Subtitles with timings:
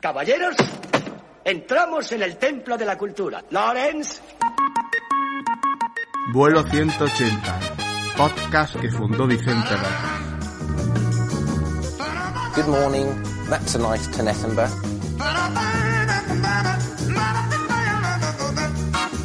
[0.00, 0.54] Caballeros,
[1.44, 3.42] entramos en el templo de la cultura.
[3.50, 4.20] Lawrence.
[6.32, 7.60] Vuelo 180,
[8.16, 9.90] podcast que fundó Vicente López.
[12.54, 13.06] Good morning,
[13.50, 14.70] that's a nice Tenethenberg.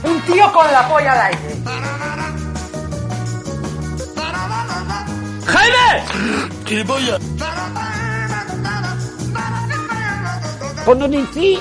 [0.04, 1.56] Un tío con la polla al aire.
[5.46, 6.04] ¡Jaime!
[6.66, 7.83] Con un
[10.86, 11.58] inci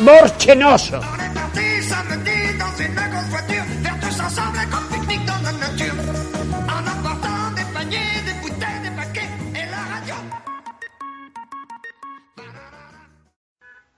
[0.00, 1.00] morchenoso.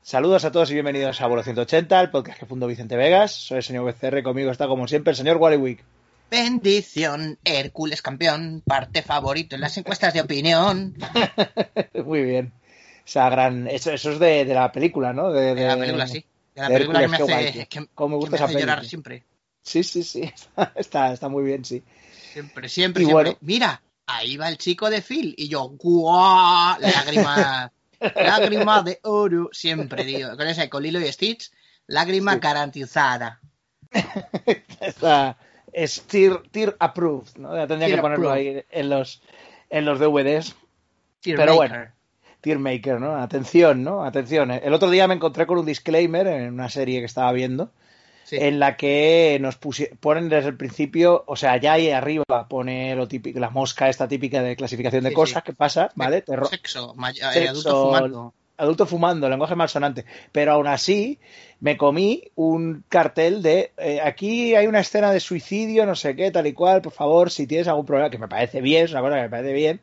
[0.02, 3.32] Saludos a todos y bienvenidos a Vuelo 180, el podcast que fundó Vicente Vegas.
[3.32, 5.84] Soy el señor BCR, conmigo está como siempre el señor Wallywick.
[6.30, 10.94] Bendición, Hércules campeón, parte favorito en las encuestas de opinión.
[12.04, 12.52] Muy bien.
[13.10, 13.66] Esa gran...
[13.66, 15.32] Eso, eso es de, de la película, ¿no?
[15.32, 16.24] De, De la película, sí.
[16.54, 19.24] De la de película que me hace, que, Cómo me que gusta esa llorar siempre.
[19.62, 20.32] Sí, sí, sí.
[20.76, 21.82] Está, está muy bien, sí.
[22.32, 23.30] Siempre, siempre, Y siempre.
[23.32, 23.38] bueno.
[23.40, 25.34] Mira, ahí va el chico de Phil.
[25.36, 26.78] Y yo, ¡guau!
[26.80, 27.72] Lágrima,
[28.14, 29.48] lágrima de oro.
[29.52, 30.36] Siempre, tío.
[30.36, 31.50] Con ese, con Lilo y Stitch,
[31.88, 32.38] lágrima Sí.
[32.38, 33.40] garantizada.
[34.80, 35.36] Está,
[35.72, 37.56] es tier, tier approved, ¿no?
[37.56, 38.56] Ya tendría Tier que ponerlo approved.
[38.58, 39.20] ahí en los,
[39.68, 40.54] en los DVDs.
[41.22, 41.56] Pero maker.
[41.56, 41.92] bueno.
[42.40, 43.16] Tier maker, ¿no?
[43.16, 44.04] Atención, ¿no?
[44.04, 44.50] Atención.
[44.50, 47.70] El otro día me encontré con un disclaimer en una serie que estaba viendo.
[48.24, 48.36] Sí.
[48.36, 53.08] en la que nos ponen desde el principio, o sea, ya ahí arriba pone lo
[53.08, 55.46] típico, la mosca esta típica de clasificación de Sí, cosas sí.
[55.46, 56.22] que pasa, ¿vale?
[56.48, 58.34] Sexo, eh, Sexo, adulto fumando.
[58.56, 60.04] adulto fumando, lenguaje malsonante.
[60.30, 61.18] Pero aún así,
[61.58, 66.30] me comí un cartel de eh, aquí hay una escena de suicidio, no sé qué,
[66.30, 69.00] tal y cual, por favor, si tienes algún problema, que me parece bien, es una
[69.00, 69.80] cosa que me parece bien,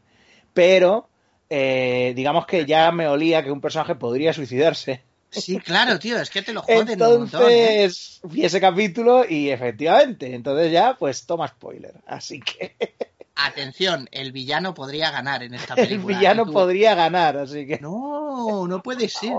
[0.53, 1.09] pero
[1.49, 5.01] eh, digamos que ya me olía que un personaje podría suicidarse.
[5.29, 7.83] Sí, claro, tío, es que te lo joden un montón, ¿eh?
[7.83, 11.93] Entonces vi ese capítulo y efectivamente, entonces ya pues toma spoiler.
[12.07, 12.75] Así que
[13.39, 16.17] Atención, el villano podría ganar en esta el película.
[16.17, 17.77] villano Y tú, podría ganar, así que...
[17.79, 19.33] No, no puede ser.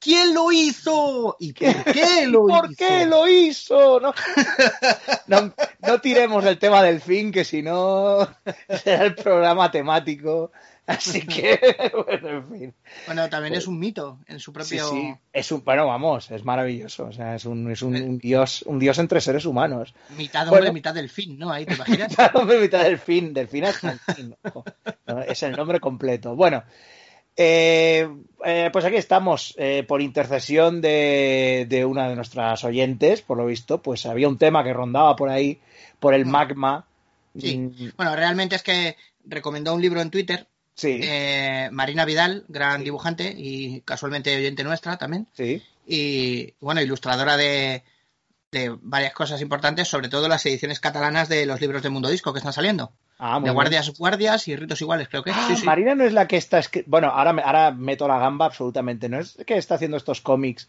[0.00, 1.36] ¿Quién lo hizo?
[1.38, 2.76] ¿Y por qué ¿Y lo ¿Por hizo?
[2.76, 4.00] qué lo hizo?
[4.00, 4.12] No,
[5.28, 5.54] no,
[5.86, 8.26] no tiremos el tema del fin, que si no
[8.82, 10.50] será el programa temático.
[10.86, 11.58] Así que,
[12.06, 12.74] bueno, en fin.
[13.06, 14.88] Bueno, también es un mito en su propio.
[14.90, 15.14] sí.
[15.32, 17.04] Es un, bueno, vamos, es maravilloso.
[17.06, 19.94] O sea, es un, es un, un dios, un dios entre seres humanos.
[20.16, 20.72] Mitad hombre, Bueno.
[20.74, 21.50] mitad del fin, ¿no?
[21.52, 22.12] Ahí te imaginas.
[22.60, 24.34] Mitad del fin, del fin hasta el fin.
[25.06, 26.34] No, es el nombre completo.
[26.34, 26.64] Bueno,
[27.36, 28.08] eh,
[28.44, 33.46] eh, pues aquí estamos, eh, por intercesión de, de una de nuestras oyentes, por lo
[33.46, 35.60] visto, pues había un tema que rondaba por ahí,
[35.98, 36.84] por el magma.
[37.38, 37.56] Sí.
[37.56, 40.46] Mm, Bueno, realmente es que recomendó un libro en Twitter.
[40.74, 42.84] Sí, eh, Marina Vidal, gran Sí.
[42.84, 45.26] dibujante y casualmente oyente nuestra también.
[45.32, 45.62] sí.
[45.84, 47.82] Y bueno, ilustradora de,
[48.52, 52.32] de varias cosas importantes, sobre todo las ediciones catalanas de los libros de Mundo Disco
[52.32, 52.92] que están saliendo.
[53.18, 53.54] Ah, de bien.
[53.54, 55.36] guardias, guardias y ritos iguales, creo que es.
[55.36, 55.64] Ah, Sí, sí.
[55.66, 59.08] Marina no es la que está Bueno, ahora, ahora meto la gamba absolutamente.
[59.08, 60.68] ¿No es que está haciendo estos cómics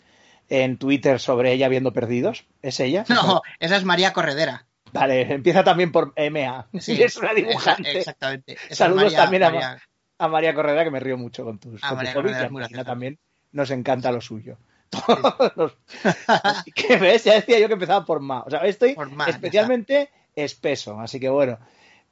[0.49, 2.45] en Twitter sobre ella viendo perdidos?
[2.63, 3.05] ¿Es ella?
[3.09, 4.65] No, esa es María Corredera.
[4.93, 6.67] Vale, empieza también por MA.
[6.79, 7.97] Sí, es una dibujante.
[7.99, 8.53] exactamente.
[8.67, 9.81] Esa Saludos María- también a, María-
[10.18, 12.44] a María Correa, que me río mucho con tus, con tus María cómics, Correa y
[12.44, 12.85] es a muy Marina graciosa.
[12.91, 13.19] también
[13.51, 14.57] nos encanta lo suyo.
[14.90, 15.78] Todos.
[16.28, 18.44] Así que ves, ya decía yo que empezaba por Ma.
[18.46, 21.00] O sea, estoy Ma, especialmente espeso.
[21.00, 21.57] Así que bueno,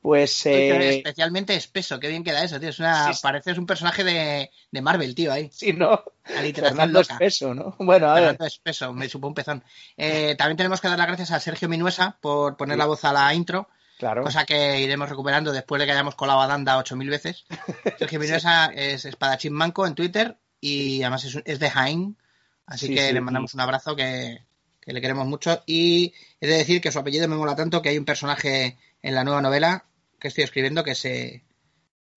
[0.01, 2.69] pues eh, especialmente espeso, qué bien queda eso, tío.
[2.69, 3.19] Es una, Sí, sí.
[3.21, 5.49] Pareces un personaje de, de Marvel, tío, ahí.
[5.53, 7.13] si no, Fernando loca.
[7.13, 7.75] espeso, ¿no?
[7.77, 8.23] Bueno, a ver.
[8.23, 9.63] Fernando espeso, me supo un pezón.
[9.95, 12.79] Eh, también tenemos que dar las gracias a Sergio Minuesa por poner Sí.
[12.79, 13.69] la voz a la intro,
[14.01, 14.23] Claro.
[14.23, 17.45] cosa que iremos recuperando después de que hayamos colado a Danda 8000 veces.
[17.99, 22.17] Sergio Minuesa es espadachín manco en Twitter y además es, es de Jaén,
[22.65, 24.43] así Sí, que sí, le mandamos un abrazo que,
[24.81, 25.61] que le queremos mucho.
[25.67, 29.13] Y he de decir que su apellido me mola tanto que hay un personaje en
[29.13, 29.85] la nueva novela
[30.19, 31.43] que estoy escribiendo que se,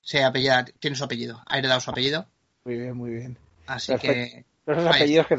[0.01, 2.27] se apellida, tiene su apellido, ha heredado su apellido,
[2.65, 3.39] Muy bien, muy bien.
[3.67, 4.15] así Perfecto.
[4.33, 4.45] que...
[4.65, 5.37] Pero esos apellidos que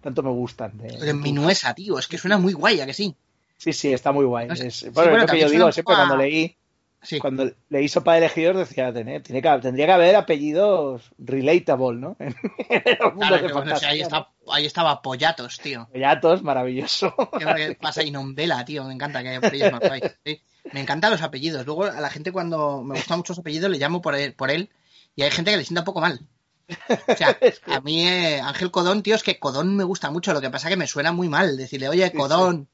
[0.00, 0.76] tanto me gustan.
[0.76, 3.14] de- De Minuesa, tío, es que suena muy guay, ¿a que sí?
[3.56, 4.48] Sí, sí, está muy guay.
[4.48, 4.66] No sé.
[4.68, 6.56] Es- Sí, bueno, bueno, es lo que yo digo siempre a- cuando leí,
[7.02, 7.18] Sí.
[7.18, 12.16] cuando leí Sopa de Elegidor decía, tiene, tiene que, tendría que haber apellidos relatable, ¿no?
[13.18, 15.80] Claro, que bueno, ahí, está, ahí estaba Pollatos, tío.
[15.80, 15.88] ¿no?
[15.92, 17.14] Bellatos, maravilloso.
[17.38, 18.02] ¿Qué pasa?
[18.02, 20.16] Y Nombela, tío, me encanta que haya apellidos más guays.
[20.24, 20.40] Sí.
[20.72, 21.66] Me encantan los apellidos.
[21.66, 24.50] Luego a la gente cuando me gustan mucho los apellidos le llamo por él, por
[24.50, 24.70] él
[25.14, 26.20] y hay gente que le sienta un poco mal.
[27.08, 27.36] O sea,
[27.66, 30.32] a mí eh, Ángel Codón, tío, es que Codón me gusta mucho.
[30.32, 32.68] Lo que pasa que me suena muy mal decirle, oye, Codón.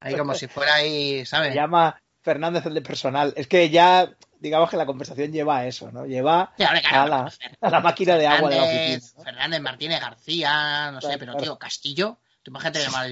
[0.00, 1.54] Ahí como si fuera ahí, Se ¿sabes?
[1.54, 3.32] llama Fernández el de personal.
[3.36, 6.06] Es que ya digamos que la conversación lleva a eso, ¿no?
[6.06, 8.96] Lleva Sí, hombre, claro, a, la, Fer- a la máquina de agua de la Fernández,
[9.02, 9.18] oficina.
[9.18, 9.24] ¿no?
[9.24, 11.42] Fernández Martínez García, no sé, pero claro.
[11.44, 13.10] tío, Castillo, tú imagínate llamar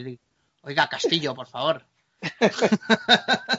[0.62, 1.84] Oiga, Castillo, por favor.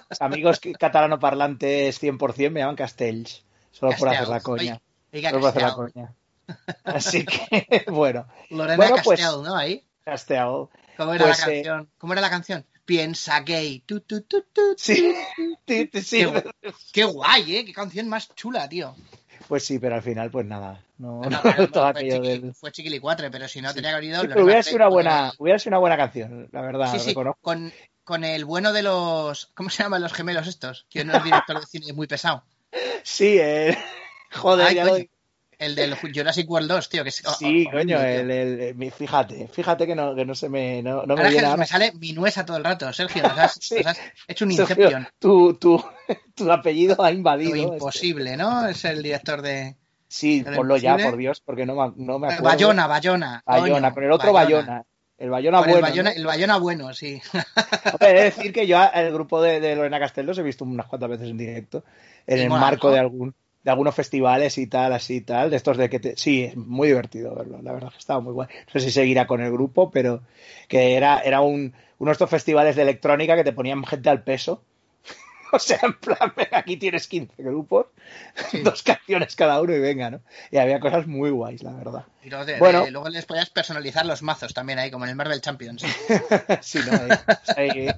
[0.10, 4.82] Los amigos que- catalanoparlantes 100% me llaman Castells, solo por hacer la coña.
[5.14, 6.14] Oiga, Solo por hacer la coña.
[6.84, 9.56] Así que, bueno, Lorena Bueno, pues- Castel, ¿no?
[9.56, 9.86] Ahí.
[10.04, 10.68] Castell.
[10.98, 11.90] ¿Cómo era Pues, la eh, canción?
[11.98, 12.66] ¿Cómo era la canción?
[12.90, 13.82] Piensa gay.
[13.86, 14.74] Tu, tu, tu, tu.
[14.76, 15.14] Sí,
[15.68, 16.26] sí, sí, sí.
[16.26, 17.64] Qué, qué guay, ¿eh?
[17.66, 18.96] Qué canción más chula, tío.
[19.48, 20.84] Pues sí, pero al final, pues nada.
[20.98, 23.92] No, No, no, claro, todo fue, aquello chiqui, del- fue chiquilicuatre, pero si no tenía
[23.92, 24.22] que haber ido.
[24.22, 27.40] Sí, pero hubiera sido una buena, hubiera sido una buena canción, la verdad, Sí, reconozco.
[27.44, 27.72] con,
[28.04, 29.52] con el bueno de los.
[29.54, 30.88] ¿Cómo se llaman los gemelos estos?
[30.90, 32.44] Que uno es director de cine muy pesado.
[33.04, 33.78] Sí, eh,
[34.32, 34.98] joder, Ay, ya lo-
[35.60, 37.04] El del Jurassic World 2, tío.
[37.04, 40.82] Que es, Sí, oh, coño, el, el- fíjate, fíjate que no, que no se me,
[40.82, 41.66] no, no me Ahora me ahora.
[41.66, 43.22] sale Minuesa todo el rato, Sergio.
[43.24, 43.76] Nos has, Sí.
[43.76, 45.08] nos has hecho un Sergio, Inception.
[45.20, 45.84] tu, tu,
[46.36, 47.56] tu apellido ha Lo invadido.
[47.56, 47.68] este.
[47.74, 48.68] imposible, ¿no?
[48.68, 49.76] Es el director de.
[50.08, 52.44] Sí, ¿Lo ponlo ya, por Dios, porque no me, no me acuerdo.
[52.46, 53.44] Bayona, Bayona.
[53.46, 54.84] Bayona, con el otro Bayona.
[55.20, 55.88] El Bayona Con el bueno.
[55.88, 56.16] Bayona, ¿no?
[56.16, 57.22] el Bayona bueno, sí.
[57.92, 60.64] Hombre, he de decir que yo el grupo de, de Lorena Castell los he visto
[60.64, 61.84] unas cuantas veces en directo,
[62.26, 65.78] en el marco de algún de algunos festivales y tal, así y tal, de estos
[65.78, 66.16] de que te...
[66.18, 68.48] Sí, es muy divertido verlo, la verdad que estaba muy guay.
[68.68, 70.22] No sé si seguirá con el grupo, pero
[70.68, 74.24] que era, era un, uno de estos festivales de electrónica que te ponían gente al
[74.24, 74.64] peso.
[75.52, 77.88] O sea, en plan, aquí tienes 15 grupos,
[78.64, 80.22] dos canciones cada uno y venga, ¿no?
[80.52, 82.06] Y había cosas muy guays, la verdad.
[82.22, 82.84] Y luego, de- Bueno.
[82.86, 85.84] de- luego les podías personalizar los mazos también ahí, como en el Marvel Champions.
[86.62, 86.92] sí, ¿no?
[87.58, 87.96] Ahí- ahí-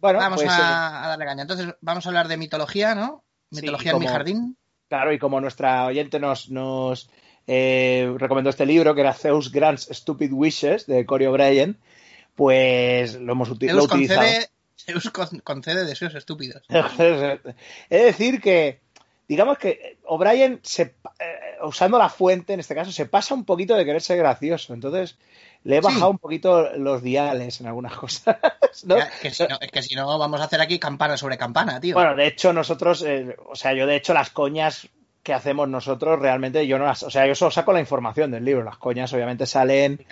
[0.00, 1.42] Bueno, vamos pues, eh, a, a darle caña.
[1.42, 3.24] Entonces, vamos a hablar de mitología, ¿no?
[3.50, 4.56] Mitología en mi jardín.
[4.92, 7.08] Claro, y como nuestra oyente nos, nos
[7.46, 11.78] eh, recomendó este libro, que era Zeus Grants Stupid Wishes, de Cory O'Brien,
[12.34, 14.20] pues lo hemos uti- lo he Zeus utilizado.
[14.20, 16.62] concede, Zeus con- concede deseos estúpidos.
[16.68, 18.80] He de decir que,
[19.28, 20.92] digamos que O'Brien, eh,
[21.62, 24.74] usando la fuente, en este caso, se pasa un poquito de querer ser gracioso.
[24.74, 25.16] Entonces,
[25.64, 25.84] le he Sí.
[25.86, 28.36] bajado un poquito los diales en algunas cosas.
[28.84, 28.96] ¿no?
[28.98, 31.80] Ya, que si no- es que si no, vamos a hacer aquí campana sobre campana,
[31.80, 31.94] tío.
[31.94, 34.88] Bueno, de hecho, nosotros, eh, o sea, yo de hecho las coñas
[35.22, 38.44] que hacemos nosotros realmente yo no las, o sea, yo solo saco la información del
[38.44, 38.64] libro.
[38.64, 40.04] Las coñas obviamente salen,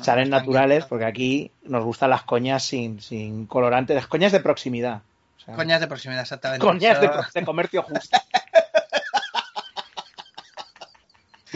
[0.00, 5.02] salen naturales porque aquí nos gustan las coñas sin, sin colorante, las coñas de proximidad.
[5.36, 6.64] O sea, Coñas de proximidad, exactamente.
[6.64, 6.98] coñas
[7.34, 8.16] de comercio justo.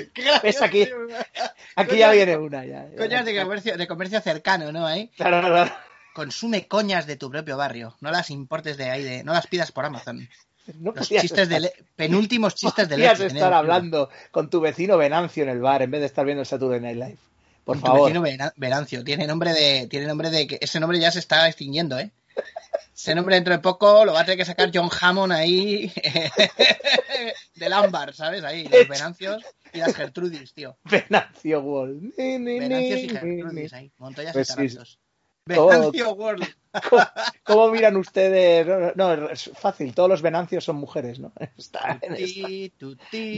[0.42, 0.88] ¿Ves aquí?
[1.76, 2.88] Aquí ya viene una ya.
[2.90, 2.96] ya.
[2.96, 4.86] Coñas de comercio, de comercio cercano, ¿no?
[4.86, 5.08] Ahí.
[5.16, 5.72] Claro, claro.
[6.14, 7.96] Consume coñas de tu propio barrio.
[8.00, 10.28] No las importes de ahí, de, no las pidas por Amazon.
[10.80, 13.34] No Los chistes de estar- le- penúltimos chistes de podías leche.
[13.36, 16.46] estar hablando con tu vecino Venancio en el bar en vez de estar viendo el
[16.46, 17.16] Saturday Night Live.
[17.64, 19.02] Por Con tu vecino Vena- Venancio.
[19.02, 19.86] Tiene nombre de.
[19.86, 20.58] Tiene nombre de que.
[20.60, 22.10] Ese nombre ya se está extinguiendo, ¿eh?
[22.94, 25.92] Ese nombre dentro de poco lo va a tener que sacar John Hammond ahí.
[27.54, 28.44] del ámbar, ¿sabes?
[28.44, 30.76] Ahí, los Venancios y las Gertrudis, tío.
[30.84, 31.86] Venancio
[32.16, 33.92] ni, Venancios y Gertrudis ahí.
[33.98, 34.98] Montoyas Pues y sí, tarantos.
[35.46, 36.46] Todo- Venancio World.
[36.90, 37.02] ¿Cómo,
[37.44, 38.66] cómo miran ustedes?
[38.96, 41.32] No, no, es fácil, todos los venancios son mujeres, ¿no?
[41.56, 41.98] Está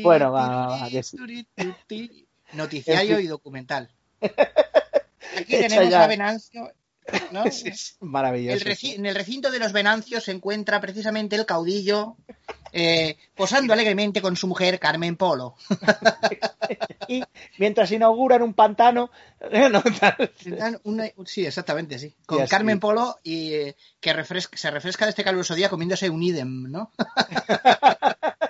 [0.03, 2.27] Bueno, va, va, va, sí.
[2.53, 3.91] Noticiario y documental.
[4.21, 6.73] Aquí tenemos a Venancio.
[7.33, 7.45] ¿no?
[7.45, 8.67] Es, es maravilloso.
[8.69, 12.17] El en el recinto de los Venancios se encuentra precisamente el caudillo
[12.73, 15.55] eh, posando alegremente con su mujer Carmen Polo.
[17.09, 17.25] Y
[17.59, 19.11] mientras inauguran un pantano,
[19.71, 19.83] no,
[20.85, 22.15] una- sí, exactamente, sí.
[22.25, 22.47] Con.
[22.47, 26.71] Carmen Polo y eh, que refresca- se refresca de este caluroso día comiéndose un idem,
[26.71, 26.93] ¿no?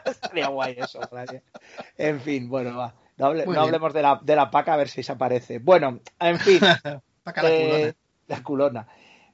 [0.05, 1.01] estaría guay eso.
[1.09, 1.43] Flavia.
[1.97, 2.95] En fin, bueno, va.
[3.17, 5.59] No, hable- hablemos de la, de la paca a ver si se aparece.
[5.59, 6.61] Bueno, en fin.
[7.23, 7.95] Paca la Eh, culona.
[8.31, 8.87] La culona.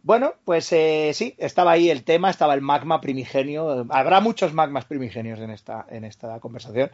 [0.02, 3.86] Bueno, pues eh, sí, estaba ahí el tema, estaba el magma primigenio.
[3.90, 6.90] Habrá muchos magmas primigenios en esta, en esta conversación.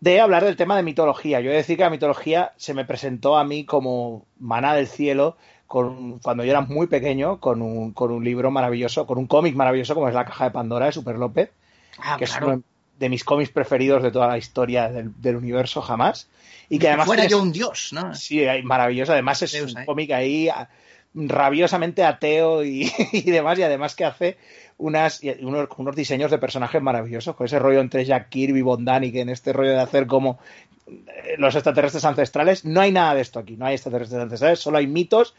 [0.00, 1.40] De hablar del tema de mitología.
[1.40, 4.86] Yo he de decir que la mitología se me presentó a mí como maná del
[4.88, 9.26] cielo con, cuando yo era muy pequeño, con un, con un libro maravilloso, con un
[9.26, 11.50] cómic maravilloso como es La Caja de Pandora de Super López
[11.98, 12.62] Ah, que es uno
[12.98, 16.28] de mis cómics preferidos de toda la historia del, del universo jamás.
[16.68, 18.14] Y que además fuera tienes- yo un dios, ¿no?
[18.14, 19.12] Sí, maravilloso.
[19.12, 20.68] Además es un cómic ahí a-
[21.14, 22.90] rabiosamente ateo y,
[23.26, 23.58] demás.
[23.58, 24.36] Y además que hace
[24.78, 27.36] unas, unos, diseños de personajes maravillosos.
[27.36, 30.38] Con ese rollo entre Jack Kirby y Bondani, que en este rollo de hacer como
[30.86, 32.64] eh, los extraterrestres ancestrales.
[32.64, 33.56] No hay nada de esto aquí.
[33.56, 34.60] No hay extraterrestres ancestrales.
[34.60, 35.34] Solo hay mitos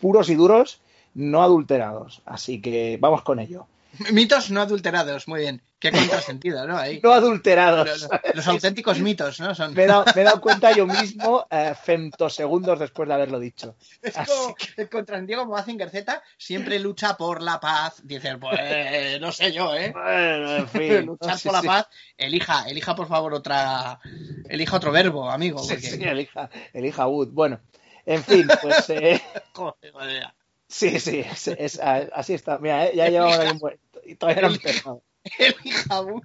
[0.00, 0.80] puros y duros,
[1.14, 2.22] no adulterados.
[2.24, 3.66] Así que vamos con ello.
[4.12, 5.62] Mitos no adulterados, muy bien.
[5.78, 6.76] Qué contrasentido, ¿no?
[6.78, 7.00] Ahí.
[7.02, 7.86] No adulterados.
[7.86, 9.54] Los, los auténticos mitos, ¿no?
[9.54, 9.74] Son...
[9.74, 13.76] Me he, dado, me he dado cuenta yo mismo eh, femtosegundos después de haberlo dicho.
[14.02, 18.00] Es como el contrasentido como Mazinger Z siempre lucha por la paz.
[18.04, 19.92] Dice, pues no sé yo, ¿eh?
[19.92, 21.06] Bueno, en fin.
[21.06, 21.66] Luchar no, sí, por la sí.
[21.66, 24.00] paz, elija, elija por favor otra,
[24.48, 25.58] elija otro verbo, amigo.
[25.60, 27.28] Sí, porque- sí, elija, elija Wood.
[27.32, 27.60] Bueno,
[28.06, 29.20] en fin, pues eh,
[29.52, 30.26] Joder, joder.
[30.68, 32.58] Sí, sí, es, es- así está.
[32.58, 33.78] Mira, eh, ya llevamos aquí un buen...
[34.04, 35.02] Y todavía no empezado.
[35.38, 36.22] Elija un-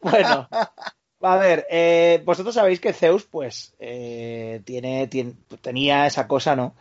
[0.00, 0.48] Bueno,
[1.22, 6.74] a ver, eh, vosotros sabéis que Zeus, pues, eh, tiene, tiene- tenía esa cosa, ¿no?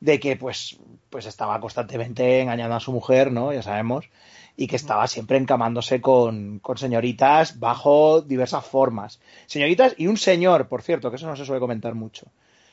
[0.00, 0.78] De que, pues,
[1.10, 3.52] pues estaba constantemente engañando a su mujer, ¿no?
[3.52, 4.06] Ya sabemos.
[4.56, 9.20] Y que estaba siempre encamándose con, con señoritas bajo diversas formas.
[9.46, 12.26] Señoritas y un señor, por cierto, que eso no se suele comentar mucho.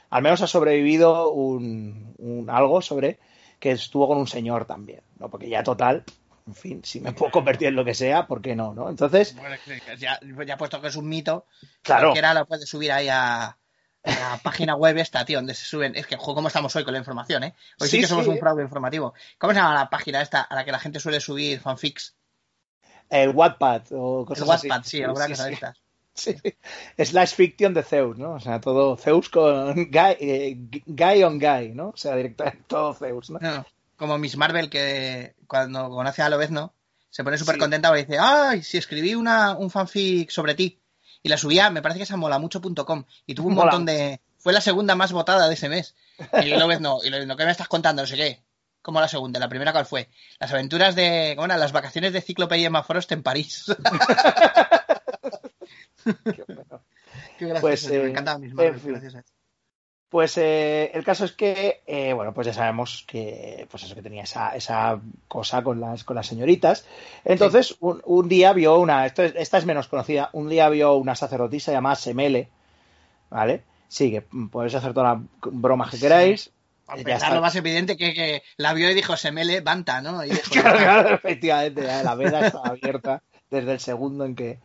[0.10, 3.20] Al menos ha sobrevivido un, un algo sobre
[3.60, 5.30] que estuvo con un señor también, ¿no?
[5.30, 6.04] Porque ya total,
[6.48, 8.90] en fin, si me puedo convertir en lo que sea, ¿por qué no, no?
[8.90, 11.46] Entonces, Bueno, es que ya, ya puesto que es un mito,
[11.82, 12.08] Claro.
[12.08, 13.58] cualquiera lo puede subir ahí a, a
[14.04, 15.96] la página web esta, tío, donde se suben.
[15.96, 17.54] Es que, cómo estamos hoy con la información, ¿eh?
[17.80, 19.14] Hoy sí, Sí, que somos sí, un fraude informativo.
[19.38, 22.16] ¿Cómo se llama la página esta a la que la gente suele subir fanfics?
[23.10, 24.90] el Wattpad o El cosas Wattpad, así.
[24.98, 25.54] sí, alguna sí, cosa de sí.
[25.56, 25.82] estas.
[26.20, 26.36] Sí.
[26.98, 28.34] Slash fiction de Zeus, ¿no?
[28.34, 31.90] O sea, todo Zeus con guy, eh, guy on guy, ¿no?
[31.90, 33.40] O sea, directamente todo Zeus, ¿no?
[33.40, 36.74] No, como Miss Marvel que cuando conoce a Lobezno
[37.10, 37.60] se pone súper Sí.
[37.60, 40.80] contenta porque dice, ay, si escribí una, un fanfic sobre ti.
[41.24, 44.22] Y la subía, me parece que es a molamucho.com y tuvo un Mola montón de...
[44.38, 45.96] Fue la segunda más votada de ese mes.
[46.42, 48.02] Y Lobezno, y Lobezno, ¿qué me estás contando?
[48.04, 48.42] No sé qué.
[48.82, 49.38] ¿Cómo la segunda?
[49.40, 50.08] ¿La primera cuál fue?
[50.40, 51.34] Las aventuras de...
[51.36, 51.60] ¿Cómo eran?
[51.60, 53.66] Las vacaciones de Ciclopedia Emma Frost en París.
[56.04, 56.82] Qué bueno.
[57.38, 58.80] Qué gracioso, Pues, me eh, encantaba Miss en Marvel.
[58.80, 58.92] fin.
[58.92, 59.30] gracias a eso.
[60.10, 64.02] Pues eh, el caso es que, eh, bueno, pues ya sabemos que, pues eso, que
[64.02, 66.84] tenía esa, esa cosa con las, con las señoritas.
[67.24, 70.96] Entonces, un, un día vio una, esto es- esta es menos conocida, un día vio
[70.96, 72.50] una sacerdotisa llamada Semele,
[73.30, 73.64] ¿vale?
[73.88, 76.52] Sí, que podéis hacer todas las bromas que queráis.
[77.06, 77.36] Ya está.
[77.36, 80.26] lo más evidente que, que la vio y dijo, se mele, banta, ¿no?
[80.26, 84.58] Y dijo, Claro, claro, efectivamente, ya la veda estaba abierta desde el segundo en que.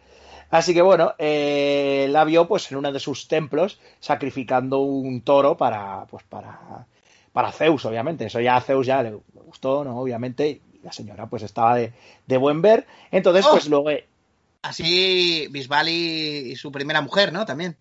[0.54, 5.56] Así que bueno, eh, la vio pues en uno de sus templos sacrificando un toro
[5.56, 6.86] para, pues para,
[7.32, 8.26] para Zeus, obviamente.
[8.26, 9.98] Eso ya a Zeus ya le, gustó, ¿no?
[9.98, 11.92] Obviamente, y la señora pues estaba de,
[12.28, 12.86] de buen ver.
[13.10, 13.50] Entonces, ¡Oh!
[13.50, 13.90] pues luego.
[14.62, 17.44] Así Bisbal y, su primera mujer, ¿no?
[17.44, 17.76] También.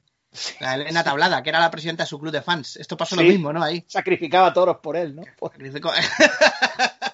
[0.60, 2.78] La Elena Tablada, que era la presidenta de su club de fans.
[2.78, 3.62] Esto pasó lo mismo, ¿no?
[3.62, 3.86] Ahí.
[3.88, 5.22] Sacrificaba toros por él, ¿no?
[5.38, 5.52] Por,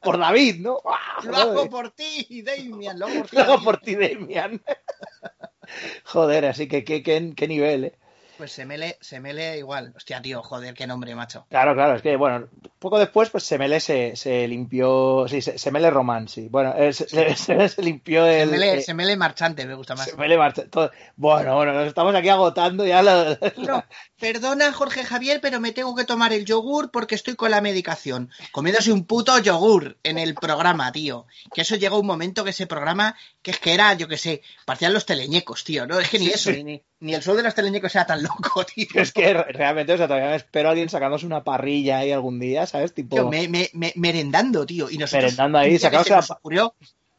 [0.00, 0.80] por David, ¿no?
[0.84, 3.36] ¡Ah, Lo hago por ti, Damian, lo hago por ti.
[3.36, 4.62] Lo hago por ti, Damian.
[6.04, 7.98] Joder, así que qué, qué, qué nivel, ¿eh?
[8.38, 9.92] Pues Semele, Semele igual.
[9.96, 11.44] Hostia, tío, joder, qué nombre, macho.
[11.50, 12.46] Claro, claro, es que, bueno,
[12.78, 16.46] poco después, pues Semele se, se limpió, sí, se- Semele Román, sí.
[16.48, 18.48] Bueno, eh, se, se- se- se limpió el...
[18.50, 20.06] Semele, eh, Semele marchante, me gusta más.
[20.06, 23.36] Semele Marcha- todo- Bueno, bueno, nos estamos aquí agotando ya la...
[23.56, 23.84] No,
[24.20, 28.30] perdona, Jorge Javier, pero me tengo que tomar el yogur porque estoy con la medicación.
[28.52, 31.26] Comiéndose un puto yogur en el programa, tío.
[31.52, 34.42] Que eso llegó un momento que ese programa, que es que era, yo qué sé,
[34.64, 35.88] parecían los teleñecos, tío.
[35.88, 36.62] No, es que ni Sí, eso, sí.
[36.62, 38.22] ni, ni el show de los teleñecos era tan
[38.94, 42.12] Es que re- realmente, o sea, todavía me espero a alguien sacándose una parrilla ahí
[42.12, 42.92] algún día, ¿sabes?
[42.94, 43.16] Tipo...
[43.16, 44.90] Tío, me, me- me- merendando, tío.
[44.90, 46.74] Y nosotros, Merendando ahí, sacándose nos ocurrió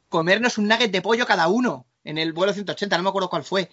[0.10, 3.44] comernos un nugget de pollo cada uno en el vuelo 180, no me acuerdo cuál
[3.44, 3.70] fue.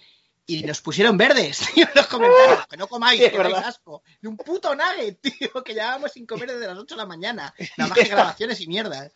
[0.49, 2.65] Y nos pusieron verdes, tío, en los comentarios.
[2.69, 3.63] Que no comáis, Sí, que verdad.
[3.65, 4.01] asco.
[4.21, 7.53] Y un puto nugget, tío, que llevábamos sin comer desde las 8 de la mañana.
[7.77, 9.11] Nada más que grabaciones y mierdas.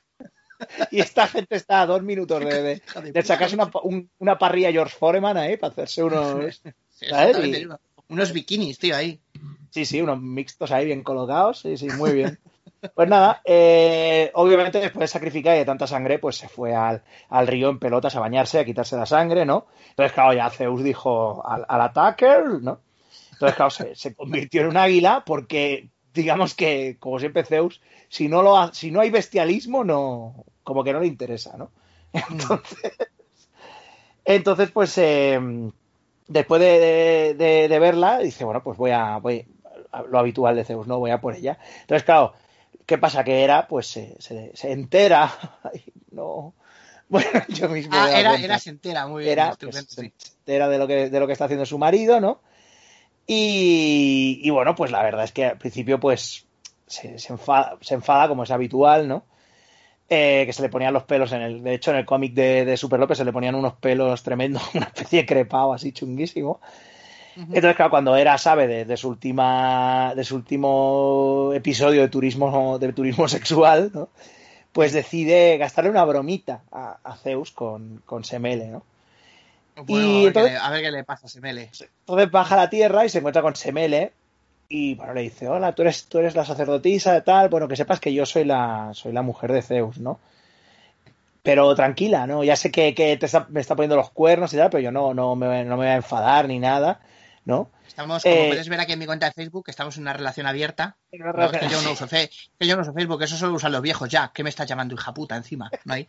[0.91, 4.95] Y esta gente está a dos minutos de, de, sacarse una, un- una parrilla George
[4.95, 6.61] Foreman ahí para hacerse unos...
[6.91, 7.37] Sí, ¿Sabes?
[7.45, 7.67] Y-.
[8.11, 9.19] Unos bikinis, tío, ahí.
[9.71, 12.37] Sí, sí, unos mixtos ahí bien colocados, sí, sí, muy bien.
[12.95, 17.03] Pues nada, eh, obviamente después de sacrificar y de tanta sangre, pues se fue al,
[17.29, 19.67] al río en pelotas a bañarse, a quitarse la sangre, ¿no?
[19.91, 22.79] Entonces, claro, ya Zeus dijo al, al attacker, ¿no?
[23.33, 28.27] Entonces, claro, se, se convirtió en un águila porque, digamos que, como siempre Zeus, si
[28.27, 31.69] no, lo, ha- si no hay bestialismo, no, como que no le interesa, ¿no?
[32.13, 32.93] Entonces,
[34.25, 35.39] entonces pues, eh,
[36.31, 39.45] después de, de- de- de verla, dice, bueno, pues voy a, voy
[39.91, 40.99] a- lo habitual de Zeus, ¿no?
[40.99, 41.57] Voy a por ella.
[41.81, 42.33] Entonces, claro,
[42.85, 43.23] ¿qué pasa?
[43.23, 45.31] Que era, pues se, se- se entera,
[45.63, 46.53] ay, no,
[47.09, 49.33] bueno, yo mismo Ah, era, era entera, muy bien.
[49.33, 50.13] Era, pues, sí.
[50.17, 52.41] se entera de lo que, de lo que está haciendo su marido, ¿no?
[53.27, 56.45] Y, y bueno, pues la verdad es que al principio, pues,
[56.87, 59.25] se, se enfada, se enfada, como es habitual, ¿no?
[60.13, 61.63] Eh, que se le ponían los pelos en el.
[61.63, 64.61] De hecho, en el cómic de, de Super López se le ponían unos pelos tremendos,
[64.75, 66.59] una especie de crepado así chunguísimo.
[67.37, 72.77] Entonces, claro, cuando era, sabe, de, de su última, de su último episodio de turismo,
[72.77, 74.09] de turismo sexual, ¿no?
[74.73, 78.83] pues decide gastarle una bromita a, a Zeus con, con Semele, ¿no?
[79.77, 81.69] Bueno, Y a, ver entonces- qué le, a ver qué le pasa a Semele.
[82.01, 84.11] Entonces baja a la tierra y se encuentra con Semele
[84.73, 87.75] y bueno, le dice, hola, tú eres, tú eres la sacerdotisa de tal, bueno, que
[87.75, 90.19] sepas que yo soy la, soy la mujer de Zeus, ¿no?
[91.43, 92.43] Pero tranquila, ¿no?
[92.43, 94.91] Ya sé que, que te está- me está poniendo los cuernos y tal, pero yo
[94.91, 96.99] no, no, me, no me voy a enfadar ni nada,
[97.45, 97.69] ¿no?
[97.87, 100.45] Estamos, como Eh, puedes ver aquí en mi cuenta de Facebook, estamos en una relación
[100.45, 100.97] abierta.
[101.11, 103.81] No, que yo no uso fe, que yo no uso Facebook, eso solo usan los
[103.81, 104.31] viejos ya.
[104.33, 105.69] ¿Qué me estás llamando, hija puta, encima?
[105.83, 106.07] No hay.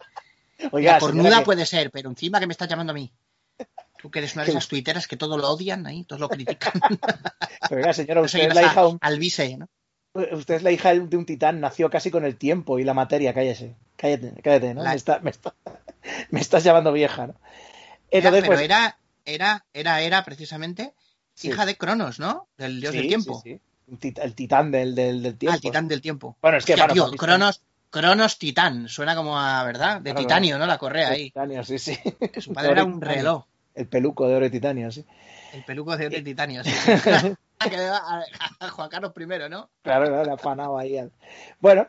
[0.71, 3.11] Oiga, la cornuda que- puede ser, pero encima que me estás llamando a mí.
[4.03, 6.73] Tú que eres una de esas tuiteras que todo lo odian ahí, todos lo critican.
[7.71, 9.69] oiga, señora, Por eso usted es, la hija de un, al vice, ¿no?
[10.33, 13.33] usted es la hija de un titán, nació casi con el tiempo y la materia,
[13.33, 14.83] cállese, cállate, cállate, ¿no?
[14.83, 15.55] La- Me, está- me, está-
[16.31, 17.35] me estás llamando vieja, ¿no?
[18.11, 20.93] Era, Entonces, pero pues, era, era, era, era precisamente
[21.35, 21.49] Sí.
[21.49, 22.49] hija de Cronos, ¿no?
[22.59, 23.41] Del dios sí, del tiempo.
[23.43, 23.61] sí,
[24.01, 24.15] sí.
[24.21, 25.53] El titán del, del, del tiempo.
[25.53, 26.37] Ah, el titán del tiempo.
[26.43, 28.89] Bueno, es que, Hostia, tío, Cronos, Cronos Titán.
[28.89, 30.01] Suena como a, ¿verdad?
[30.01, 30.67] De Claro, titanio, ¿no?
[30.67, 31.25] La correa ahí.
[31.27, 31.99] titanio, sí, sí.
[32.39, 33.45] Su padre era un reloj.
[33.75, 35.05] El peluco de oro de titanio, sí.
[35.53, 36.71] El peluco de, de titanio, sí.
[37.65, 38.25] Ah, que le da a,
[38.67, 39.71] a Juan Carlos I, ¿no?
[39.83, 40.99] Claro, claro, le ha afanado ahí.
[40.99, 41.13] al-
[41.61, 41.87] Bueno,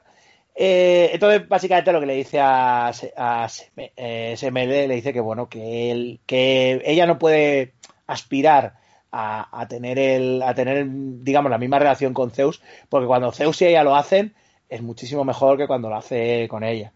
[0.54, 5.50] eh, entonces básicamente lo que le dice a, a Seme- eh, le dice que bueno,
[5.50, 7.74] que él, que ella no puede
[8.06, 8.76] aspirar
[9.12, 13.60] a, a tener el, a tener, digamos, la misma relación con Zeus, porque cuando Zeus
[13.64, 14.36] y ella lo hacen,
[14.70, 16.92] es muchísimo mejor que cuando lo hace con ella.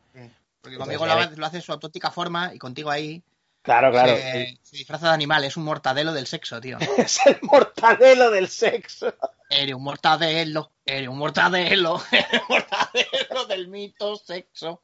[0.61, 3.23] Porque Entonces, conmigo lo, ya hace- lo hace en su auténtica forma y contigo ahí
[3.67, 4.15] Claro, claro.
[4.15, 5.43] se, se disfraza de animal.
[5.43, 6.77] Es un mortadelo del sexo, tío.
[6.97, 9.13] Es el mortadelo del sexo.
[9.49, 14.81] Eres un mortadelo, eres un mortadelo, eres un mortadelo del mito sexo.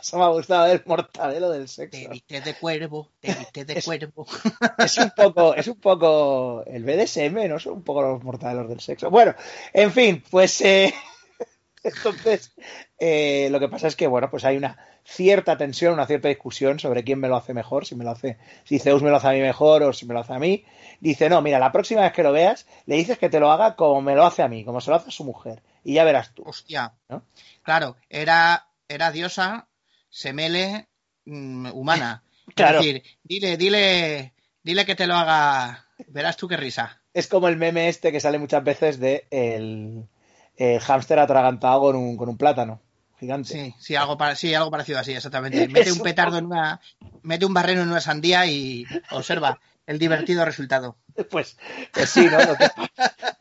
[0.00, 2.08] Eso me ha gustado, el mortadelo del Te sexo.
[2.10, 4.26] viste de cuervo, te viste de cuervo.
[4.78, 7.60] Es un poco, es un poco el BDSM, ¿no?
[7.60, 9.08] Son un poco los mortadelos del sexo.
[9.08, 9.36] Bueno,
[9.72, 10.92] en fin, pues eh,
[11.88, 12.52] entonces
[12.98, 16.78] eh, lo que pasa es que, bueno, pues hay una cierta tensión, una cierta discusión
[16.78, 19.28] sobre quién me lo hace mejor, si me lo hace, si Zeus me lo hace
[19.28, 20.64] a mí mejor o si me lo hace a mí.
[21.00, 23.76] Dice, no, mira, la próxima vez que lo veas, le dices que te lo haga
[23.76, 25.62] como me lo hace a mí, como se lo hace a su mujer.
[25.84, 26.42] Y ya verás tú.
[26.44, 26.94] Hostia.
[27.08, 27.22] ¿No?
[27.62, 29.68] Claro, era, era diosa,
[30.10, 30.88] semele,
[31.24, 32.22] mm, humana.
[32.54, 32.78] Claro.
[32.78, 35.88] Es decir, dile, dile, dile que te lo haga.
[36.06, 37.02] Verás tú qué risa.
[37.12, 40.06] Es como el meme este que sale muchas veces de el,
[40.56, 42.80] el hámster atragantado con un, con un plátano
[43.18, 43.50] gigante.
[43.52, 45.68] Sí, sí, algo, para, sí, algo parecido así, exactamente.
[45.68, 46.80] Mete un petardo en una,
[47.22, 50.96] mete un barreno en una sandía y observa el divertido resultado.
[51.30, 51.56] Pues,
[51.92, 52.38] pues sí, ¿no?
[52.38, 52.68] Lo que,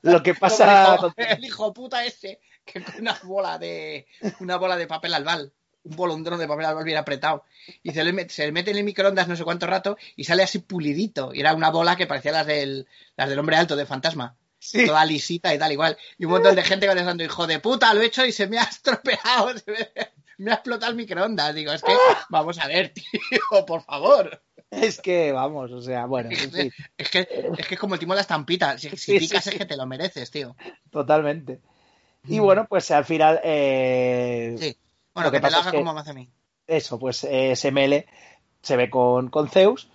[0.04, 0.96] lo que pasa.
[0.96, 4.08] el, hijo, el hijo puta ese que con una bola de
[4.40, 5.52] una bola de papel albal,
[5.84, 7.44] un bolondrón de papel albal bien apretado
[7.84, 10.24] y se le, met- se le mete en el microondas no sé cuánto rato y
[10.24, 12.88] sale así pulidito y era una bola que parecía las del
[13.18, 14.36] las del hombre alto de fantasma.
[14.66, 14.86] Sí.
[14.88, 15.96] Toda lisita y tal igual.
[16.18, 18.58] Y un montón de gente pensando, hijo de puta, lo he hecho y se me
[18.58, 19.90] ha estropeado, se me,
[20.40, 21.54] me ha explotado el microondas.
[21.54, 21.94] Digo, es que,
[22.30, 24.42] vamos a ver, tío, por favor.
[24.72, 27.10] Es que, vamos, o sea, bueno, Es que es,
[27.68, 28.78] que es como el timo de la estampita.
[28.78, 30.56] Si, si picas es que te lo mereces, tío.
[30.90, 31.62] totalmente.
[32.28, 34.76] Y bueno, pues al final, eh, Sí.
[35.14, 36.30] Bueno, Lo que que, te lo haga que- como me hace a mí.
[36.68, 38.08] eso, pues eh, Semele
[38.64, 39.88] se ve con, con Zeus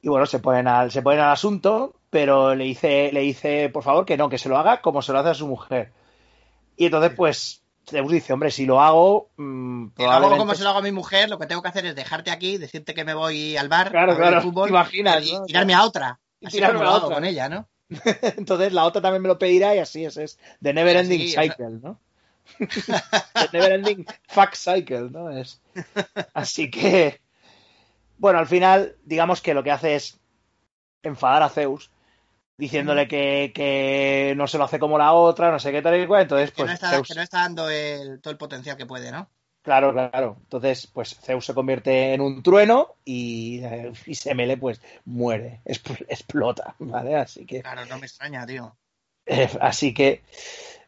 [0.00, 3.82] y bueno, se ponen, al, se ponen al asunto, pero le dice, le dice, por
[3.82, 5.92] favor, que no, que se lo haga como se lo hace a su mujer.
[6.76, 10.38] Y entonces, pues, Zeus dice, hombre, si lo hago, mm, hago probablemente...
[10.38, 12.58] como se lo hago a mi mujer, lo que tengo que hacer es dejarte aquí,
[12.58, 15.32] decirte que me voy al bar, Claro, a ver claro, el fútbol, ¿te imaginas, y
[15.32, 15.46] no?
[15.46, 16.20] tirarme a otra.
[16.38, 17.16] Y Así tirarme como a lo hago otra.
[17.16, 17.66] con ella, ¿no?
[18.36, 21.28] Entonces la otra también me lo pedirá y así es, es The Never Ending Sí,
[21.28, 21.98] Cycle, ¿no?
[22.58, 25.30] The Never Ending Fuck Cycle, ¿no?
[25.30, 25.62] Es...
[26.34, 27.22] Así que,
[28.18, 30.20] bueno, al final, digamos que lo que hace es
[31.02, 31.90] enfadar a Zeus,
[32.56, 36.06] diciéndole que, que no se lo hace como la otra, no sé qué tal y
[36.06, 38.76] cual, entonces Que, pues no está, Zeus, que no está dando el- todo el potencial
[38.76, 39.30] que puede, ¿no?
[39.62, 44.80] claro, claro, entonces pues Zeus se convierte en un trueno y, eh, y Semele pues
[45.04, 47.16] muere, expl- explota, ¿vale?
[47.16, 48.76] Así que Claro, no me extraña, tío.
[49.26, 50.22] Eh, así que,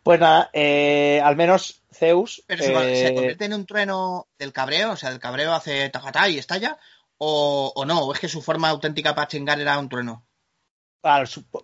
[0.03, 2.43] pues nada, eh, al menos Zeus.
[2.47, 5.89] Pero se, eh, se convierte en un trueno del cabreo, o sea, el cabreo hace
[5.91, 6.79] tajatá y estalla,
[7.17, 10.27] o, o no, o es que su forma auténtica para chingar era un trueno.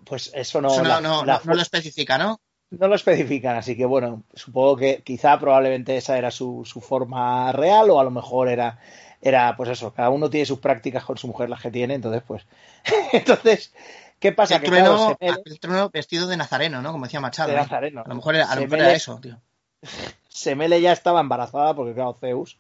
[0.04, 2.40] Pues eso no, Eso no, la- no, la- no- no lo especifica, ¿no?
[2.70, 7.50] no lo especifican, así que bueno, supongo que quizá probablemente esa era su, su forma
[7.52, 8.78] real o a lo mejor era,
[9.20, 12.22] era, pues eso, cada uno tiene sus prácticas con su mujer, las que tiene, entonces
[12.26, 12.46] pues,
[13.12, 13.72] entonces,
[14.20, 14.56] ¿qué pasa?
[14.56, 16.92] El que claro, trueno, Semele- el trueno vestido de nazareno, ¿no?
[16.92, 17.48] Como decía Machado.
[17.48, 17.60] de ¿eh?
[17.60, 19.40] Nazareno, A lo mejor era, a lo mejor era eso, tío.
[20.28, 22.56] Semele ya estaba embarazada porque, claro, Zeus,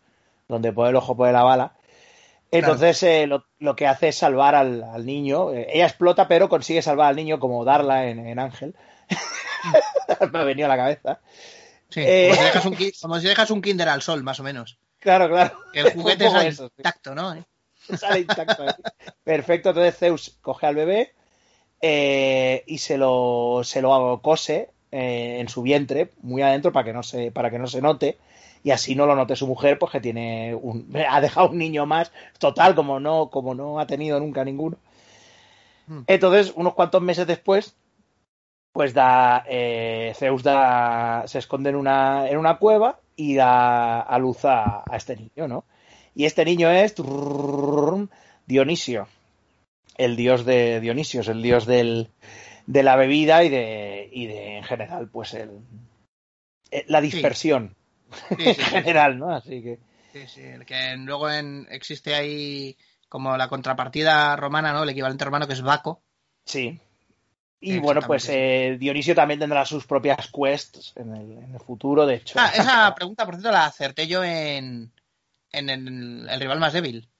[0.48, 1.72] donde pone el ojo pone la bala.
[2.52, 5.52] Entonces eh, lo, que hace es salvar al, niño.
[5.52, 8.74] Eh, ella explota, pero consigue salvar al niño como darla en, Ángel.
[10.32, 11.20] Me ha venido a la cabeza.
[11.88, 12.32] Sí, eh,
[13.02, 14.78] como, si dejas un, Kinder al sol, más o menos.
[14.98, 15.58] Claro, claro.
[15.72, 17.44] El juguete sale eso, intacto, ¿no?
[17.96, 18.64] Sale intacto.
[19.24, 21.14] Perfecto, entonces Zeus coge al bebé
[22.66, 27.30] y se lo, se lo cose en su vientre, muy adentro, para que no se,
[27.32, 28.18] para que no se note
[28.62, 31.86] y así no lo note su mujer, pues que tiene un, ha dejado un niño
[31.86, 34.76] más, total, como no, como no ha tenido nunca ninguno.
[35.86, 36.02] Hmm.
[36.06, 37.76] Entonces, unos cuantos meses después,
[38.72, 44.18] pues da, eh, Zeus da, se esconde en una, en una cueva y da a
[44.18, 45.64] luz a, a este niño, ¿no?
[46.14, 46.94] Y este niño es
[48.46, 49.08] Dionisio,
[49.96, 52.10] el dios de Dionisio, es el dios del,
[52.66, 55.60] de la bebida y de, y de en general, pues el,
[56.86, 57.76] la dispersión.
[58.36, 59.30] Sí, sí, en general, ¿no?
[59.34, 59.78] Así que
[60.12, 62.76] Sí, sí, el que luego en, existe ahí
[63.08, 64.82] como la contrapartida romana, ¿no?
[64.82, 66.02] El equivalente romano que es Baco.
[66.44, 66.78] sí.
[67.62, 72.06] Y bueno, pues eh, Dionisio también tendrá sus propias quests en el, en el futuro,
[72.06, 72.38] de hecho.
[72.40, 74.90] Ah, esa pregunta, por cierto, la acerté yo en,
[75.52, 77.10] en el, el rival más débil.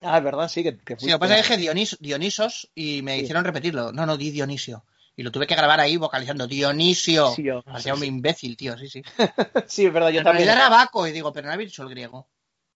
[0.00, 2.70] Ah, es verdad, sí, que, que Sí, lo que pasa es que dije Dionis- Dionisos
[2.74, 3.22] y me Sí.
[3.24, 3.92] hicieron repetirlo.
[3.92, 4.84] No, no, di Dionisio.
[5.16, 6.46] Y lo tuve que grabar ahí vocalizando.
[6.46, 7.28] Dionisio.
[7.28, 9.02] Sí, yo- Hacía un imbécil, tío, sí, sí.
[9.66, 10.48] Sí, es verdad, yo en también.
[10.48, 12.26] era Baco y digo, pero no había dicho el griego.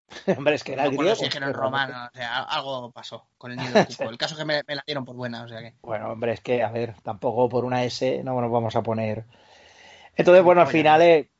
[0.38, 1.16] Hombre, es que era No griego.
[1.16, 3.74] si dijeron romano, o sea, algo pasó con el nido.
[4.10, 5.74] El caso es que me, me la dieron por buena, o sea que.
[5.82, 9.24] Bueno, hombre, es que, a ver, tampoco por una S no nos vamos a poner.
[10.16, 11.30] Entonces, bueno, al final eh,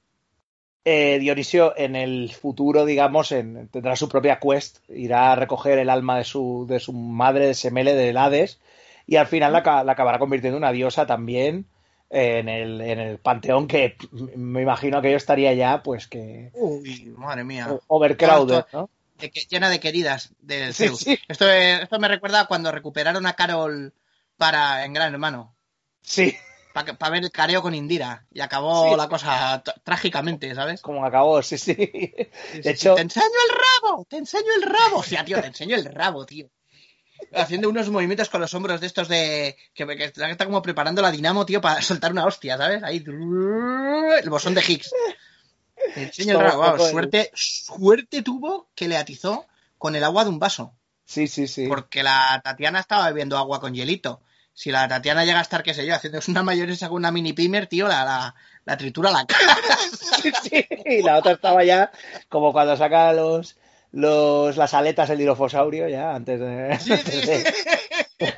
[0.85, 5.91] eh, Dionisio en el futuro, digamos, en- tendrá su propia quest, irá a recoger el
[5.91, 8.61] alma de su, de su madre, de Semele, del Hades,
[9.09, 11.67] y al final la, ca- la acabará convirtiendo en una diosa también
[12.11, 13.97] eh, en el, en el panteón que
[14.37, 17.77] me imagino que yo estaría ya, pues que Uy, madre mía.
[17.89, 18.89] overcrowded, ¿no?
[19.17, 21.01] De que- llena de queridas del Sí, Zeus.
[21.01, 21.19] sí.
[21.27, 23.93] Esto, es- esto me recuerda a cuando recuperaron a Carol
[24.37, 25.57] para en Gran Hermano.
[26.03, 26.37] Sí,
[26.73, 28.25] Para ver el careo con Indira.
[28.33, 28.97] Y acabó Sí.
[28.97, 30.81] la cosa trágicamente, ¿sabes?
[30.81, 31.75] como acabó, sí, sí.
[31.75, 32.31] De
[32.63, 33.57] hecho, Te enseño el
[33.91, 34.99] rabo, te enseño el rabo.
[34.99, 36.49] O sea, tío, te enseño el rabo, tío.
[37.35, 39.57] Haciendo unos movimientos con los hombros de estos de.
[39.75, 42.83] que, que está como preparando la dinamo, tío, para soltar una hostia, ¿sabes?
[42.83, 43.05] Ahí.
[43.07, 44.91] El bosón de Higgs.
[45.95, 49.47] El poco Vamos, el- suerte, suerte tuvo que le atizó
[49.79, 50.75] con el agua de un vaso.
[51.05, 51.67] sí, sí, sí.
[51.67, 54.21] Porque la Tatiana estaba bebiendo agua con hielito.
[54.53, 57.33] Si la Tatiana llega a estar, qué sé yo, haciendo una mayonesa con una mini
[57.33, 59.57] pimer, tío, la, la, la tritura la cara.
[60.21, 61.93] Sí, sí, y la otra estaba ya
[62.29, 63.57] como cuando saca los,
[63.99, 66.47] los las aletas el dirofosaurio ya antes de,
[68.19, 68.35] de,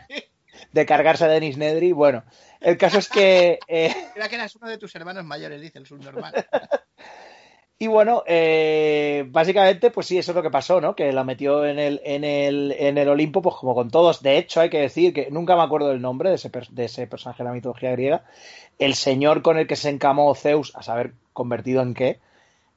[0.73, 1.93] de cargarse a Denis Nedry.
[1.93, 2.25] Bueno,
[2.61, 5.87] el caso es que eh, Mira que eras uno de tus hermanos mayores, dice el
[5.87, 6.33] subnormal.
[7.79, 10.97] y bueno, eh, básicamente pues sí, eso es lo que pasó, ¿no?
[10.97, 14.23] Que la metió en el en el en el Olimpo pues como con todos.
[14.23, 17.07] De hecho, hay que decir que nunca me acuerdo del nombre de ese de ese
[17.07, 18.25] personaje de la mitología griega.
[18.79, 22.19] El señor con el que se encamó Zeus, a saber convertido en qué,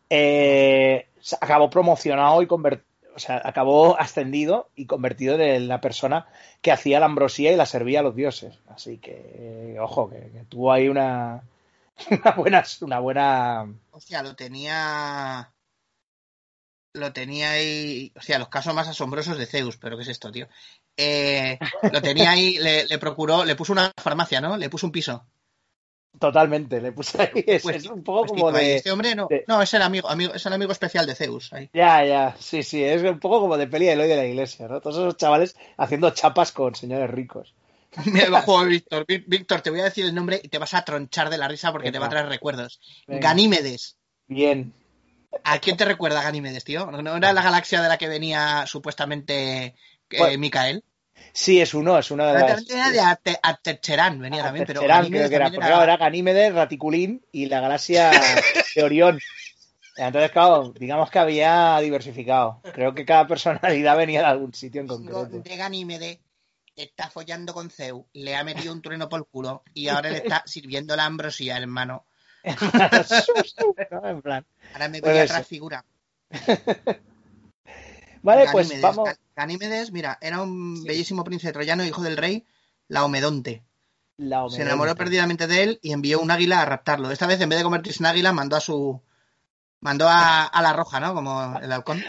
[0.10, 1.08] eh,
[1.42, 6.28] acabó promocionado y convertido, o sea, acabó ascendido y convertido en la persona
[6.62, 8.58] que hacía la ambrosía y la servía a los dioses.
[8.68, 11.44] Así que, ojo, que, tuvo ahí una,
[12.12, 13.74] una buena, una buena.
[13.92, 15.52] Hostia, lo tenía.
[16.94, 18.12] Lo tenía ahí.
[18.16, 20.48] Hostia, los casos más asombrosos de Zeus, pero ¿qué es esto, tío?
[20.96, 21.58] Eh,
[21.92, 24.58] lo tenía ahí, le, le procuró, le puso una farmacia, ¿no?
[24.58, 25.26] Le puso un piso.
[26.20, 27.44] Totalmente, le puse ahí.
[27.48, 28.76] Es, Pues- es un poco Pues, como de.
[28.78, 29.28] Este hombre no.
[29.30, 31.52] de- No, es el amigo, amigo, es el amigo especial de Zeus.
[31.54, 31.70] Ahí.
[31.74, 34.68] Ya, ya, sí, sí, es un poco como de peli de Eloy de la iglesia,
[34.68, 34.80] ¿no?
[34.80, 37.54] Todos esos chavales haciendo chapas con señores ricos.
[38.06, 39.06] Me bajó Víctor.
[39.08, 41.48] Ví- Víctor, te voy a decir el nombre y te vas a tronchar de la
[41.48, 42.80] risa porque te va a traer recuerdos.
[43.08, 43.30] Venga.
[43.30, 43.98] Ganímedes.
[44.28, 44.74] Bien.
[45.44, 46.86] ¿A quién te recuerda Ganímedes, tío?
[46.92, 49.66] ¿No no era la galaxia de la que venía supuestamente
[50.12, 50.84] eh, Bueno, Micael?
[51.32, 52.56] Sí, es uno, es una de las.
[52.56, 56.54] También era de Arte- Artecherán, venía también, pero creo que era, porque claro, era Ganímedes,
[56.54, 58.12] Raticulín y la galaxia
[58.76, 59.20] de Orión.
[59.96, 62.62] Entonces, claro, digamos que había diversificado.
[62.74, 65.26] Creo que cada personalidad venía de algún sitio en concreto.
[65.28, 66.20] de Ganímedes
[66.76, 70.18] está follando con Zeus, le ha metido un trueno por el culo y ahora le
[70.18, 72.06] está sirviendo la ambrosía, hermano.
[73.92, 74.10] ¿no?
[74.10, 74.46] En plan.
[74.74, 75.28] Ahora me voy a ser.
[75.28, 75.84] transfigurar.
[78.24, 79.10] Vale, pues Ganímedes, vamos.
[79.10, 82.46] Ga- Ganímedes, mira, era un bellísimo príncipe troyano, hijo del rey
[82.88, 83.62] Laomedonte.
[84.18, 87.12] La Se enamoró perdidamente de él y envió un águila a raptarlo.
[87.12, 89.02] Esta vez, en vez de convertirse en águila, mandó a su.
[89.80, 91.14] Mandó a, a la roja, ¿no?
[91.14, 92.04] Como el halcón.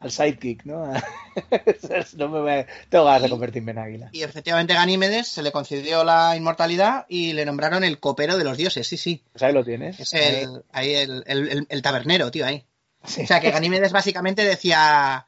[0.00, 0.86] Al sidekick, ¿no?
[2.16, 4.08] no me voy a- Tengo ganas de convertirme en águila.
[4.12, 8.56] Y efectivamente, Ganímedes se le concedió la inmortalidad y le nombraron el copero de los
[8.56, 8.86] dioses.
[8.86, 9.24] Sí, sí.
[9.32, 9.98] Pues ahí lo tienes.
[9.98, 12.64] Es el, ahí el, el- el- el tabernero, tío, ahí.
[13.04, 13.22] Sí.
[13.22, 15.26] O sea, que Ganímedes básicamente decía.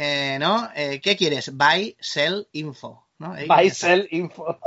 [0.00, 0.70] Eh, ¿No?
[0.76, 1.54] Eh, ¿Qué quieres?
[1.56, 3.04] Buy, sell, info.
[3.18, 3.34] ¿no?
[3.46, 4.58] Buy, sell, info.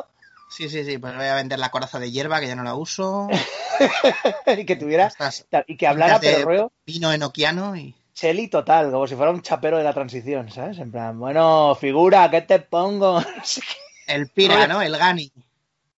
[0.49, 2.75] Sí, sí, sí, pues voy a vender la coraza de hierba que ya no la
[2.75, 3.29] uso.
[4.57, 5.07] y que tuviera.
[5.07, 7.95] Estas Y que hablara pero Vino enoquiano y.
[8.13, 10.77] Cheli total, como si fuera un chapero de la transición, ¿sabes?
[10.79, 13.23] En plan, bueno, figura, ¿qué te pongo?
[14.07, 14.81] El pira, ¿no?
[14.81, 15.31] El Gani.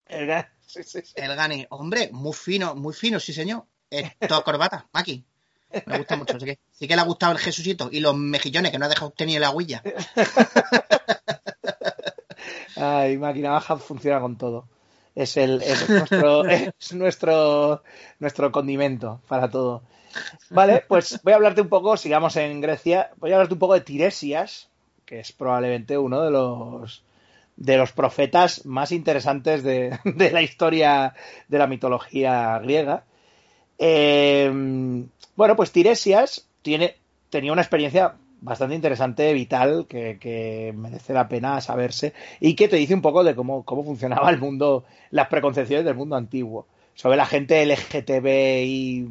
[0.06, 1.13] El ga- sí, sí, sí.
[1.15, 1.65] El Gani.
[1.72, 3.65] Hombre, muy fino, muy fino, sí, señor.
[3.89, 5.24] Eh, toda corbata, Maki.
[5.86, 6.38] Me gusta mucho.
[6.38, 8.89] Así que sí que le ha gustado el Jesucito y los mejillones que no ha
[8.89, 9.81] dejado usted ni la huilla.
[12.75, 14.67] Ay, máquina baja funciona con todo.
[15.15, 17.83] Es el es nuestro es nuestro
[18.19, 19.83] nuestro condimento para todo.
[20.49, 23.73] Vale, pues voy a hablarte un poco, sigamos en Grecia, voy a hablarte un poco
[23.73, 24.69] de Tiresias,
[25.05, 27.03] que es probablemente uno de los
[27.55, 31.13] de los profetas más interesantes de, de la historia
[31.47, 33.05] de la mitología griega.
[33.77, 34.51] Eh,
[35.36, 36.95] bueno, pues Tiresias tiene,
[37.29, 42.75] tenía una experiencia bastante interesante, vital, que, que merece la pena saberse y que te
[42.75, 47.17] dice un poco de cómo, cómo funcionaba el mundo, las preconcepciones del mundo antiguo, sobre
[47.17, 48.27] la gente LGTB
[48.65, 49.07] y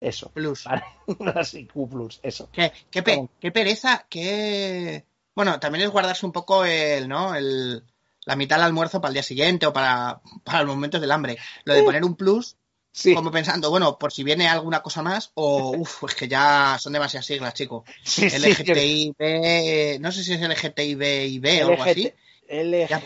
[0.00, 0.30] eso.
[0.32, 0.64] Plus.
[0.64, 0.82] ¿vale?
[1.34, 2.48] Así, Q+, eso.
[2.52, 3.30] Qué, qué, pe- ¿Cómo?
[3.40, 5.04] qué pereza, qué...
[5.34, 7.36] Bueno, también es guardarse un poco el, ¿no?
[7.36, 7.84] El,
[8.24, 11.38] la mitad del almuerzo para el día siguiente o para, para los momentos del hambre.
[11.64, 12.56] Lo de poner un plus,
[12.98, 16.76] Sí, como pensando, bueno, por si viene alguna cosa más, o uff, es que ya
[16.80, 17.84] son demasiadas siglas, chico.
[18.02, 18.38] sí, sí.
[18.38, 22.12] LGTIB, no sé si es LGTIB o algo así.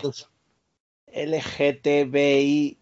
[0.01, 0.29] Plus.
[1.13, 2.79] LGTBI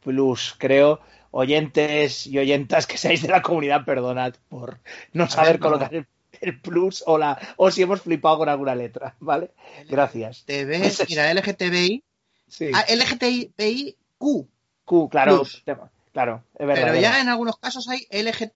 [0.00, 1.00] plus, creo.
[1.32, 4.78] Oyentes y oyentas que seáis de la comunidad, perdonad por
[5.12, 5.66] no saber ver, no.
[5.66, 6.06] colocar el,
[6.40, 9.50] el plus o la o si hemos flipado con alguna letra, ¿vale?
[9.88, 10.44] Gracias.
[10.48, 12.04] LGTB, mira, LGTBI.
[12.48, 12.70] Sí.
[12.72, 14.48] Ah, LGTBIQ.
[14.84, 15.62] Q, claro, plus.
[15.64, 16.82] tema- claro, es verdad.
[16.84, 17.20] Pero ya verdad.
[17.20, 18.50] en algunos casos hay LG,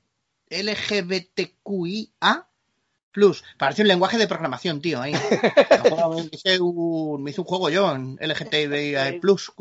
[0.50, 2.46] LGBTQIA
[3.12, 3.42] plus.
[3.58, 5.00] Parece un lenguaje de programación, tío.
[5.00, 5.12] Ahí.
[6.14, 9.52] me, hice un, me hice un juego yo en LGTBI plus.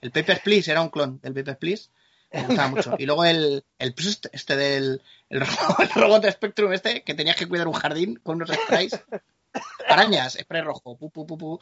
[0.00, 1.88] El Papers, Please era un clon del Papers, Please.
[2.32, 2.94] Me gustaba mucho.
[2.98, 7.14] Y luego el, el plus este del el, ro- el robot de Spectrum este, que
[7.14, 9.00] tenías que cuidar un jardín con unos sprays.
[9.88, 11.60] Arañas, spray rojo, pu, pu, pu, pu.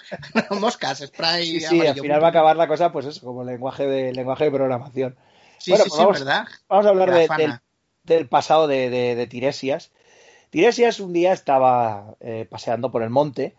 [0.60, 3.86] moscas, spray Sí, sí, al final va a acabar la cosa, pues eso, como lenguaje
[3.86, 5.16] de lenguaje de programación.
[5.62, 6.46] Sí, Bueno, sí, pues sí, vamos- ¿verdad?
[6.68, 7.52] Vamos a hablar de- del,
[8.04, 9.90] del pasado de, de- de Tiresias.
[10.50, 13.54] Tiresias un día estaba eh, paseando por el monte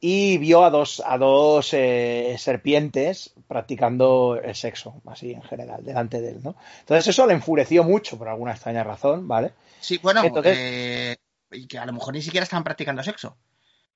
[0.00, 6.20] y vio a dos, a dos eh, serpientes practicando el sexo, así en general, delante
[6.20, 6.54] de él, ¿no?
[6.80, 9.52] Entonces eso le enfureció mucho por alguna extraña razón, ¿vale?
[9.80, 11.16] Sí, bueno, Entonces- eh,
[11.52, 13.36] y que a lo mejor ni siquiera están practicando sexo.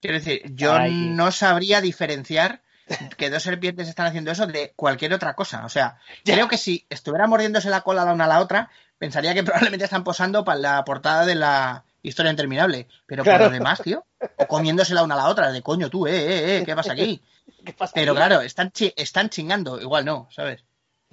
[0.01, 0.92] Quiero decir, yo Ay.
[0.92, 2.62] no sabría diferenciar
[3.16, 5.64] que dos serpientes están haciendo eso de cualquier otra cosa.
[5.64, 6.35] O sea, Ya.
[6.35, 9.85] creo que si estuviera mordiéndose la cola la una a la otra, pensaría que probablemente
[9.85, 12.88] están posando para la portada de la historia interminable.
[13.07, 13.38] Pero Claro.
[13.44, 16.12] por lo demás, tío, o comiéndose la una a la otra, de coño tú, eh,
[16.16, 17.22] eh, eh, ¿qué pasa aquí?
[17.64, 18.16] ¿Qué pasa Pero aquí?
[18.18, 20.62] claro, están, chi- están chingando, igual no, ¿sabes?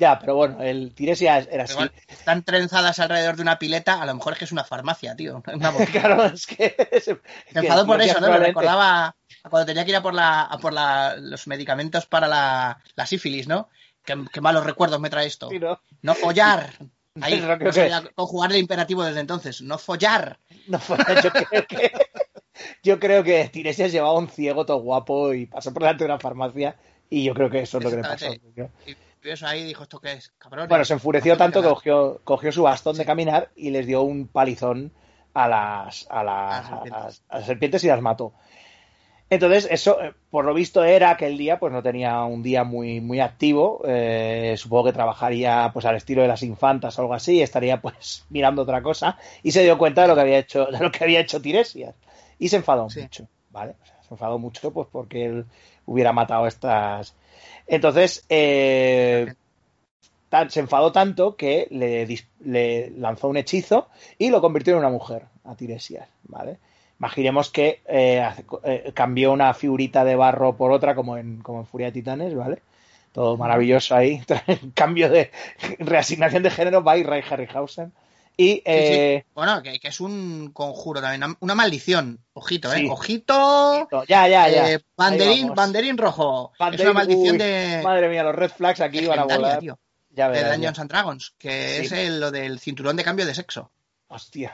[0.04, 1.76] Ya, pero bueno, el Tiresias era así.
[2.08, 5.42] Están trenzadas alrededor de una pileta, a lo mejor es que es una farmacia, tío.
[5.54, 5.72] Una.
[5.92, 6.76] Claro, es que...
[7.86, 8.28] por eso, ¿no?
[8.30, 12.06] Me recordaba a cuando tenía que ir a por, la, a por la- los medicamentos
[12.06, 13.70] para la, la sífilis, ¿no?
[14.04, 15.50] Qué, qué malos recuerdos me trae esto.
[15.50, 15.80] Sí, ¿no?
[16.02, 16.70] No follar.
[17.22, 19.62] Ahí, No, no que- sabía conjugar el imperativo desde entonces.
[19.62, 20.39] No follar.
[20.68, 21.92] No fue- yo creo que
[22.84, 26.20] yo creo que Tiresias llevaba un ciego todo guapo y pasó por delante de una
[26.20, 26.76] farmacia
[27.10, 28.34] y yo creo que eso es lo que le pasó.
[28.34, 28.96] Y
[29.31, 30.31] eso ahí y dijo, ¿esto qué es?
[30.38, 30.67] Cabrón.
[30.67, 34.27] Bueno, se enfureció tanto que cogió, cogió su bastón de caminar y les dio un
[34.27, 34.91] palizón
[35.33, 38.33] a las, a las, A las a las- a las serpientes y las mató.
[39.29, 43.01] Entonces, eso, eh, por lo visto, era aquel día, pues no tenía un día muy,
[43.01, 43.81] muy activo.
[43.88, 48.25] eh, supongo que trabajaría pues al estilo de las infantas o algo así, estaría pues
[48.29, 51.03] mirando otra cosa, y se dio cuenta de lo que había hecho, de lo que
[51.03, 51.95] había hecho Tiresias.
[52.38, 53.01] Y se enfadó Sí.
[53.01, 53.75] mucho, ¿vale?
[53.81, 55.45] O sea, se enfadó mucho pues porque él
[55.86, 57.15] hubiera matado a estas.
[57.67, 59.34] Entonces, eh,
[60.29, 65.23] tan- se enfadó tanto que le, lanzó un hechizo y lo convirtió en una mujer,
[65.45, 66.58] a Tiresias, ¿vale?
[66.99, 68.25] Imaginemos que eh,
[68.63, 72.34] eh, cambió una figurita de barro por otra, como en, como en Furia de Titanes,
[72.36, 72.60] ¿vale?
[73.12, 74.21] Todo maravilloso ahí.
[74.73, 75.32] Cambio de
[75.79, 77.91] reasignación de género by Ray Harryhausen.
[78.36, 78.63] Y Sí, sí.
[78.65, 82.19] eh, Bueno, que, que es un conjuro también, una, maldición.
[82.34, 82.78] Ojito, ¿eh?
[82.80, 82.88] Sí.
[82.89, 83.88] Ojito.
[84.08, 84.72] ya, ya, ya.
[84.72, 86.52] Eh, banderín, banderín rojo.
[86.54, 89.60] es Banderín- una maldición uy, de, Madre mía, los red flags aquí van a volar.
[89.60, 89.78] tío,
[90.10, 90.52] Ya de ya.
[90.52, 93.72] Dungeons and Dragons, que es el- lo del cinturón de cambio de sexo.
[94.08, 94.54] Hostia.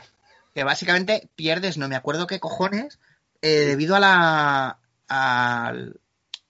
[0.54, 3.00] que básicamente pierdes, no me acuerdo qué cojones,
[3.42, 5.70] eh, debido a la a,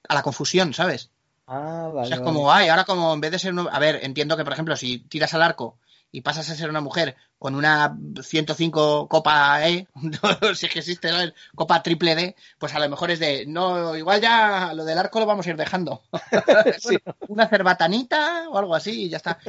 [0.07, 1.11] a la confusión, ¿sabes?
[1.47, 2.07] Ah, O vale.
[2.07, 3.53] sea, es como, ay, ahora como en vez de ser...
[3.53, 5.77] un- A ver, entiendo que, por ejemplo, si tiras al arco
[6.11, 9.87] y pasas a ser una mujer con una 105 Copa E,
[10.55, 11.17] si es que existe ¿no?
[11.55, 15.19] Copa Triple D, pues a lo mejor es de, no, igual ya lo del arco
[15.19, 16.01] lo vamos a ir dejando.
[16.79, 16.97] sí.
[17.27, 19.39] Una cerbatanita o algo así y ya está.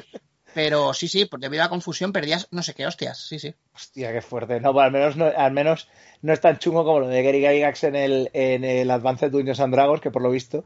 [0.53, 3.55] Pero sí, sí, porque debido a la confusión perdías no sé qué hostias, sí, sí.
[3.73, 4.61] Hostia, qué fuerte.
[4.61, 5.89] No, pues al menos no, al menos
[6.23, 9.61] no es tan chungo como lo de Gary Gygax en el, en el Advanced Dungeons
[9.61, 10.65] and Dragons, que por lo visto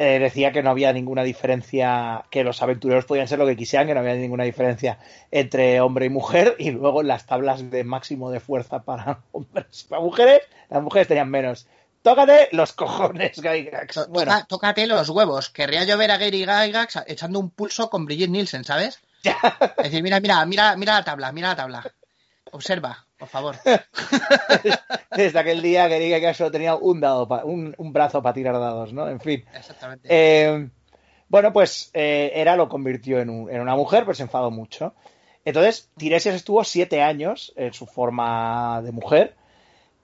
[0.00, 3.88] eh, decía que no había ninguna diferencia, que los aventureros podían ser lo que quisieran,
[3.88, 5.00] que no había ninguna diferencia
[5.32, 9.84] entre hombre y mujer, y luego en las tablas de máximo de fuerza para hombres
[9.84, 11.66] y para mujeres, las mujeres tenían menos.
[12.02, 14.08] Tócate los cojones, Gygax.
[14.08, 14.32] Bueno.
[14.46, 15.50] Tócate los huevos.
[15.50, 19.00] Querría yo ver a Gary Gygax echando un pulso con Brigitte Nielsen, ¿sabes?
[19.78, 21.92] Es decir, mira, mira, mira, mira la tabla, mira la tabla.
[22.52, 23.56] Observa, por favor.
[25.16, 28.34] Desde aquel día que diga que solo tenía un dado, pa, un, un, brazo para
[28.34, 29.08] tirar dados, ¿no?
[29.08, 29.44] En fin.
[29.54, 30.08] Exactamente.
[30.10, 30.68] Eh,
[31.28, 34.94] bueno, pues eh, Era lo convirtió en, un, en, una mujer, pero se enfadó mucho.
[35.44, 39.34] Entonces, Tiresias estuvo siete años en su forma de mujer,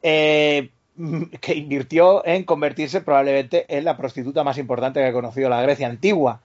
[0.02, 0.70] eh,
[1.40, 5.87] que invirtió en convertirse probablemente en la prostituta más importante que ha conocido la Grecia
[5.87, 6.40] antigua.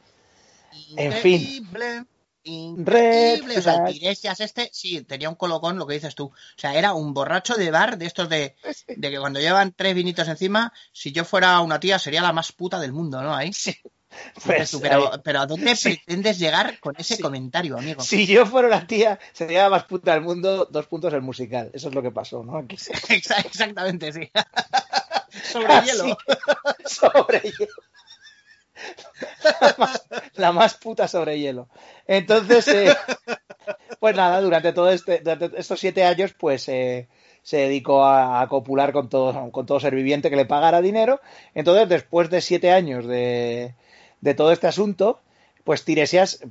[0.98, 1.68] En fin.
[2.50, 3.58] Increíble.
[3.58, 6.26] O sea, Tiresias este, sí, tenía un colocón, lo que dices tú.
[6.26, 8.56] O sea, era un borracho de bar de estos de,
[8.88, 12.52] de que cuando llevan tres vinitos encima, si yo fuera una tía sería la más
[12.52, 13.36] puta del mundo, ¿no?
[13.36, 13.54] Ahí.
[13.54, 13.76] Sí.
[14.44, 15.96] Pues, tú, pero, pero, ¿a dónde sí.
[16.04, 17.22] pretendes llegar con ese sí.
[17.22, 18.02] comentario, amigo?
[18.02, 21.70] Si yo fuera una tía, sería la más puta del mundo, dos puntos el musical.
[21.74, 22.58] Eso es lo que pasó, ¿no?
[22.58, 22.76] Aquí.
[23.10, 24.32] Exactamente, sí.
[25.44, 26.18] Sobre Ah, hielo.
[26.86, 27.74] Sobre hielo.
[29.62, 31.68] La más, la más, puta sobre hielo.
[32.08, 32.96] Entonces, eh,
[34.00, 37.08] pues nada, durante todos este, durante estos siete años, pues eh,
[37.44, 41.22] se dedicó a, a, copular con todo, con todo ser viviente que le pagara dinero.
[41.54, 43.74] Entonces, después de siete años de,
[44.22, 45.20] de todo este asunto,
[45.63, 46.42] pues Tiresias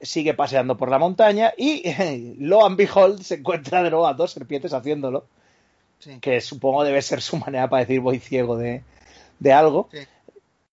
[0.00, 4.14] sigue paseando por la montaña y eh, lo and behold se encuentra de nuevo a
[4.14, 5.26] dos serpientes haciéndolo.
[5.98, 6.18] Sí.
[6.20, 8.82] Que supongo debe ser su manera para decir voy ciego de,
[9.38, 9.88] de algo.
[9.90, 10.00] Sí.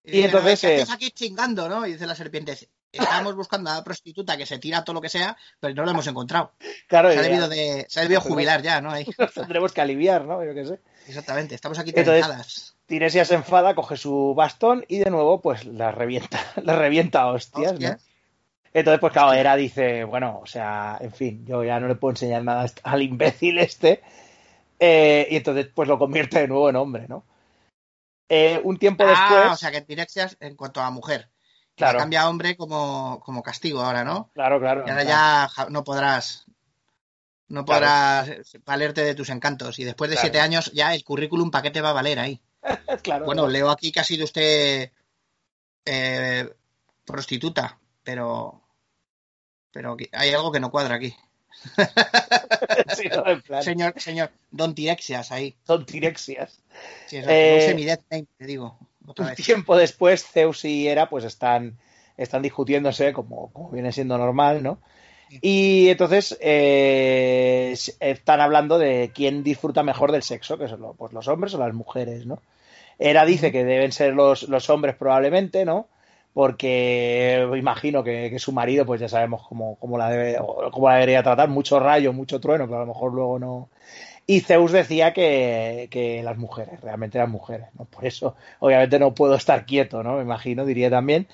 [0.04, 0.60] Y, y entonces.
[0.62, 1.86] ¿Qué haces aquí chingando, no?
[1.86, 2.58] Y dice la serpiente.
[2.92, 5.92] Estamos buscando a la prostituta que se tira todo lo que sea, pero no lo
[5.92, 6.52] hemos encontrado.
[6.88, 8.92] Claro, se ha debido, de, se ha debido jubilar ya, ¿no?
[8.92, 9.06] Ahí.
[9.18, 10.44] Nos tendremos que aliviar, ¿no?
[10.44, 10.80] Yo qué sé.
[11.08, 15.92] Exactamente, estamos aquí Entonces, Tiresia se enfada, coge su bastón y de nuevo, pues la
[15.92, 18.04] revienta, la revienta a hostias, ¿Hostias?
[18.04, 18.12] ¿no?
[18.74, 22.12] Entonces, pues claro, Era dice, bueno, o sea, en fin, yo ya no le puedo
[22.12, 24.02] enseñar nada al imbécil este.
[24.80, 27.26] Eh, y entonces, pues lo convierte de nuevo en hombre, ¿no?
[28.34, 29.52] Eh, un tiempo ah, después.
[29.52, 29.86] O sea, que
[30.40, 31.30] en cuanto a mujer.
[31.76, 32.00] Claro.
[32.00, 34.30] cambia a hombre como, como castigo ahora, ¿no?
[34.34, 34.84] Claro, claro.
[34.86, 35.54] Y ahora claro.
[35.58, 36.46] ya no podrás.
[37.50, 38.44] No podrás claro.
[38.66, 39.80] valerte de tus encantos.
[39.80, 42.42] Y después de siete años, ya el currículum, ¿para qué te va a valer ahí?
[43.04, 43.26] claro.
[43.26, 44.92] Bueno, leo aquí que ha sido usted
[45.86, 46.50] eh,
[47.06, 48.62] prostituta, pero.
[49.72, 51.14] Pero hay algo que no cuadra aquí.
[52.96, 53.64] sí, no, en plan.
[53.64, 55.56] Señor, señor, Don Tirexias ahí.
[55.66, 56.60] Don Tirexias.
[57.08, 58.78] Sí, eso, eh, mi death name, te digo.
[59.06, 61.78] un tiempo después, Zeus y Hera pues están,
[62.18, 64.80] están discutiéndose, como, como viene siendo normal, ¿no?
[65.30, 65.40] Sí.
[65.42, 71.28] Y entonces eh, están hablando de quién disfruta mejor del sexo, que son pues los
[71.28, 72.42] hombres o las mujeres, ¿no?
[73.00, 75.88] Hera dice que deben ser los, los hombres probablemente, ¿no?
[76.34, 80.38] Porque imagino que, que, su marido, pues ya sabemos cómo, cómo, la debe,
[80.72, 83.70] cómo la debería tratar, mucho rayo, mucho trueno, pero a lo mejor luego no.
[84.28, 87.86] Y Zeus decía que, que las mujeres, realmente las mujeres, ¿no?
[87.86, 90.18] Por eso, obviamente, no puedo estar quieto, ¿no?
[90.18, 91.28] Me imagino, diría también.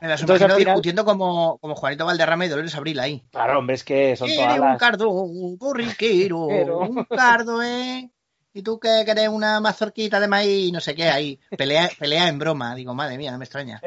[0.00, 3.22] Me las Entonces, al final, discutiendo como, como Juanito Valderrama y Dolores Abril ahí.
[3.32, 4.78] Claro, hombre, es que son todas un las...
[4.78, 8.10] cardo, un borriquero, un cardo, eh.
[8.52, 12.38] Y tú que querés una mazorquita de maíz, no sé qué, ahí, pelea, pelea en
[12.38, 12.74] broma.
[12.74, 13.80] Digo, madre mía, no me extraña.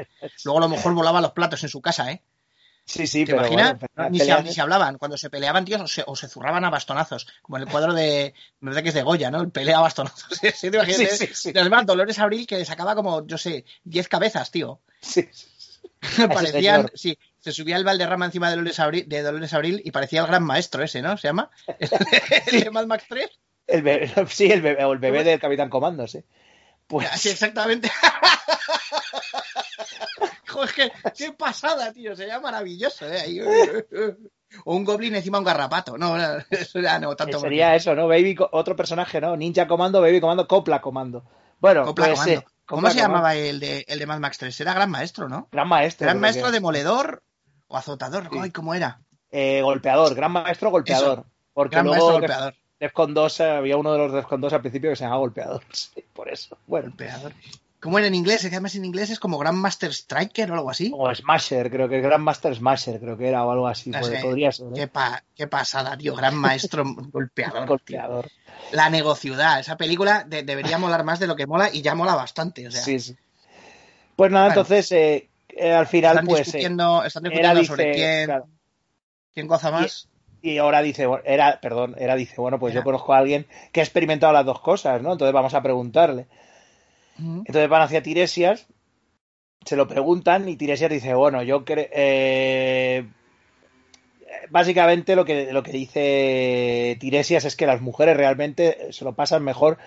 [0.45, 2.23] Luego a lo mejor volaba los platos en su casa, ¿eh?
[2.85, 3.77] Sí, sí, ¿Te pero imaginas?
[3.79, 4.97] bueno, ni, se, ni, se, hablaban.
[4.97, 7.27] Cuando se peleaban, tíos, o se, o se, zurraban a bastonazos.
[7.41, 8.33] Como en el cuadro de.
[8.59, 9.41] Me parece que es de Goya, ¿no?
[9.41, 10.37] El pelea a bastonazos.
[10.41, 11.17] ¿Sí, ¿Sí, te imaginas?
[11.17, 11.53] Sí, sí, sí.
[11.57, 14.81] Además, Dolores Abril que sacaba como, yo sé, 10 cabezas, tío.
[15.01, 15.29] Sí.
[16.33, 16.91] Parecían.
[16.93, 20.27] Sí, se subía el Valderrama encima de Dolores, Abril, de Dolores Abril y parecía el
[20.27, 21.17] gran maestro ese, ¿no?
[21.17, 21.49] ¿Se llama?
[21.79, 21.89] ¿El,
[22.51, 23.29] el de Mad Max 3?
[23.67, 26.23] El bebé, sí, el bebé, o el bebé del Capitán Comando, sí.
[26.87, 27.09] Pues...
[27.11, 27.89] Sí, exactamente.
[30.47, 32.15] Joder, qué, qué, pasada, tío.
[32.15, 33.83] Sería maravilloso, ¿eh?
[34.65, 35.97] O un goblin encima un garrapato.
[35.97, 36.15] No,
[36.51, 37.39] eso ya no tanto.
[37.39, 37.77] Sería porque...
[37.77, 38.07] eso, ¿no?
[38.07, 39.35] Baby, otro personaje, ¿no?
[39.35, 41.23] Ninja Comando, Baby Comando, Copla Comando.
[41.59, 42.41] Bueno, Copla pues, Comando.
[42.41, 43.13] Eh, ¿Cómo Copla se Comando.
[43.15, 44.61] llamaba el de, el de Mad Max 3?
[44.61, 45.47] Era Gran Maestro, ¿no?
[45.51, 46.05] Gran Maestro.
[46.05, 46.51] Gran Maestro, que...
[46.51, 47.23] demoledor
[47.67, 48.29] o azotador.
[48.31, 48.37] Sí.
[48.39, 49.01] Ay, ¿cómo era?
[49.31, 51.19] Eh, golpeador, Gran Maestro, golpeador.
[51.19, 51.31] Eso.
[51.53, 52.55] Porque Gran luego Maestro, golpeador.
[52.83, 55.63] Defcon 2, había uno de los Defcon 2 al principio que se llamaba Golpeador.
[55.71, 56.57] Sí, por eso.
[56.67, 56.89] Bueno.
[56.89, 57.33] Golpeador.
[57.79, 58.43] ¿Cómo era en inglés?
[58.43, 60.89] Es que además en inglés es como Grandmaster Striker o algo así.
[60.95, 63.89] O Smasher, creo que Grandmaster Smasher, creo que era o algo así.
[63.89, 64.19] No pod- sé.
[64.21, 64.67] Podría ser.
[64.67, 64.71] ¿eh?
[64.75, 66.15] Qué, pa- qué pasada, tío.
[66.15, 67.67] Gran maestro golpeador.
[67.67, 68.27] Golpeador.
[68.27, 68.33] tío.
[68.71, 69.59] La negociudad.
[69.59, 72.65] Esa película de- debería molar más de lo que mola y ya mola bastante.
[72.67, 73.17] O sea, Sí, sí.
[74.15, 74.61] Pues nada, Bueno.
[74.61, 76.39] entonces eh, eh, al final, están pues.
[76.39, 78.47] eh, discutiendo, están discutiendo dice, sobre quién, claro,
[79.33, 80.07] quién goza más.
[80.43, 82.81] Y ahora dice, bueno, era, perdón, era dice, bueno, pues Era.
[82.81, 85.13] yo conozco a alguien que ha experimentado las dos cosas, ¿no?
[85.13, 86.27] Entonces vamos a preguntarle.
[87.17, 88.67] Entonces van hacia Tiresias,
[89.63, 91.87] se lo preguntan y Tiresias dice, bueno, yo creo...
[94.49, 99.43] básicamente lo que, lo que dice Tiresias es que las mujeres realmente se lo pasan
[99.43, 99.77] mejor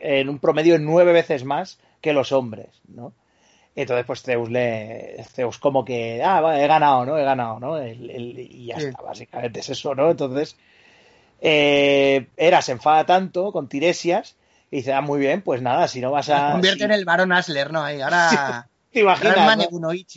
[0.00, 3.12] en un promedio nueve veces más que los hombres, ¿no?
[3.80, 5.24] Entonces, pues Zeus le.
[5.32, 6.20] Zeus como que.
[6.22, 7.16] Ah, he ganado, ¿no?
[7.16, 7.78] He ganado, ¿no?
[7.78, 8.86] El- el- y ya Sí.
[8.86, 10.10] está, básicamente es eso, ¿no?
[10.10, 10.56] Entonces.
[11.40, 14.36] Eh, Hera se enfada tanto con Tiresias
[14.72, 16.50] y dice, ah, muy bien, pues nada, si no vas a.
[16.52, 17.84] Convierte si- en el varón Asler, ¿no?
[17.84, 18.68] Ahí, ahora.
[18.92, 19.56] ¿Te imaginas?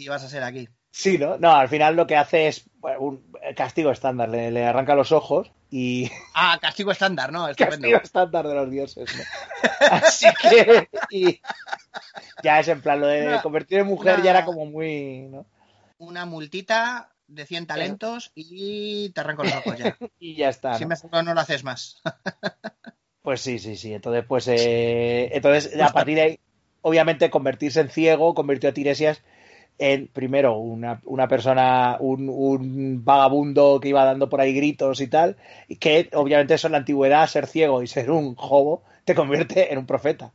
[0.09, 0.67] Vas a ser aquí.
[0.91, 1.37] Sí, ¿no?
[1.37, 5.11] No, al final lo que hace es bueno, un castigo estándar, le, le arranca los
[5.11, 7.47] ojos y Ah, castigo estándar, ¿no?
[7.47, 7.77] Estupendo.
[7.87, 9.23] castigo estándar de los dioses, ¿no?
[9.89, 11.39] Así que y
[12.43, 15.27] ya es en plan, lo de Una- convertir en mujer una- ya era como muy,
[15.29, 15.45] ¿no?
[15.97, 19.97] Una multita de 100 talentos y te arranco los ojos ya.
[20.19, 20.73] Y ya está.
[20.75, 20.89] Si ¿no?
[20.89, 22.01] mejor no lo haces más.
[23.21, 23.93] Pues sí, sí, sí.
[23.93, 26.39] Entonces, pues, eh, entonces a partir de ahí,
[26.81, 29.21] obviamente, convertirse en ciego convirtió a Tiresias
[29.83, 35.07] en, primero, una, una persona, un, un vagabundo que iba dando por ahí gritos y
[35.07, 39.15] tal, y que obviamente eso en la antigüedad, ser ciego y ser un jobo, te
[39.15, 40.31] convierte en un profeta.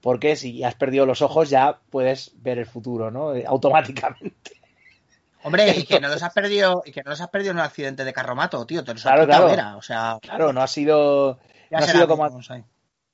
[0.00, 3.34] Porque si has perdido los ojos, ya puedes ver el futuro, ¿no?
[3.34, 4.52] Eh, Automáticamente.
[5.44, 7.64] Hombre, y que no los has perdido, y que no los has perdido en un
[7.64, 8.82] accidente de carromato, tío.
[8.84, 9.78] Te los Claro, has claro.
[9.78, 11.38] O sea, Claro, no ha sido.
[11.70, 12.40] no ha sido como-.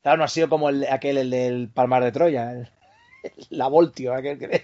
[0.02, 2.68] Claro, no ha sido como el, aquel, el del Palmar de Troya, el-
[3.50, 4.62] la Voltio, aquel que.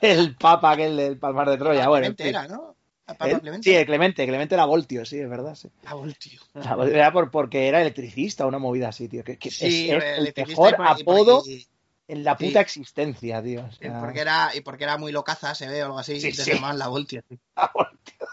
[0.00, 2.06] El papa aquel del Palmar de Troya, bueno.
[2.06, 2.76] en Clemente era, ¿no?
[3.18, 3.62] Clemente.
[3.70, 5.54] Sí, el Clemente, Clemente la Voltio, sí, es verdad.
[5.54, 5.68] Sí.
[5.84, 6.40] Ah, bueno, tío.
[6.54, 9.22] La- Era por, porque era electricista, una movida así, tío.
[9.22, 11.66] Que, que Sí, es, es el mejor y por- apodo y-
[12.08, 12.58] en la puta sí.
[12.58, 13.62] existencia, tío.
[13.64, 16.20] O y sea, porque era, y porque era muy locaza, se ve o algo así,
[16.20, 17.22] Sí, y te llamaban la Voltio.
[17.28, 17.38] tío.
[17.56, 18.26] la Voltio.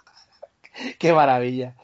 [0.98, 1.76] Qué maravilla.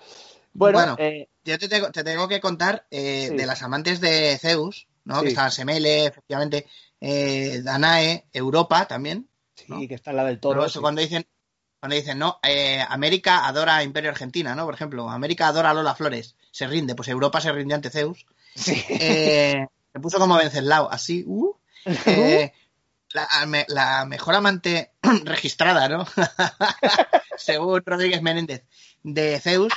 [0.54, 4.36] Bueno, Bueno, eh, Yo te tengo, te tengo que contar eh, de las amantes de
[4.40, 5.22] Zeus, ¿no?
[5.22, 6.66] Que estaban Semele, efectivamente,
[7.02, 9.30] eh, Danae, Europa también.
[9.56, 10.66] sí, que está en la del Pero toro.
[10.66, 10.82] eso sí.
[10.82, 11.26] cuando dicen,
[11.80, 14.66] cuando dicen, no, eh, América adora a Imperio Argentina, ¿no?
[14.66, 18.26] Por ejemplo, América adora a Lola Flores, se rinde, pues Europa se rindió ante Zeus.
[18.56, 18.84] Sí.
[18.90, 21.56] Eh, se puso como Venceslao, así, uh,
[22.06, 22.52] eh,
[23.12, 24.92] la, me- la mejor amante
[25.24, 26.06] registrada, ¿no?
[27.38, 28.66] Según Rodríguez Menéndez,
[29.04, 29.74] de Zeus.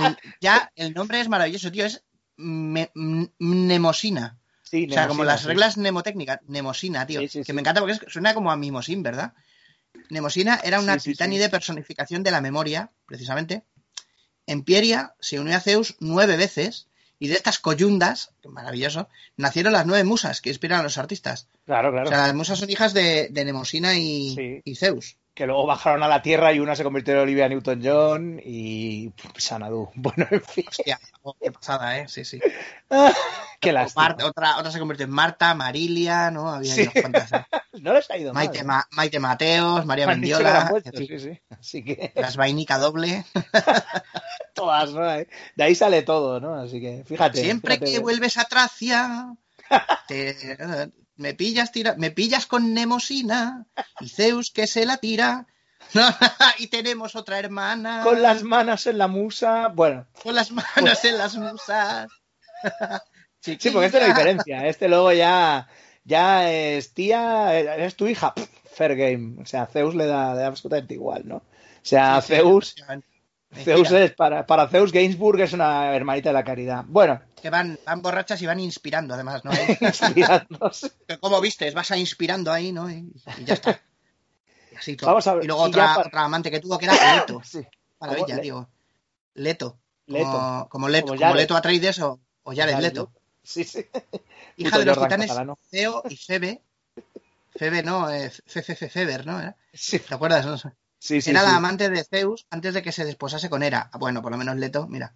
[0.00, 2.04] El- ya el nombre es maravilloso, tío, es
[2.36, 2.92] me-.
[4.72, 5.48] Sí, O sea, como las sí.
[5.48, 7.20] reglas mnemotécnicas, Nemosina, tío.
[7.28, 9.34] Sí, que me encanta porque suena como a mimosín, ¿verdad?
[10.08, 13.64] Nemosina era una titánide personificación de la memoria, precisamente.
[14.46, 19.74] En Pieria se unió a Zeus nueve veces y de estas coyundas, que maravilloso, nacieron
[19.74, 21.48] las nueve musas que inspiran a los artistas.
[21.66, 22.06] Claro, claro.
[22.06, 24.62] O sea, las musas son hijas de, de Nemosina y, Sí.
[24.64, 25.18] y Zeus.
[25.34, 29.90] que luego bajaron a la Tierra y una se convirtió en Olivia Newton-John y Sanadu.
[29.96, 30.64] Bueno, en fin.
[30.66, 30.98] Hostia,
[31.40, 32.08] qué pasada, ¿eh?
[32.08, 32.40] Sí, sí.
[33.60, 33.72] Qué.
[33.94, 36.48] Mar- otra, otra se convirtió en Marta, Marilia, ¿no?
[36.52, 36.80] Había Sí.
[36.82, 36.90] ¿eh?
[37.80, 38.44] No les ha ido mal.
[38.44, 38.64] Maite, ¿eh?
[38.64, 41.40] Ma- Maite Mateos, María Mendiola, puesto, sí, sí.
[41.50, 43.24] Así que las vainica doble.
[44.54, 45.02] todas, ¿no?
[45.02, 45.26] De
[45.58, 46.54] ahí sale todo, ¿no?
[46.54, 47.40] Así que fíjate.
[47.40, 47.92] Siempre fíjate.
[47.92, 49.34] que vuelves a Tracia,
[50.08, 53.66] te- me pillas tira, me pillas con Nemosina
[54.00, 55.46] y Zeus que se la tira.
[56.58, 59.68] y tenemos otra hermana Con las manos en la musa.
[59.68, 62.08] Bueno, con las manos en las musas.
[63.40, 64.66] sí, porque esto no hay diferencia.
[64.66, 65.68] Este luego ya,
[66.04, 68.34] ya es tía, es tu hija.
[68.34, 69.40] Pff, Fair game.
[69.40, 71.36] O sea, Zeus le da, le da absolutamente igual, ¿no?
[71.36, 71.42] O
[71.82, 72.74] sea, Sí, Zeus.
[73.54, 76.84] Zeus es para, para Zeus Gainsbourg es una hermanita de la caridad.
[76.86, 79.50] Bueno, Que van, van borrachas y van inspirando, además, ¿no?
[79.80, 80.90] inspirándose.
[81.06, 82.90] Que Como vistes, vas a inspirando ahí, ¿no?
[82.90, 83.80] Y, y ya está.
[85.06, 87.40] Vamos a ver, Y luego y otra, para- otra amante que tuvo que era Leto.
[87.44, 87.60] Sí.
[88.00, 88.68] Maravilla, Le- tío.
[89.34, 89.78] Leto.
[90.06, 90.30] Leto.
[90.30, 91.34] Como, como Leto, Como como.
[91.34, 93.12] Leto Atreides o, o Jared Leto.
[93.42, 93.86] Sí, sí.
[94.56, 95.58] Hija Puto de los titanes catalano.
[95.70, 96.62] Ceo y Febe.
[97.54, 99.40] Febe, no, eh, Fefe Feber, ¿no?
[99.72, 100.46] ¿Te acuerdas?
[100.46, 100.56] no?
[100.98, 101.30] sí, sí.
[101.30, 103.90] Era la amante de Zeus antes de que se desposase con Hera.
[103.92, 105.14] Ah, Bueno, por lo menos Leto, mira.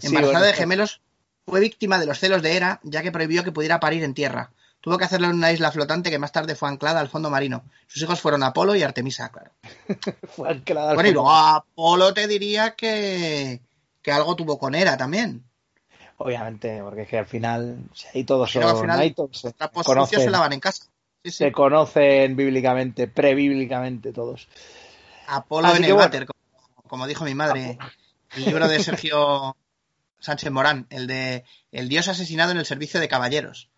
[0.00, 1.00] Embarazada bueno, de gemelos,
[1.46, 4.52] fue víctima de los celos de Hera, ya que prohibió que pudiera parir en tierra.
[4.88, 7.62] Tuvo que hacerlo en una isla flotante que más tarde fue anclada al fondo marino.
[7.86, 9.50] Sus hijos fueron Apolo y Artemisa, claro.
[10.28, 11.28] Fue anclada al Bueno, y fondo.
[11.28, 13.60] luego Apolo te diría que,
[14.00, 15.44] que algo tuvo con Hera también.
[16.16, 19.50] obviamente, porque es que al final, si ahí todos al son, final, ahí todos se
[19.50, 20.84] sucios se conocen, lavan en casa.
[21.24, 21.32] Sí, sí.
[21.32, 24.48] se conocen bíblicamente, prebíblicamente todos.
[25.26, 26.06] Apolo Así en el bueno.
[26.06, 27.78] váter, como, como dijo mi madre.
[28.34, 29.56] El libro de Sergio
[30.20, 33.68] Sánchez Morán, el de El Dios asesinado en el servicio de caballeros.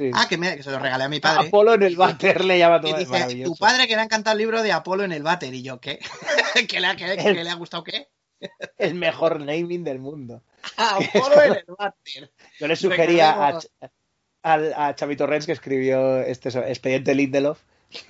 [0.00, 0.10] Sí.
[0.14, 1.48] Ah, que, me- que se lo regalé a mi padre.
[1.48, 4.00] Apolo en el váter le llama a tu Y madre, dice, tu padre que le
[4.00, 5.52] ha encantado el libro de Apolo en el váter.
[5.52, 5.98] Y yo, ¿qué?
[6.70, 8.08] ¿Que le ha, que- que le ha gustado qué?
[8.78, 10.42] El mejor naming del mundo.
[10.78, 12.32] Apolo en el váter.
[12.58, 13.60] Yo le sugería a,
[14.42, 17.60] al- a Xavi Torrens, que escribió este expediente Lindelof,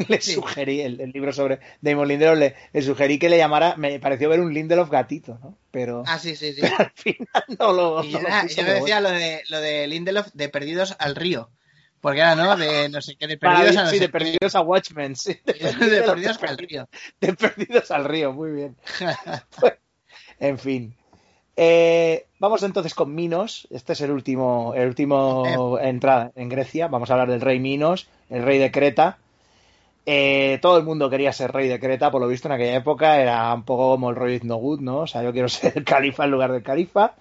[0.09, 0.34] le Sí.
[0.34, 4.28] sugerí el, el libro sobre Damon Lindelof, le, le sugerí que le llamara, me pareció
[4.28, 5.57] ver un Lindelof gatito, ¿no?
[5.70, 6.61] Pero Ah, sí, sí, sí.
[6.78, 7.26] al final
[7.59, 9.09] no lo, Y no yo, lo era- puso, yo decía bueno.
[9.09, 11.51] lo de, lo de Lindelof de Perdidos al Río.
[12.01, 12.57] Porque era, ¿no?
[12.57, 14.12] De no sé qué, de Para- Perdidos a no sí, sé de qué.
[14.12, 15.38] perdidos a Watchmen, sí.
[15.44, 16.88] De Perdidos al Río.
[17.20, 18.76] de perdidos al río, muy bien.
[20.38, 20.94] En fin.
[21.57, 23.68] Eh, vamos entonces con Minos.
[23.70, 26.88] Este es el último, el último entrada en Grecia.
[26.88, 29.18] Vamos a hablar del rey Minos, el rey de Creta.
[30.07, 33.20] Eh, todo el mundo quería ser rey de Creta, por lo visto en aquella época
[33.20, 34.98] era un poco como el rollo no Good, ¿no?
[35.01, 37.12] O sea, yo quiero ser el califa en lugar del califa.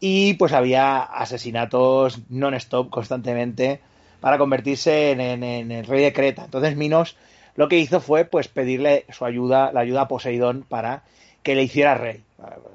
[0.00, 3.78] Y pues había asesinatos non-stop constantemente
[4.22, 6.44] para convertirse en, en- en el rey de Creta.
[6.46, 7.16] Entonces Minos
[7.56, 11.02] lo que hizo fue pues pedirle su ayuda, la ayuda a Poseidón para
[11.42, 12.22] que le hiciera rey.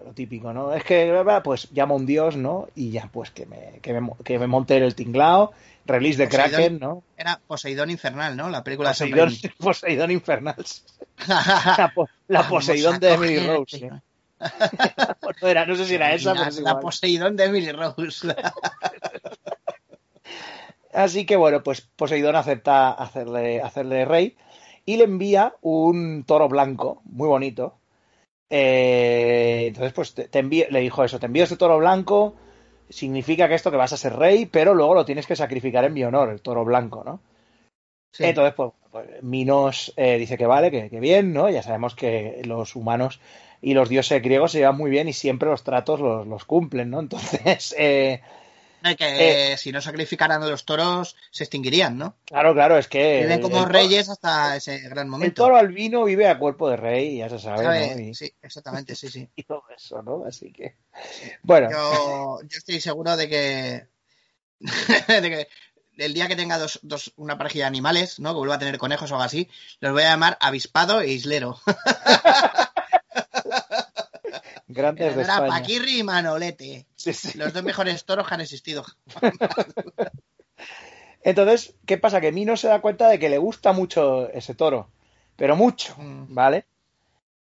[0.05, 0.73] Lo típico, ¿no?
[0.73, 1.11] Es que,
[1.43, 2.69] pues llama a un dios, ¿no?
[2.75, 5.51] Y ya, pues que me, que me, que me monte el tinglao,
[5.85, 6.49] release de Poseidón.
[6.51, 7.03] Kraken, ¿no?
[7.17, 8.49] Era Poseidón Infernal, ¿no?
[8.49, 9.41] La película de Poseidón, Raimi.
[9.59, 10.55] Poseidón Infernal.
[11.27, 13.77] La, po- la Vamos Poseidón de Emily Rose.
[13.77, 13.91] ¿eh?
[15.41, 16.79] No, era- no sé si era esa, pero la, es la igual.
[16.83, 18.27] Poseidón de Emily Rose.
[21.03, 24.35] Así que bueno, pues Poseidón acepta hacerle, hacerle rey
[24.85, 27.65] y le envía un toro blanco, muy bonito.
[28.49, 32.35] Eh, entonces, pues te, te envío- le dijo eso, te envío este toro blanco,
[32.89, 35.93] significa que esto que vas a ser rey, pero luego lo tienes que sacrificar en
[35.93, 37.21] mi honor, el toro blanco, ¿no?
[38.11, 38.23] Sí.
[38.25, 41.49] Entonces, pues, pues, Minos eh, dice que vale, que, que bien, ¿no?
[41.49, 43.19] Ya sabemos que los humanos
[43.61, 46.89] y los dioses griegos se llevan muy bien y siempre los tratos los, los cumplen,
[46.89, 46.99] ¿no?
[47.01, 48.21] Entonces, eh,
[48.91, 52.15] Y que si no sacrificaran a los toros, se extinguirían, ¿no?
[52.25, 53.17] claro, claro, es que...
[53.21, 55.43] Viven el- como el reyes hasta ese gran El momento.
[55.43, 57.95] toro albino vive a cuerpo de rey, ya se sabe, ¿Sabe?
[57.95, 58.01] ¿no?
[58.01, 59.29] Y, Sí, exactamente, sí, sí.
[59.35, 60.23] y todo eso, ¿no?
[60.25, 60.75] Así que...
[61.43, 63.87] Bueno, Yo, yo estoy seguro de que,
[65.21, 65.47] de que
[65.97, 68.31] el día que tenga dos, dos, una parejilla de animales, ¿no?
[68.31, 71.59] Que vuelva a tener conejos o algo así, los voy a llamar avispado e islero.
[74.77, 75.47] grandes de España.
[75.49, 76.85] Paquirri y Manolete.
[76.95, 77.37] Sí, sí.
[77.37, 78.85] Los dos mejores toros que han existido.
[81.23, 82.21] Entonces, ¿qué pasa?
[82.21, 84.89] Que Mino se da cuenta de que le gusta mucho ese toro,
[85.35, 86.33] pero mucho, Mm.
[86.33, 86.65] ¿vale?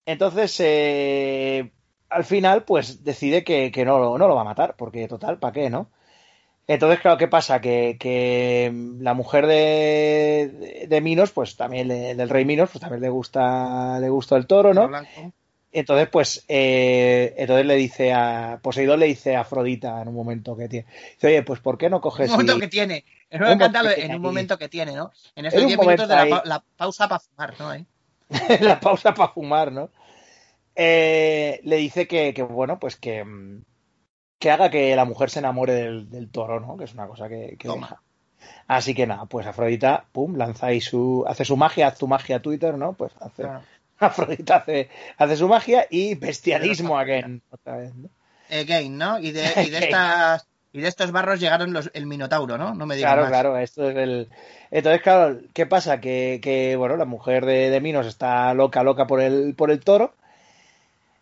[0.06, 1.70] Entonces, eh,
[2.10, 5.52] al final, pues decide que, que no, no lo va a matar, porque total, ¿para
[5.52, 5.90] qué, no?
[6.66, 7.60] Entonces, claro, ¿qué pasa?
[7.60, 12.80] Que, que la mujer de, de, de Minos, pues también, le- del rey Minos, pues
[12.80, 14.88] también le gusta, le gusta el toro, ¿no?
[14.88, 15.32] Blanco.
[15.76, 20.56] Entonces, pues, eh, entonces le dice a Poseidón le dice a Afrodita en un momento
[20.56, 23.04] que tiene, dice, oye, pues, ¿por qué no Un coges momento y- que tiene.
[23.30, 25.10] Me Un momento que en un tiene momento que tiene, ¿no?
[25.34, 27.68] En En estos un 10 minutos de la, pa- la pausa para fumar, ¿no?
[27.70, 27.86] Ahí.
[28.60, 29.90] la pausa para fumar, ¿no?
[30.76, 33.24] Eh, le dice que, que, bueno, pues que,
[34.38, 36.76] que haga que la mujer se enamore del, del toro, ¿no?
[36.76, 37.88] Que es una cosa que, que Toma.
[37.88, 38.02] deja.
[38.66, 42.36] Así que nada, pues Afrodita, pum, lanza ahí su, hace su magia, haz tu magia
[42.36, 42.92] a Twitter, ¿no?
[42.92, 43.62] Pues hace, Claro.
[44.06, 44.88] Afrodita hace,
[45.18, 48.08] hace su magia y bestialismo again, otra vez, ¿no?
[48.48, 49.18] Again, ¿no?
[49.18, 52.74] Y de, y de estas y de estos barros llegaron los, el Minotauro, ¿no?
[52.74, 53.28] No me digas Claro, más.
[53.30, 54.30] claro, esto es el.
[54.70, 56.00] Entonces, claro, ¿qué pasa?
[56.00, 59.80] Que, que, bueno, la mujer de, de Minos está loca, loca por el, por el
[59.80, 60.14] toro,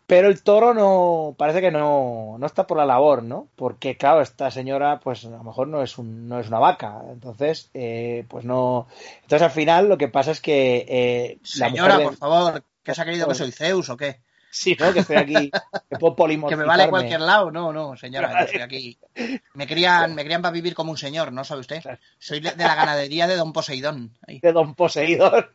[0.06, 3.48] pero el toro no, parece que no, no está por la labor, ¿no?
[3.56, 7.00] Porque, claro, esta señora, pues a lo mejor no es, un, no es una vaca,
[7.10, 8.88] entonces, eh, pues no.
[9.22, 12.64] Entonces, al final, lo que pasa es que eh, la Señora, mujer de- por favor,
[12.82, 14.20] ¿qué os ha querido que soy Zeus o qué?
[14.50, 14.92] Sí, ¿no?
[14.92, 15.50] Que estoy aquí,
[15.88, 16.14] que puedo
[16.46, 17.50] Que me vale cualquier lado.
[17.50, 18.98] No, no, señora, yo estoy aquí.
[19.54, 21.82] Me crían, me crían para vivir como un señor, ¿no sabe usted?
[22.18, 24.16] Soy de la ganadería de Don Poseidón.
[24.26, 24.40] Ahí.
[24.40, 25.46] De Don Poseidón.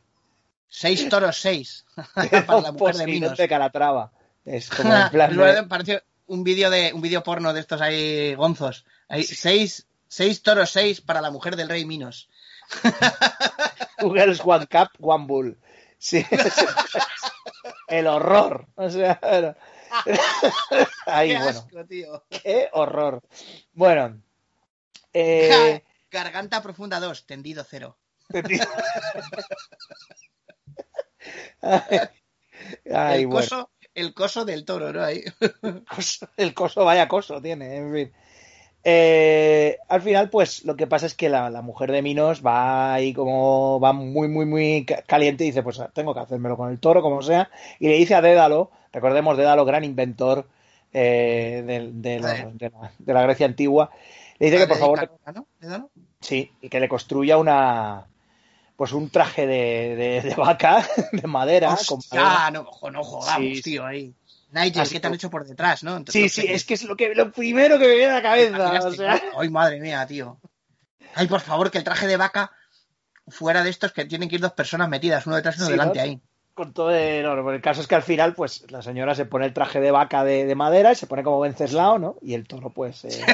[0.67, 1.85] Seis toros, seis.
[2.15, 3.37] De para la mujer de Minos.
[3.37, 4.11] de Calatrava.
[4.45, 5.35] Es como en plan.
[5.37, 8.85] de- pareció un vídeo de un vídeo porno de estos ahí gonzos.
[9.23, 12.29] Seis, seis toros, seis para la mujer del rey Minos.
[13.99, 15.57] Two girls, one cup, one bull.
[15.97, 16.25] Sí.
[17.87, 18.67] El horror.
[18.75, 19.55] O sea, bueno.
[21.05, 21.59] Ahí, Qué bueno.
[21.59, 22.25] asco, tío.
[22.29, 23.21] Qué horror.
[23.73, 24.21] Bueno.
[25.13, 27.97] Eh, Garganta profunda 2, tendido 0.
[31.61, 33.29] Ay, el, bueno.
[33.29, 35.03] coso, el coso del toro, ¿no?
[35.03, 35.23] Ahí.
[36.35, 38.13] El coso, vaya coso tiene, en fin.
[38.89, 42.93] Eh, al final, pues lo que pasa es que la, la, mujer de Minos va
[42.93, 46.79] ahí como va muy, muy, muy caliente y dice, pues tengo que hacérmelo con el
[46.79, 47.49] toro, como sea,
[47.81, 50.47] y le dice a Dédalo, recordemos Dédalo, gran inventor
[50.93, 53.91] eh, de, de, la, de, la, de, la, Grecia antigua,
[54.39, 55.11] le dice que por favor...
[55.59, 55.89] ¿no?
[56.21, 58.07] Sí, y que le construya una
[58.77, 61.75] pues un traje de, de vaca, de madera.
[62.13, 64.13] Ya, no, no jodamos, sí, tío, ahí.
[64.57, 65.97] Nigel, Así ¿qué te han hecho por detrás, no?
[65.97, 68.21] Entonces, sí, sí, es que es lo, que, lo primero que me viene a la
[68.21, 68.87] cabeza.
[68.87, 69.21] O sea...
[69.37, 70.39] Ay, madre mía, tío.
[71.15, 72.51] Ay, por favor, que el traje de vaca
[73.27, 75.71] fuera de estos que tienen que ir dos personas metidas, uno detrás y uno sí,
[75.71, 76.03] delante ¿no?
[76.03, 76.21] ahí.
[76.53, 77.21] Con todo de...
[77.21, 79.91] no, el caso es que al final, pues, la señora se pone el traje de
[79.91, 82.17] vaca de, de madera y se pone como Venceslao, ¿no?
[82.21, 83.05] Y el toro, pues...
[83.05, 83.25] Eh...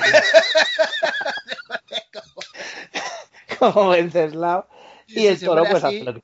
[3.60, 4.68] como Venceslao.
[5.08, 6.24] Y el toro, pues, hace lo, que,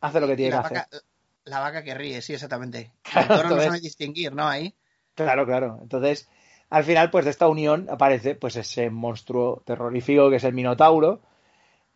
[0.00, 0.86] hace lo que tiene que hacer.
[1.46, 2.92] La vaca que ríe, sí, exactamente.
[3.14, 4.46] El toro no sabe distinguir, ¿no?
[4.46, 4.74] Ahí.
[5.14, 5.78] Claro, claro.
[5.80, 6.28] Entonces,
[6.68, 11.20] al final, pues de esta unión aparece pues ese monstruo terrorífico que es el Minotauro.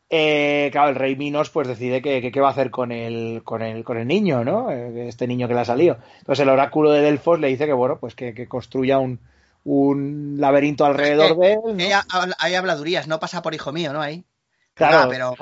[0.09, 3.43] Eh, claro, el rey Minos pues decide que, que, qué va a hacer con el,
[3.45, 4.71] con el, con el niño, ¿no?
[4.71, 5.99] Este niño que le ha salido.
[6.19, 9.21] Entonces el oráculo de Delfos le dice que, bueno, pues que, que construya un,
[9.65, 11.61] un laberinto alrededor de él.
[11.65, 11.85] ¿no?
[11.85, 14.01] Hay, hay, habladurías, no pasa por hijo mío, ¿no?
[14.01, 14.25] Ahí.
[14.75, 15.35] Claro, ah, pero,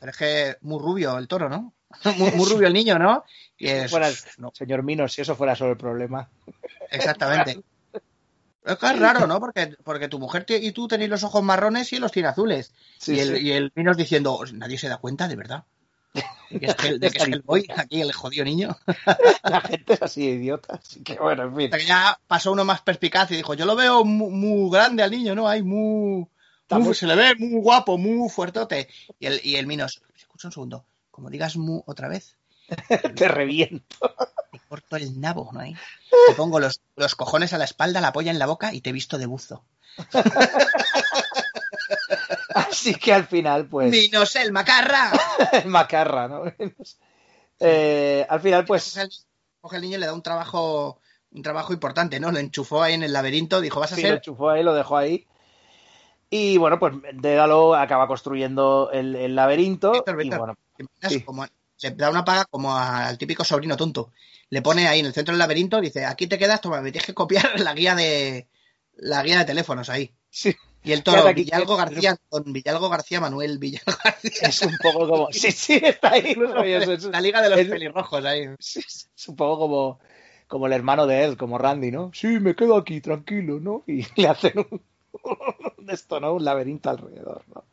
[0.00, 1.72] pero, es que muy rubio el toro, ¿no?
[2.16, 3.24] muy, muy, rubio el niño, ¿no?
[3.58, 4.52] Y es, fuera el, no.
[4.54, 6.28] Señor Minos, si eso fuera solo el problema.
[6.90, 7.62] Exactamente.
[8.64, 9.40] Es que es raro, ¿no?
[9.40, 12.72] Porque, porque tu mujer y tú tenéis los ojos marrones y él los tiene azules.
[12.98, 13.46] Sí, y, el, sí.
[13.46, 15.64] y el Minos diciendo, nadie se da cuenta, de verdad.
[16.50, 18.76] De que es el, de que es el boy, aquí el jodido niño.
[19.42, 21.64] La gente es así idiota, así que bueno, en fin.
[21.66, 25.02] Hasta que ya pasó uno más perspicaz y dijo, yo lo veo muy, muy grande
[25.02, 25.48] al niño, ¿no?
[25.48, 26.26] Hay muy,
[26.70, 28.88] muy, Se le ve muy guapo, muy fuertote.
[29.18, 32.36] Y el, y el Minos, escucha un segundo, como digas mu otra vez,
[33.14, 33.96] te reviento.
[34.50, 35.60] Te corto el nabo, ¿no?
[35.60, 38.90] Te pongo los, los, cojones a la espalda, la polla en la boca y te
[38.90, 39.64] visto de buzo.
[42.54, 43.90] Así que al final, pues.
[43.90, 45.12] Minos el macarra.
[45.52, 46.44] el macarra, ¿no?
[47.60, 48.90] Eh, al final, pues.
[48.90, 49.10] Coge el,
[49.60, 51.00] coge el, niño y le da un trabajo,
[51.30, 52.32] un trabajo importante, ¿no?
[52.32, 54.10] Lo enchufó ahí en el laberinto, dijo, vas a sí, ser.
[54.10, 55.26] Lo enchufó ahí, lo dejó ahí.
[56.34, 59.92] Y bueno, pues Dédalo acaba construyendo el, el laberinto.
[59.92, 60.56] Víctor, Víctor, y bueno,
[61.06, 61.20] sí.
[61.20, 64.12] como, le da una paga como al típico sobrino tonto.
[64.48, 67.04] Le pone ahí en el centro del laberinto, dice, aquí te quedas, toma, me tienes
[67.04, 68.48] que copiar la guía de
[68.96, 70.14] la guía de teléfonos ahí.
[70.30, 70.56] Sí.
[70.82, 74.48] Y el toro, Villalgo García, con Villalgo García Manuel Villalgo García.
[74.48, 75.28] Es un poco como.
[75.32, 76.34] Sí, sí, está ahí.
[76.38, 78.46] No es, la liga de los es, pelirrojos ahí.
[78.58, 80.00] Sí, es un poco como,
[80.46, 82.10] como el hermano de él, como Randy, ¿no?
[82.14, 83.84] Sí, me quedo aquí, tranquilo, ¿no?
[83.86, 84.82] Y le hacen un,
[85.88, 86.34] esto, ¿no?
[86.34, 87.64] Un laberinto alrededor, ¿no?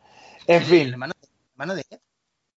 [0.48, 0.88] En fin.
[0.88, 1.14] ¿El hermano,
[1.54, 2.00] hermano de él?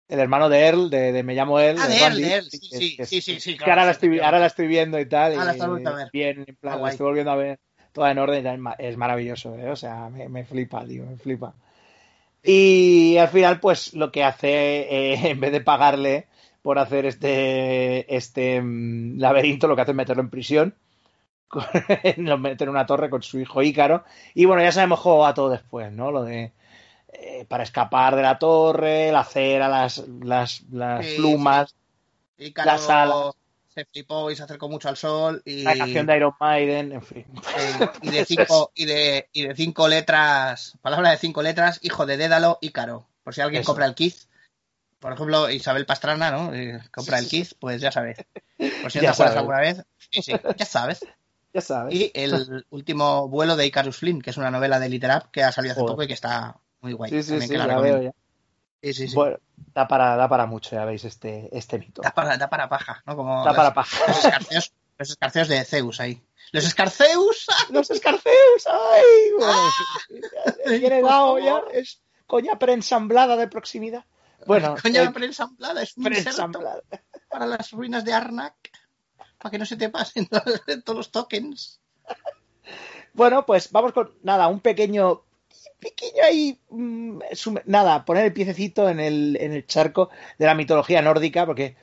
[0.08, 1.78] el hermano de Earl, de, de Me llamo Earl.
[1.80, 3.92] Ah, de, de Earl, de Earl, sí, sí, que, sí, sí, sí, que ahora, la
[3.92, 5.32] estoy, ahora la estoy viendo y tal.
[5.38, 6.10] Ah, la y, estás volviendo a ver.
[6.12, 7.60] Bien, en plan, Ah, la estoy volviendo a ver
[7.92, 8.44] toda en orden
[8.78, 9.70] y es maravilloso, ¿eh?
[9.70, 11.54] o sea, me, me flipa, tío, me flipa.
[12.42, 16.26] Y al final, pues lo que hace, eh, en vez de pagarle
[16.60, 20.74] por hacer este, este um, laberinto, lo que hace es meterlo en prisión,
[22.16, 24.04] lo mete en una torre con su hijo Ícaro.
[24.34, 26.10] Y bueno, ya sabemos cómo va todo después, ¿no?
[26.10, 26.52] Lo de
[27.12, 31.74] eh, para escapar de la torre, la cera, las, las, las Sí, plumas,
[32.38, 33.32] Ícaro la sala.
[33.68, 37.02] se flipó y se acercó mucho al sol y, la canción de Iron Maiden, en
[37.02, 37.26] fin.
[37.58, 42.06] eh, y de cinco y de, y de cinco letras, palabra de cinco letras, hijo
[42.06, 43.06] de Dédalo, Ícaro.
[43.22, 43.70] Por si alguien Eso.
[43.72, 44.28] compra el Kiz,
[44.98, 46.54] por ejemplo, Isabel Pastrana, ¿no?
[46.54, 48.18] Eh, compra el Kiz, pues ya sabes.
[48.80, 51.00] Por si no te Ya acuerdas alguna vez, sí, sí, ya sabes.
[51.54, 51.94] Ya sabes.
[51.94, 55.52] Y el último vuelo de Icarus Flynn, que es una novela de Literap que ha
[55.52, 55.92] salido hace Joder.
[55.92, 57.10] poco y que está muy guay.
[57.10, 58.00] Sí, sí, sí, que la la recomiendo.
[58.00, 58.16] veo ya.
[58.82, 59.14] Sí, sí, sí.
[59.14, 59.36] Bueno,
[59.74, 62.02] da para, da para mucho, ya veis, este, este mito.
[62.02, 63.14] Da para, da para paja, ¿no?
[63.16, 63.96] Como Da las- para paja.
[64.08, 66.20] Los escarceos, los escarceos de Zeus ahí.
[66.52, 67.46] ¡Los escarceus!
[67.70, 69.02] Los escarceus, ay,
[69.38, 69.70] bueno,
[70.64, 74.04] por dado ya, es coña preensamblada de proximidad.
[74.46, 76.82] Bueno, Coña eh, preensamblada, es un inserto preensamblada.
[77.30, 78.54] para las ruinas de Arnak.
[79.42, 80.26] Para que no se te pasen
[80.84, 81.80] todos los tokens.
[83.12, 85.22] Bueno, pues vamos con nada, un pequeño,
[85.80, 87.18] pequeño ahí, mm,
[87.66, 91.76] nada, poner el piececito en el, en el charco de la mitología nórdica, porque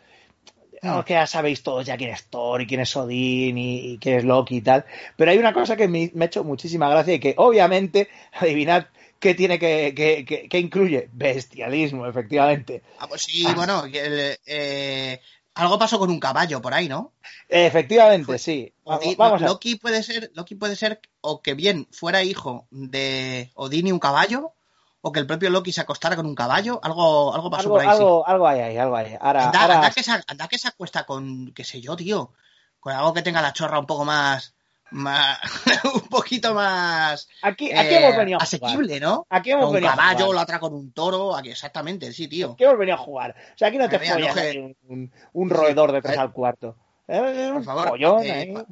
[0.82, 3.98] digamos que ya sabéis todos ya quién es Thor y quién es Odín y, y
[3.98, 4.86] quién es Loki y tal,
[5.18, 8.88] pero hay una cosa que me, me ha hecho muchísima gracia y que obviamente, adivinad
[9.20, 12.82] qué tiene que, que, que, que incluye, bestialismo, efectivamente.
[13.00, 15.20] Ah, pues sí, bueno, el, eh,
[15.60, 17.14] algo pasó con un caballo por ahí, ¿no?
[17.48, 18.74] Efectivamente, Fue- sí.
[18.86, 23.88] Vamos a Loki puede ser, Loki puede ser o que bien fuera hijo de Odín
[23.88, 24.54] y un caballo,
[25.02, 27.82] o que el propio Loki se acostara con un caballo, algo, algo pasó algo, por
[27.82, 27.88] ahí.
[27.88, 27.94] sí.
[27.94, 29.16] algo, algo hay ahí, algo hay.
[29.20, 32.34] Ahora, Anda, ahora- anda que se, anda que se acuesta con, qué sé yo, tío,
[32.80, 34.54] con algo que tenga la chorra un poco más,
[34.92, 35.38] más
[35.96, 38.64] un poquito más Aquí, aquí eh, hemos venido a jugar.
[38.70, 39.26] asequible, ¿no?
[39.30, 40.36] Aquí hemos un venido a caballo, jugar.
[40.36, 42.52] la otra con un toro, aquí exactamente, sí, tío.
[42.54, 43.36] Aquí hemos venido a jugar.
[43.54, 46.20] O sea, aquí no te follas no, que- ahí un, un roedor de tres Eh,
[46.20, 46.76] al cuarto.
[47.08, 48.54] Eh, Por favor, pollón eh, ahí.
[48.54, 48.66] pa-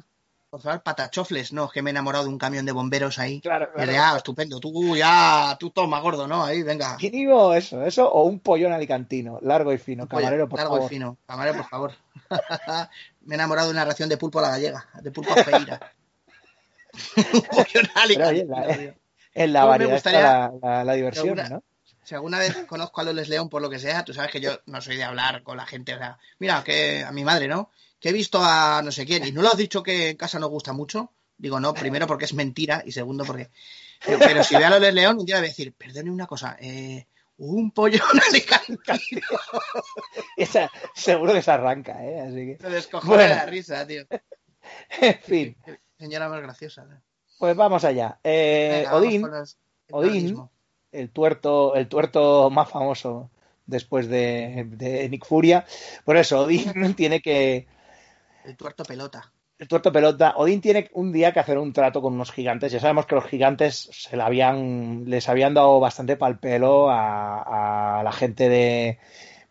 [0.50, 3.38] por favor, patachofles, no, es que me he enamorado de un camión de bomberos ahí.
[3.42, 6.42] Claro, ah, estupendo, tú ya, tú toma gordo, ¿no?
[6.42, 6.96] Ahí, venga.
[7.02, 10.08] Mínimo eso, eso o un pollón alicantino, largo y fino.
[10.08, 10.90] Camarero, por largo favor.
[10.90, 11.18] y fino.
[11.26, 11.92] Camarero, por favor.
[13.26, 15.80] me he enamorado de una ración de pulpo a la gallega, de pulpo a feira.
[17.94, 18.94] Alicantino, la-.
[19.34, 21.62] En la me variedad está gustaría- la, la- la diversión, alguna- ¿no?
[22.02, 24.58] Si alguna vez conozco a Loles León por lo que sea, tú sabes que yo
[24.66, 25.94] no soy de hablar con la gente.
[25.94, 27.70] O sea, mira, que a mi madre, ¿no?
[28.00, 30.38] Que he visto a no sé quién y no lo has dicho que en casa
[30.38, 31.12] nos gusta mucho.
[31.36, 33.50] Digo, no, primero porque es mentira y segundo porque.
[34.04, 36.26] Pero, pero si ve a Loles León, un día le voy a decir, perdone una
[36.26, 38.78] cosa, eh, un pollo alicantino.
[40.36, 42.20] Esa, seguro que se arranca, ¿eh?
[42.20, 43.28] Así que, Me descojona Bueno.
[43.30, 44.04] de la risa, tío.
[45.00, 45.56] en fin,
[45.98, 46.84] Señora más graciosa.
[46.84, 47.00] ¿no?
[47.38, 48.18] pues vamos allá.
[48.24, 50.48] Eh, Venga, Odín, el Odín,
[50.92, 53.30] el tuerto, el tuerto más famoso
[53.66, 55.64] después de, de Nick Furia.
[56.04, 57.66] Por eso, Odín tiene que.
[58.44, 59.32] El tuerto pelota.
[59.58, 60.34] El tuerto pelota.
[60.36, 62.72] Odín tiene un día que hacer un trato con unos gigantes.
[62.72, 68.00] Ya sabemos que los gigantes se le habían, les habían dado bastante pal pelo a,
[68.00, 68.98] a la gente de.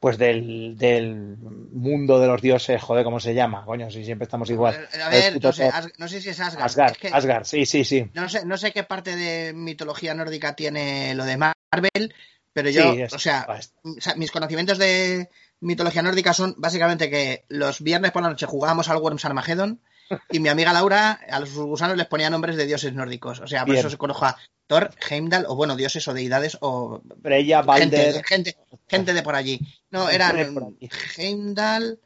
[0.08, 1.36] Pues del, del
[1.74, 3.66] mundo de los dioses, joder, ¿cómo se llama?
[3.66, 4.88] Coño, si siempre estamos igual.
[5.04, 5.74] A ver, puto no sé, Thor.
[5.76, 6.64] As- no sé si es Asgard.
[6.64, 8.10] Asgard, Es que- Asgard, sí, sí, sí.
[8.14, 12.16] No sé, no sé qué parte de mitología nórdica tiene lo de Marvel,
[12.54, 15.28] pero yo, Sí, es- o, sea, es- o sea, mis conocimientos de
[15.60, 19.82] mitología nórdica son básicamente que los viernes por la noche jugábamos al Worms Armageddon
[20.30, 23.40] y mi amiga Laura a los gusanos les ponía nombres de dioses nórdicos.
[23.40, 23.80] O sea, por Bien.
[23.80, 24.38] eso se conozco a
[24.68, 28.26] Thor, Heimdall, o bueno, dioses o deidades, o Freya, gente, Balder.
[28.26, 29.60] gente, gente de por allí.
[29.90, 30.78] No, eran.
[31.18, 32.00] Heimdall,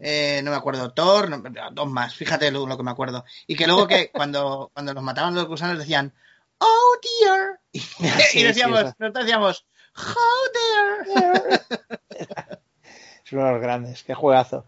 [0.00, 1.42] eh, no me acuerdo, Thor, no,
[1.72, 3.24] dos más, fíjate lo, lo que me acuerdo.
[3.46, 6.12] Y que luego que cuando, cuando nos mataban los gusanos decían,
[6.58, 7.60] oh dear.
[7.72, 7.80] Y,
[8.30, 11.62] Sí, y decíamos, sí, nosotros decíamos, oh dear.
[13.24, 14.66] Es uno de los grandes, qué juegazo.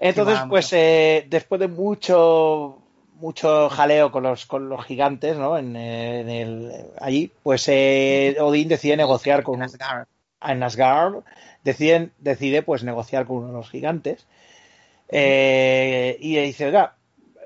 [0.00, 2.78] Entonces, pues eh, después de mucho
[3.20, 5.58] mucho jaleo con los con los gigantes, ¿no?
[5.58, 10.06] En, eh, en el allí, pues eh, Odín decide negociar con Asgard.
[10.42, 11.16] en Asgard,
[11.62, 14.26] deciden, decide pues negociar con uno de los gigantes
[15.10, 16.94] eh, y le dice, oiga,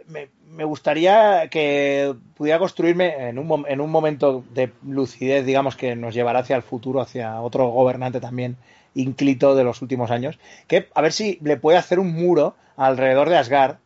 [0.07, 5.97] me, me gustaría que pudiera construirme en un, en un momento de lucidez, digamos, que
[5.97, 8.57] nos llevará hacia el futuro, hacia otro gobernante también
[8.95, 13.29] ínclito de los últimos años, que a ver si le puede hacer un muro alrededor
[13.29, 13.77] de Asgard,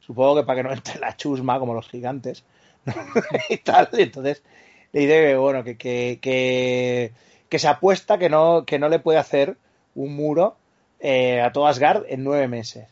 [0.00, 2.44] supongo que para que no entre la chusma como los gigantes,
[3.48, 4.42] y tal, y entonces
[4.92, 7.12] le dice que, bueno, que, que, que,
[7.48, 9.56] que se apuesta que no, que no le puede hacer
[9.94, 10.56] un muro
[11.00, 12.88] eh, a todo Asgard en nueve meses.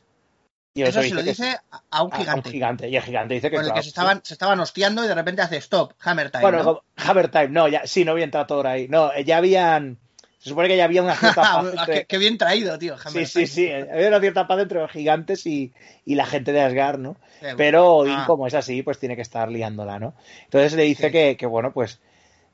[0.74, 1.58] Y Eso otro se lo dice
[1.90, 2.48] a- un a- a gigante.
[2.48, 2.88] un gigante.
[2.88, 5.08] Y el gigante dice que Con el claro, que se estaban, se estaban hostiando y
[5.08, 6.42] de repente hace stop, hammer time.
[6.42, 6.82] Bueno, ¿no?
[6.96, 8.88] Hammer Time, no, ya, sí, no había entrado todo ahí.
[8.88, 9.98] No, ya habían.
[10.42, 12.96] Se supone que ya había una cierta paz qué, entre, qué bien traído, tío.
[13.06, 13.70] Sí, sí, sí.
[13.70, 15.72] Había una cierta paz entre los gigantes y,
[16.04, 17.20] y la gente de Asgard, ¿no?
[17.40, 18.24] Sí, Pero Odín, ah.
[18.26, 20.16] como es así, pues tiene que estar liándola, ¿no?
[20.44, 21.12] Entonces le dice Sí.
[21.12, 22.00] que, que, bueno, pues.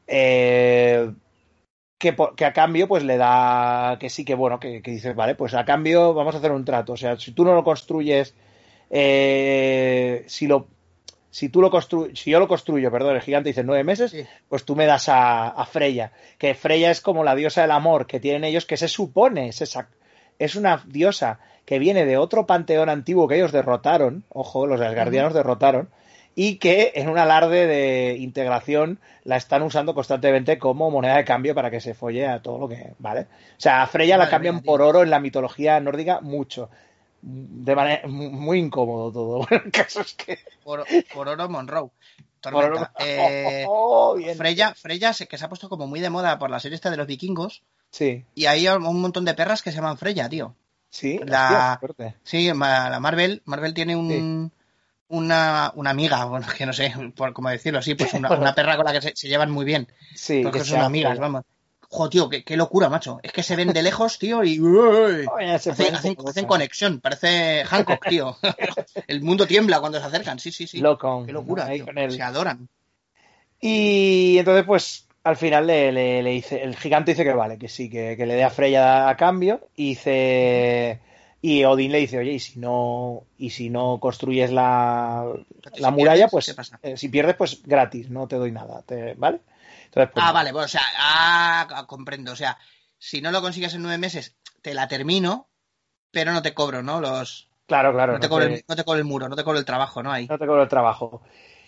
[0.07, 1.13] eh,
[1.99, 3.97] que, que a cambio, pues le da.
[4.01, 6.65] Que sí, que bueno, que, que dices, vale, pues a cambio vamos a hacer un
[6.65, 6.93] trato.
[6.95, 8.37] O sea, si tú no lo construyes.
[8.91, 10.69] eh, si lo.
[11.31, 14.25] Si tú lo construyes, si yo lo construyo, perdón, el gigante dice nueve meses, Sí.
[14.49, 16.13] pues tú me das a, a Freya.
[16.39, 19.61] Que Freya es como la diosa del amor que tienen ellos, que se supone, es,
[19.61, 19.89] esa-
[20.39, 25.35] es una diosa que viene de otro panteón antiguo que ellos derrotaron, ojo, los asgardianos
[25.35, 25.91] derrotaron,
[26.35, 31.55] y que en un alarde de integración la están usando constantemente como moneda de cambio
[31.55, 33.23] para que se folle a todo lo que, ¿vale?
[33.23, 33.27] O
[33.61, 36.71] sea, a Freya la cambian mía, por oro en la mitología nórdica mucho.
[37.21, 39.39] De manera muy incómodo todo.
[39.49, 40.39] Bueno, el caso es que.
[40.63, 41.91] Por, por oro Monroe.
[41.91, 41.93] por
[42.41, 42.81] Tormenta.
[42.81, 44.37] oro- Eh, Oh, bien.
[44.37, 46.97] Freya, Freya que se ha puesto como muy de moda por la serie esta de
[46.97, 47.63] los vikingos.
[47.91, 50.55] Sí, Y hay un montón de perras que se llaman Freya, tío.
[50.91, 51.19] sí.
[51.25, 52.17] La- hostia.
[52.23, 54.53] Sí, la Marvel, Marvel tiene un,
[55.09, 58.77] una, una amiga, bueno, que no sé por cómo decirlo así, pues una, una perra
[58.77, 59.89] con la que se, se llevan muy bien.
[60.15, 61.45] Sí, porque que son amigas, vamos.
[61.91, 63.19] Jo, tío, qué, qué locura, macho.
[63.23, 66.15] Es que se ven de lejos, tío, y uy, Oye, se hacen,
[66.47, 67.01] conexión.
[67.01, 68.37] Parece Hancock, tío.
[69.07, 70.79] El mundo tiembla cuando se acercan, sí, sí, sí.
[70.81, 71.87] Loco, Qué locura, tío.
[71.95, 72.69] el- Se adoran.
[73.61, 77.69] Y entonces, pues, al final le, le- le dice, el gigante dice que vale, que
[77.69, 79.69] sí, que, que le dé a Freya a cambio.
[79.77, 81.01] Y dice.
[81.41, 85.25] Y Odín le dice, oye, y si no, y si no construyes la,
[85.73, 89.39] Si muralla, pierdes, pues eh, si pierdes, pues gratis, no te doy nada, te- ¿vale?
[89.89, 92.33] Entonces, pues, Ah, vale, bueno, o sea, ah, comprendo.
[92.33, 92.59] O sea,
[92.99, 95.49] si no lo consigues en nueve meses, te la termino,
[96.11, 97.01] pero no te cobro, ¿no?
[97.01, 97.49] Los.
[97.67, 98.15] Claro, claro.
[98.15, 100.11] No te, cobre, el, no te cobre el muro, no te cobre el trabajo, ¿no?
[100.13, 100.27] Ahí.
[100.27, 101.23] No te cobre el trabajo.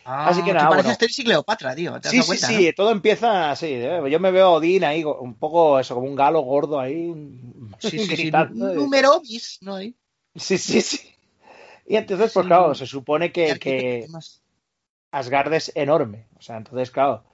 [0.05, 0.93] Ah, Así que nada, Parece bueno.
[0.93, 2.01] Asterix y Cleopatra, tío.
[2.01, 2.73] ¿te Sí, sí, cuenta, sí, no?
[2.75, 3.67] todo empieza así.
[3.67, 4.01] ¿eh?
[4.11, 7.13] Yo me veo a Odín ahí, un poco eso, como un galo gordo ahí.
[7.79, 8.31] Sí, sí, sí.
[8.31, 9.77] Número bis, ¿no?
[9.77, 9.95] Ahí.
[10.35, 11.01] Sí, sí, sí.
[11.87, 12.49] Y entonces, pues Sí.
[12.49, 14.07] claro, se supone que, que.
[15.11, 16.27] Asgard es enorme.
[16.39, 17.25] O sea, entonces, claro.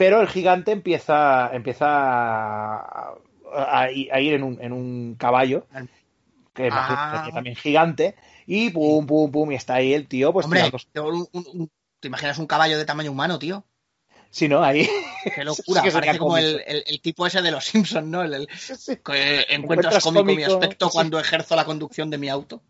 [0.00, 3.14] Pero el gigante empieza, empieza a,
[3.52, 5.66] a- a ir en un, en un caballo,
[6.54, 7.30] que imagino Ah.
[7.34, 8.14] también gigante,
[8.46, 10.62] y pum, pum, pum, y está ahí el tío, pues Hombre,
[11.02, 11.70] un-
[12.00, 13.62] ¿te imaginas un caballo de tamaño humano, tío?
[14.30, 14.62] Sí, ¿no?
[14.64, 14.88] Ahí.
[15.34, 18.22] Qué locura, Sí parece como el, el- el tipo ese de los Simpsons, ¿no?
[18.22, 22.62] El, el- Sí, que encuentras cómico, mi aspecto cuando ejerzo la conducción de mi auto.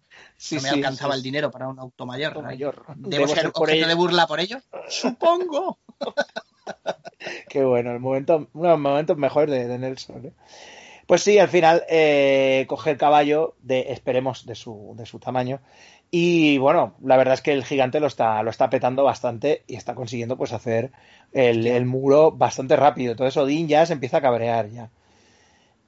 [0.51, 2.43] no me alcanzaba el dinero para un auto mayor.
[2.43, 2.87] mayor.
[2.97, 3.87] ¿Debo, ser, por objeto ello.
[3.87, 4.59] de burla por ello?
[4.89, 5.79] Supongo.
[7.49, 10.27] Qué bueno, el momento, uno de los momentos mejores de, de Nelson.
[10.27, 10.33] ¿eh?
[11.07, 15.61] Pues sí, al final eh, coge el caballo de, esperemos, de su, de su tamaño.
[16.11, 19.77] Y bueno, la verdad es que el gigante lo está, lo está petando bastante y
[19.77, 20.93] está consiguiendo pues hacer
[21.33, 23.13] el, el muro bastante rápido.
[23.13, 24.91] Entonces Odín ya se empieza a cabrear ya.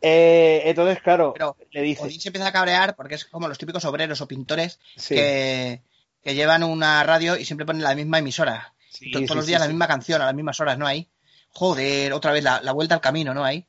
[0.01, 2.03] Eh, entonces, claro, Pero le dice.
[2.03, 5.83] Odín se empieza a cabrear porque es como los típicos obreros o pintores Sí, que,
[6.25, 8.75] que llevan una radio y siempre ponen la misma emisora.
[8.93, 9.73] Sí, To- todos sí, los sí, días la sí.
[9.73, 11.11] misma canción a las mismas horas, ¿no hay?
[11.53, 13.67] Joder, otra vez la, la vuelta al camino, ¿no hay?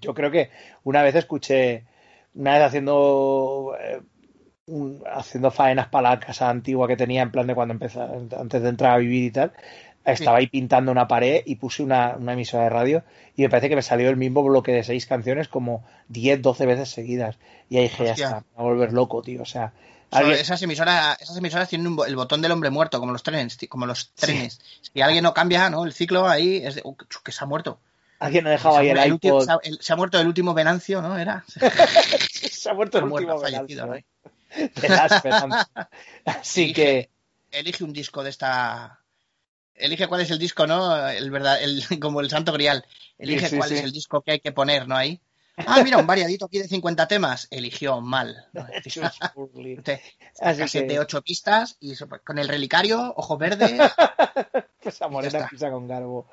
[0.00, 0.50] Yo creo que
[0.84, 1.84] una vez escuché,
[2.34, 4.00] una vez haciendo eh,
[4.66, 8.62] un- haciendo faenas para la casa antigua que tenía en plan de cuando empezó, antes
[8.62, 9.52] de entrar a vivir y tal,
[10.04, 13.04] estaba ahí pintando una pared y puse una, una emisora de radio
[13.36, 16.66] y me parece que me salió el mismo bloque de seis canciones como 10, 12
[16.66, 17.38] veces seguidas.
[17.68, 18.26] Y ahí dije, ya Hostia.
[18.26, 19.42] está, me voy a volver loco, tío.
[19.42, 19.72] O sea,
[20.10, 23.58] alguien- esas emisoras, esas emisoras tienen un el botón del hombre muerto, como los trenes,
[23.68, 24.60] como los trenes.
[24.80, 25.84] Si alguien no cambia, ¿no?
[25.84, 27.78] El ciclo ahí es de, uh, que se ha muerto.
[28.20, 30.54] alguien ha dejado ahí el el último- se, ha, el- se ha muerto el último
[30.54, 31.16] Venancio, ¿no?
[31.18, 31.44] Era.
[32.50, 33.94] Se ha muerto el Ha muerto, último fallecido, Venancio, ¿no?
[34.56, 34.72] ¿eh?
[34.74, 35.68] de la esperanza.
[36.24, 37.10] Así Elige- que,
[37.52, 38.98] Elige un disco de esta.
[39.74, 41.06] Elige cuál es el disco, ¿no?
[41.08, 42.84] El verdad, el, como el Santo Grial.
[43.18, 43.74] Elige Sí, sí, cuál sí.
[43.76, 44.96] es el disco que hay que poner, ¿no?
[44.96, 45.20] Ahí.
[45.66, 47.48] Ah, mira, un variadito aquí de 50 temas.
[47.50, 48.46] Eligió mal.
[50.40, 51.94] Así cassette que- de 8 pistas y
[52.24, 53.72] con el relicario, ojos verdes.
[54.82, 55.48] Esa morena está.
[55.48, 56.26] pisa con garbo.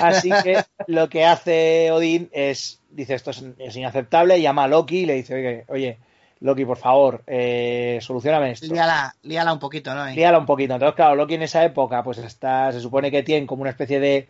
[0.00, 5.00] Así que lo que hace Odín es, dice esto es, es inaceptable, llama a Loki
[5.00, 5.98] y le dice, oye, oye
[6.40, 8.66] Loki, por favor, eh, solucioname esto.
[8.66, 10.06] líala, líala un poquito, ¿no?
[10.06, 10.74] Líala un poquito.
[10.74, 13.98] Entonces, claro, Loki en esa época, pues está, se supone que tiene como una especie
[14.00, 14.28] de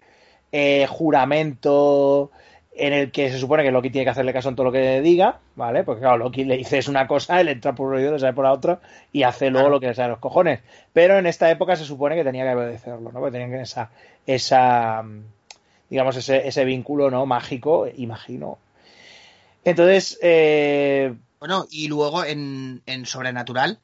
[0.51, 2.31] eh, juramento
[2.79, 5.01] en el que se supone que Loki tiene que hacerle caso en todo lo que
[5.01, 5.85] diga, ¿vale?
[5.85, 8.33] Porque claro, Loki le dice es una cosa, él entra por un oído, le sale
[8.33, 8.81] por la otra
[9.13, 10.61] y hace luego lo que le sale a los cojones.
[10.93, 13.19] Pero en esta época se supone que tenía que obedecerlo, ¿no?
[13.21, 13.91] Porque tenían que esa,
[14.27, 15.23] esa, mm,
[15.91, 17.27] digamos, ese, ese vínculo, ¿no?
[17.27, 18.59] Mágico, imagino.
[19.65, 23.79] Entonces, eh, Bueno, y luego en, en Sobrenatural,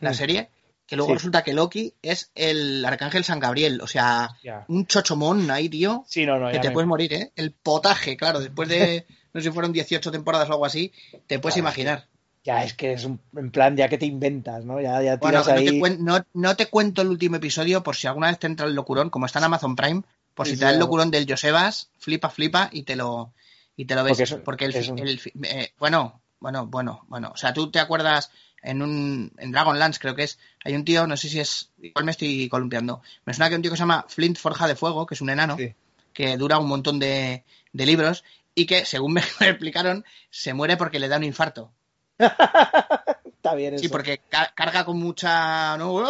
[0.00, 0.14] la Mm.
[0.14, 0.48] serie,
[0.86, 1.14] que luego Sí.
[1.14, 3.80] resulta que Loki es el arcángel San Gabriel.
[3.80, 4.30] O sea,
[4.68, 6.04] un chochomón ahí, tío.
[6.06, 7.32] Sí, no, no, que te me- puedes morir, ¿eh?
[7.36, 10.92] El potaje, claro, después de, no sé si fueron 18 temporadas o algo así,
[11.26, 12.06] te puedes Claro, imaginar.
[12.44, 14.78] ya es que es un, en plan, ya que te inventas, ¿no?
[14.80, 15.64] Ya, ya Bueno, tiras no ahí.
[15.64, 18.66] te, cuen- no- no te cuento el último episodio por si alguna vez te entra
[18.66, 20.02] el locurón, como está en Amazon Prime,
[20.34, 23.32] por si sí, te da el locurón del Josebas, flipa, flipa y te lo,
[23.76, 24.10] y te lo ves.
[24.18, 27.30] Porque eso- Porque el, es fi- un- el fi- eh, bueno, bueno, bueno, bueno.
[27.32, 28.30] O sea, tú te acuerdas
[28.64, 32.04] en un en Dragonlance creo que es, hay un tío, no sé si es, igual
[32.04, 33.02] me estoy columpiando.
[33.24, 35.20] Me suena que hay un tío que se llama Flint Forja de Fuego, que es
[35.20, 35.74] un enano, Sí.
[36.12, 40.98] que dura un montón de, de libros y que, según me explicaron, se muere porque
[40.98, 41.70] le da un infarto.
[42.18, 43.82] Está bien eso.
[43.82, 45.76] Sí, porque ca- carga con mucha.
[45.76, 46.02] ¿no?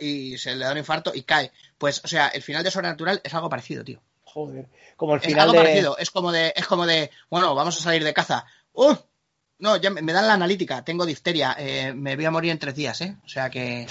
[0.00, 1.52] Y se le da un infarto y cae.
[1.78, 4.00] Pues, o sea, el final de Sobrenatural es algo parecido, tío.
[4.24, 4.66] Joder.
[4.96, 5.58] Como el Es final algo de...
[5.60, 5.98] parecido.
[5.98, 8.46] Es como de, es como de, bueno, vamos a salir de caza.
[8.72, 8.94] ¡Uh!
[9.58, 12.58] No, ya me, me dan la analítica, tengo difteria, eh, me voy a morir en
[12.58, 13.16] tres días, ¿eh?
[13.24, 13.86] O sea que.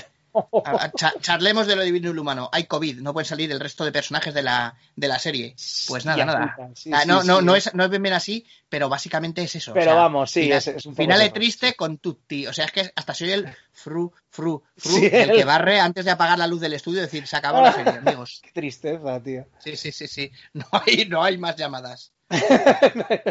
[0.65, 2.49] a- a- cha- charlemos de lo divino y lo humano.
[2.51, 5.55] Hay COVID, no pueden salir el resto de personajes de la, de la serie.
[5.87, 6.57] Pues nada, nada.
[6.75, 7.45] sí, Ah, sí, no, no, sí.
[7.45, 9.71] no, es, no es bien, bien así, pero básicamente es eso.
[9.71, 11.33] o Pero sea, vamos, sí, final, es, es un poco Final eso.
[11.33, 12.45] triste con tutti.
[12.47, 16.11] O sea, es que hasta soy el fru, fru, fru, el que barre antes de
[16.11, 18.41] apagar la luz del estudio y decir, se acabó la serie, amigos.
[18.43, 19.47] Qué tristeza, tío.
[19.63, 20.29] Sí, sí, sí, sí.
[20.53, 22.11] No hay, no hay más llamadas.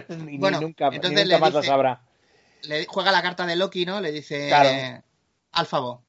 [0.09, 2.01] ni, Bueno, ni nunca, ni entonces nunca le más lo dice- sabrá.
[2.69, 4.01] Le juega la carta de Loki, ¿no?
[4.01, 4.69] Le dice Claro.
[4.69, 5.03] eh,
[5.53, 6.03] Alfabo.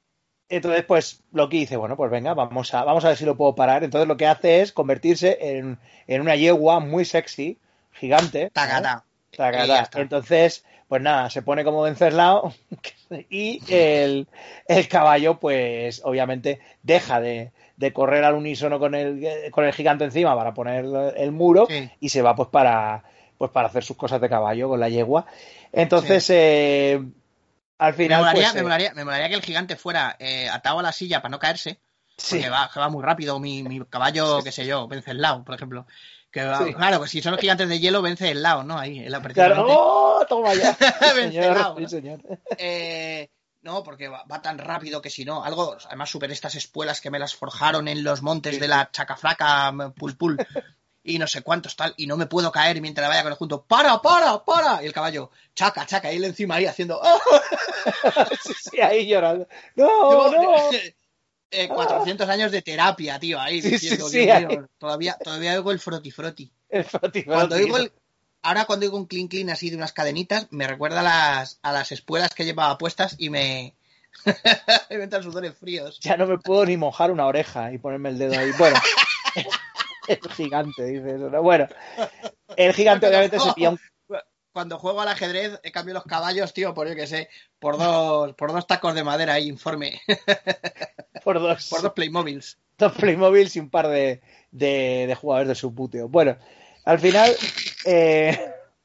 [0.48, 3.56] Entonces, pues Loki dice, bueno, pues venga, vamos a, vamos a ver si lo puedo
[3.56, 3.84] parar.
[3.84, 7.58] Entonces lo que hace es convertirse en, en una yegua muy sexy,
[7.94, 8.52] gigante.
[9.68, 10.02] Ya está.
[10.02, 12.54] Entonces, pues nada, se pone como Venceslao
[13.30, 14.28] y el,
[14.68, 20.04] el caballo, pues obviamente deja de, de correr al unísono con el, con el gigante
[20.06, 20.86] encima para poner
[21.18, 21.90] el muro Sí.
[22.00, 23.04] y se va pues para,
[23.38, 25.26] pues para hacer sus cosas de caballo con la yegua.
[25.72, 27.02] Entonces, eh,
[27.78, 30.48] Al Me final, molaría, pues, me, eh, molaría, me molaría que el gigante fuera eh,
[30.50, 31.80] atado a la silla para no caerse,
[32.18, 33.40] sí, porque va, que va muy rápido.
[33.40, 35.86] Mi, mi caballo, qué sé yo, vence el lado, por ejemplo.
[36.32, 36.74] Que va- Sí.
[36.74, 38.78] Claro, pues si son los gigantes de hielo, vence el lado, ¿no?
[38.78, 39.66] Ahí, el claro.
[39.70, 40.26] ¡oh!
[40.28, 40.74] Toma ya.
[41.16, 41.78] Señor, ¿no?
[41.78, 42.20] sí, señor.
[42.58, 43.30] Eh,
[43.62, 47.10] no, porque va, va tan rápido que si no, algo, además super estas espuelas que
[47.10, 50.38] me las forjaron en los montes de la chacaflaca pul pul
[51.06, 53.64] y no sé cuántos tal, y no me puedo caer mientras vaya con el junto,
[53.64, 57.20] para, para, para, y el caballo, chaca, chaca, y él encima ahí haciendo, ¡ah!
[58.44, 59.48] Sí, sí, ahí llorando.
[59.76, 60.70] ¡No, no!
[61.52, 65.80] Eh, 400 años de terapia, tío, ahí Sí, diciendo, sí, Dios todavía, todavía oigo el
[65.80, 66.52] froti froti.
[66.68, 67.64] El Fati, Cuando Fati.
[67.64, 67.94] oigo el,
[68.42, 71.72] ahora cuando oigo un clean clean así de unas cadenitas, me recuerda a las, a
[71.72, 73.74] las espuelas que llevaba puestas y me,
[74.90, 76.00] me entran sudores fríos.
[76.02, 78.52] Ya no me puedo ni mojar una oreja y ponerme el dedo ahí.
[78.58, 78.78] Bueno,
[80.24, 81.30] el gigante, dice eso.
[81.30, 81.42] ¿no?
[81.42, 81.68] Bueno,
[82.56, 83.80] el gigante obviamente se pilla un...
[84.54, 87.28] Cuando juego al ajedrez, he cambiado los caballos, tío, por yo que sé,
[87.60, 90.00] por dos, por dos tacos de madera ahí, informe,
[91.26, 92.58] por dos, por dos Playmobiles.
[92.78, 96.08] dos Playmobil y un par de, de, de jugadores de subputeo.
[96.08, 96.38] Bueno,
[96.86, 97.36] al final
[97.84, 98.40] eh,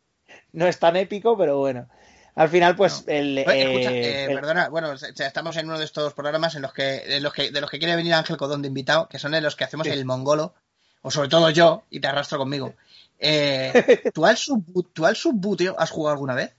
[0.53, 1.89] no es tan épico, pero bueno.
[2.35, 5.85] Al final, pues, el, Oye, eh, escucha, eh, el- perdona, bueno, estamos en uno de
[5.85, 8.63] estos programas en los que, en los que, de los que quiere venir Ángel Codón
[8.63, 9.93] de invitado, que son en los que hacemos Sí.
[9.93, 10.55] el mongolo,
[11.03, 12.75] o sobre todo yo, y te arrastro conmigo.
[13.19, 13.73] Eh,
[14.15, 16.55] ¿tú, al subbu- ¿Tú al subbuteo has jugado alguna vez?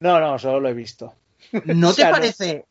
[0.00, 1.14] No, no, solo lo he visto.
[1.64, 2.66] ¿No O te sea, parece,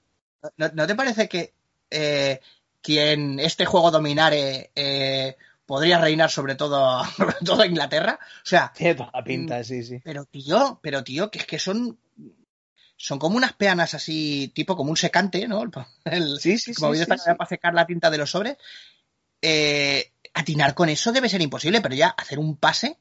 [0.58, 1.54] no, no te parece que
[1.90, 2.40] eh,
[2.82, 8.20] quien este juego dominare eh, podría reinar sobre todo, sobre todo Inglaterra?
[8.22, 10.00] O sea, Tiene toda la pinta, sí, sí.
[10.04, 11.98] pero tío, pero tío, que es que son
[12.96, 15.64] son como unas peanas así, tipo como un secante, ¿no?
[16.06, 17.24] El, Sí, sí, como sí, sí, esta sí.
[17.38, 18.58] para secar la tinta de los sobres.
[19.42, 22.98] Eh, atinar con eso debe ser imposible, pero ya hacer un pase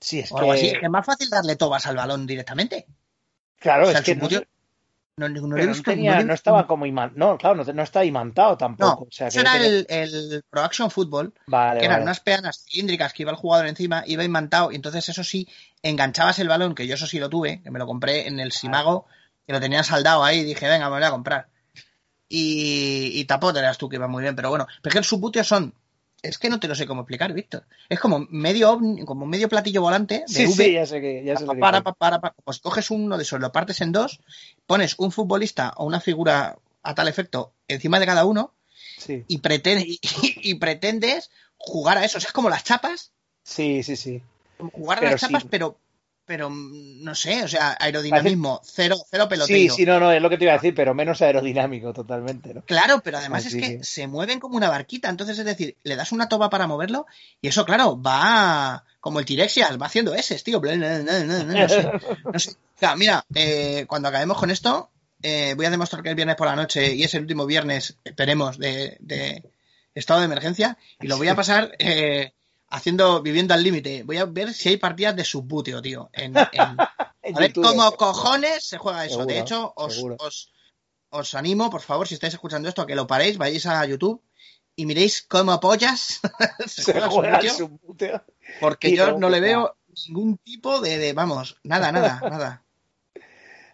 [0.00, 0.80] Sí, es o algo así, es que...
[0.80, 2.86] que más fácil darle tobas al balón directamente.
[3.58, 7.18] Claro, O sea, es que el no, visto- tenía- no estaba como imantado.
[7.32, 9.04] No, claro, no, no está imantado tampoco.
[9.04, 12.04] o sea, eso que era tenía- el, el Pro Action Football, Vale, que eran vale.
[12.04, 15.46] unas peanas cilíndricas que iba el jugador encima, iba imantado, y entonces eso sí,
[15.82, 18.52] enganchabas el balón, que yo eso sí lo tuve, que me lo compré en el
[18.52, 19.06] Simago,
[19.46, 21.48] que lo tenían saldado ahí, y dije, venga, me lo voy a comprar.
[22.28, 25.04] Y, y tapó, te tú que iba muy bien, pero bueno, pero es que el
[25.04, 25.74] subbuteo son,
[26.22, 27.66] es que no te lo sé cómo explicar, Víctor.
[27.88, 31.24] Es como medio ovni- como medio platillo volante de Sí, V, sí, ya sé que...
[31.24, 31.94] Ya sé lo que para, dices.
[31.98, 34.20] para, para, pues coges uno de esos, lo partes en dos,
[34.66, 38.54] pones un futbolista o una figura a tal efecto encima de cada uno,
[38.98, 39.98] Sí, y, pretende- y,
[40.50, 42.18] y pretendes jugar a eso.
[42.18, 43.12] O sea, es como las chapas,
[43.42, 44.22] sí, sí, sí.
[44.72, 45.78] jugar a Pero las chapas, pero,
[46.30, 49.74] pero mm, no sé, o sea, aerodinamismo, cero, cero Sí, pelotero.
[49.74, 52.62] sí, no, no, es lo que te iba a decir, pero menos aerodinámico totalmente, ¿no?
[52.62, 53.78] Claro, pero además Ah, es sí, que sí.
[53.82, 55.08] se mueven como una barquita.
[55.08, 57.06] Entonces, es decir, le das una toba para moverlo
[57.42, 60.60] y eso, claro, va como el Tirexias, va haciendo S, tío.
[60.60, 61.90] Bla, No sé,
[62.32, 62.50] no sé.
[62.50, 64.88] O sea, mira, eh, cuando acabemos con esto,
[65.24, 67.96] eh, voy a demostrar que es viernes por la noche y es el último viernes,
[68.04, 69.42] esperemos, de, de
[69.96, 72.34] estado de emergencia y lo voy a pasar eh,
[72.70, 74.02] haciendo, viviendo al límite.
[74.04, 76.08] Voy a ver si hay partidas de subbuteo, tío.
[76.12, 76.76] En, en-
[77.22, 77.64] En a ver YouTube.
[77.68, 79.26] cómo cojones se juega eso.
[79.26, 80.52] de hecho, os, os,
[81.10, 84.22] os animo, por favor, si estáis escuchando esto, a que lo paréis, vayáis a YouTube
[84.74, 86.20] y miréis cómo pollas
[86.66, 88.24] se, Se juega subbuteo,
[88.58, 89.76] porque yo no le veo
[90.08, 92.64] ningún tipo de, de- vamos, nada, nada, nada.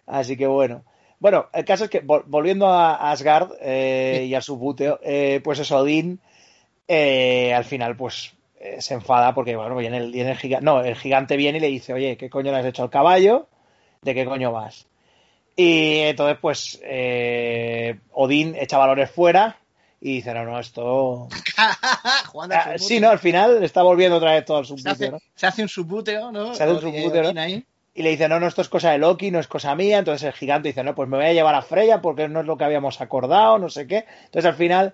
[0.05, 0.83] Así que bueno.
[1.19, 5.39] Bueno, el caso es que vol- volviendo a Asgard eh, y a su buteo, eh,
[5.43, 6.19] pues eso, Odín
[6.87, 10.81] eh, al final pues eh, se enfada porque bueno, viene el, viene el gigante, no,
[10.81, 13.47] el gigante viene y le dice, oye, ¿qué coño le has hecho al caballo?
[14.01, 14.87] ¿De qué coño vas?
[15.55, 19.57] Y entonces pues eh, Odín echa valores fuera
[19.99, 21.27] y dice, no, no, esto...
[22.51, 25.19] Ah, sí, no, al final está volviendo otra vez todo al se, subbuteo, hace, ¿no?
[25.33, 26.53] se hace un subbuteo, ¿no?
[26.53, 27.41] Se hace un subbuteo, ¿no?
[27.41, 27.65] Ahí.
[27.95, 29.97] Y le dice, no, no, esto es cosa de Loki, no es cosa mía.
[29.97, 32.45] Entonces el gigante dice, no, pues me voy a llevar a Freya porque no es
[32.45, 34.05] lo que habíamos acordado, no sé qué.
[34.25, 34.93] Entonces al final,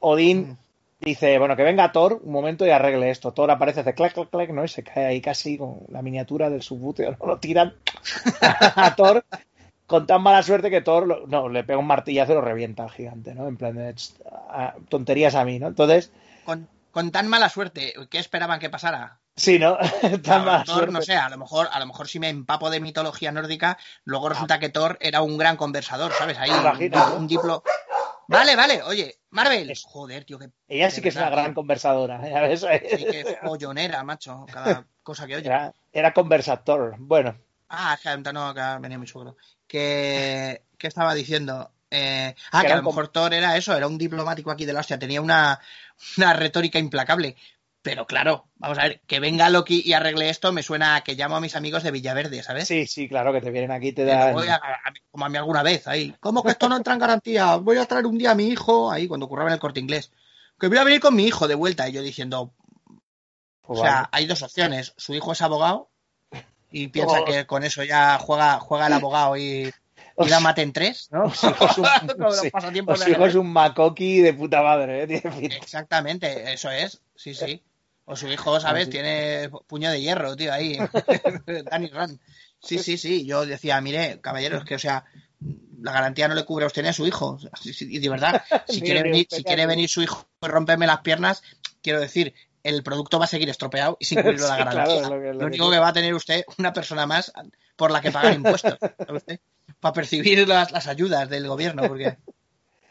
[0.00, 0.56] Odín Mm.
[1.00, 3.32] Dice, bueno, que venga Thor un momento y arregle esto.
[3.32, 4.64] Thor aparece, hace clac, clac, clac, ¿no?
[4.64, 7.26] Y se cae ahí casi con la miniatura del subbuteo, ¿no?
[7.26, 7.74] Lo tiran
[8.40, 9.24] a Thor
[9.86, 12.84] con tan mala suerte que Thor, lo- no, le pega un martillazo y lo revienta
[12.84, 13.48] al gigante, ¿no?
[13.48, 14.14] En plan de "Ch,
[14.50, 15.68] ah, tonterías a mí, ¿no?
[15.68, 19.20] Entonces, Con, con tan mala suerte, ¿qué esperaban que pasara?
[19.36, 19.76] sí, ¿no?
[20.22, 20.92] tan Claro, mala Thor, suerte.
[20.92, 24.28] no sé, a lo mejor, a lo mejor si me empapo de mitología nórdica, luego
[24.30, 26.38] resulta que Thor era un gran conversador, ¿sabes?
[26.38, 27.62] Ahí un, un diplo.
[28.28, 29.72] Vale, vale, oye, Marvel.
[29.84, 30.50] Joder, tío, que.
[30.68, 32.60] Ella sí que es una gran tío, conversadora, ¿ya ves?
[32.60, 35.46] Sí, que follonera, macho, cada cosa que oye.
[35.46, 36.96] Era, era conversador.
[36.98, 37.36] Bueno,
[37.68, 39.36] Ah, es que no, que venía mi suegro.
[39.66, 41.72] Que, ¿Qué estaba diciendo?
[41.90, 44.72] Eh, ah, Que que a lo mejor Thor era eso, era un diplomático aquí de
[44.72, 45.60] la hostia, tenía una,
[46.16, 47.36] una retórica implacable.
[47.84, 51.16] Pero claro, vamos a ver, que venga Loki y arregle esto me suena a que
[51.16, 52.66] llamo a mis amigos de Villaverde, ¿sabes?
[52.66, 54.32] Sí, sí, claro, que te vienen aquí y te dan...
[54.32, 56.14] voy a- a- como a mí alguna vez ahí.
[56.18, 57.56] ¿Cómo que esto no entra en garantía?
[57.56, 60.10] Voy a traer un día a mi hijo, ahí cuando curraba en el corte inglés.
[60.58, 61.86] Que voy a venir con mi hijo de vuelta.
[61.86, 62.54] Y yo diciendo,
[63.60, 64.08] Pues o sea, vale.
[64.12, 64.94] hay dos opciones.
[64.96, 65.90] Su hijo es abogado
[66.70, 67.24] y piensa Oh.
[67.26, 69.70] que con eso ya juega, juega el abogado y,
[70.18, 71.28] y da mate en tres, ¿no?
[71.34, 71.86] Su hijo es un,
[73.32, 75.22] sí, un macoqui de puta madre, ¿eh?
[75.62, 77.62] Exactamente, eso es, sí, sí.
[78.06, 78.84] O su hijo, ¿sabes?
[78.84, 78.90] sí.
[78.90, 80.78] Tiene puño de hierro, tío, ahí.
[81.70, 82.20] Danny Rand.
[82.60, 83.24] Sí, sí, sí.
[83.26, 85.04] Yo decía, mire, caballeros, que, o sea,
[85.80, 87.38] la garantía no le cubre a usted ni a su hijo.
[87.80, 91.00] Y de verdad, si quiere, ni venir, si quiere venir su hijo y romperme las
[91.00, 91.42] piernas,
[91.82, 94.84] quiero decir, el producto va a seguir estropeado y sin cubrirlo la Sí, garantía.
[94.84, 97.32] lo que- es lo lo que único que va a tener usted una persona más
[97.76, 98.78] por la que pagar impuestos.
[99.80, 102.16] Para percibir las, las ayudas del gobierno, porque...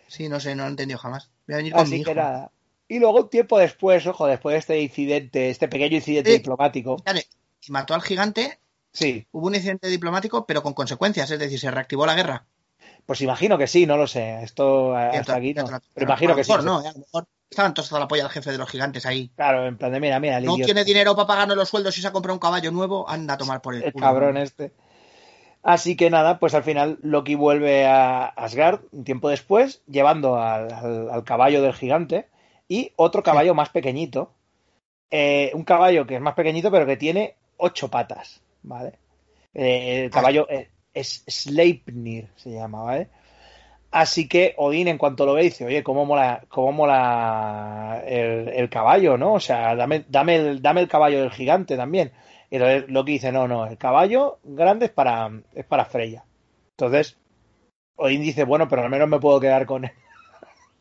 [0.07, 1.31] Sí, no sé, no lo he entendido jamás.
[1.47, 2.11] Voy a venir con mi hijo.
[2.11, 2.51] que nada.
[2.93, 6.37] Y luego un tiempo después, ojo, después de este incidente, este pequeño incidente Sí.
[6.37, 7.27] diplomático, Fíjate,
[7.67, 8.59] y mató al gigante,
[8.91, 12.45] sí, hubo un incidente diplomático, pero con consecuencias, es decir, se reactivó la guerra.
[13.05, 14.43] pues imagino que sí, no lo sé.
[14.43, 15.65] Esto hasta Cierto, aquí no.
[15.65, 16.51] Pero a imagino lo que sí.
[16.51, 18.69] mejor no, eh, a lo mejor estaban todos a la polla del jefe de los
[18.69, 19.29] gigantes ahí.
[19.35, 21.97] Claro, en plan de mira, mira, el No idiota, tiene dinero para pagarnos los sueldos
[21.97, 24.05] y se ha comprado un caballo nuevo, anda a tomar por el el culo.
[24.05, 24.71] cabrón este.
[25.63, 30.71] Así que nada, pues al final Loki vuelve a Asgard un tiempo después, llevando al,
[30.71, 32.27] al- al caballo del gigante
[32.67, 34.33] y otro caballo más pequeñito.
[35.11, 38.93] Eh, un caballo que es más pequeñito, pero que tiene ocho patas, ¿vale?
[39.53, 43.09] Eh, el caballo eh, es Sleipnir, se llama, ¿vale?
[43.91, 48.69] Así que Odín, en cuanto lo ve, dice, oye, cómo mola, cómo mola el, el
[48.69, 49.33] caballo, ¿no?
[49.33, 52.11] O sea, dame, dame, el, dame el caballo del gigante también.
[52.49, 56.25] Y entonces Loki dice, no, no, el caballo grande es para, es para Freya.
[56.71, 57.17] Entonces,
[57.95, 59.91] Odín dice, bueno, pero al menos me puedo quedar con, con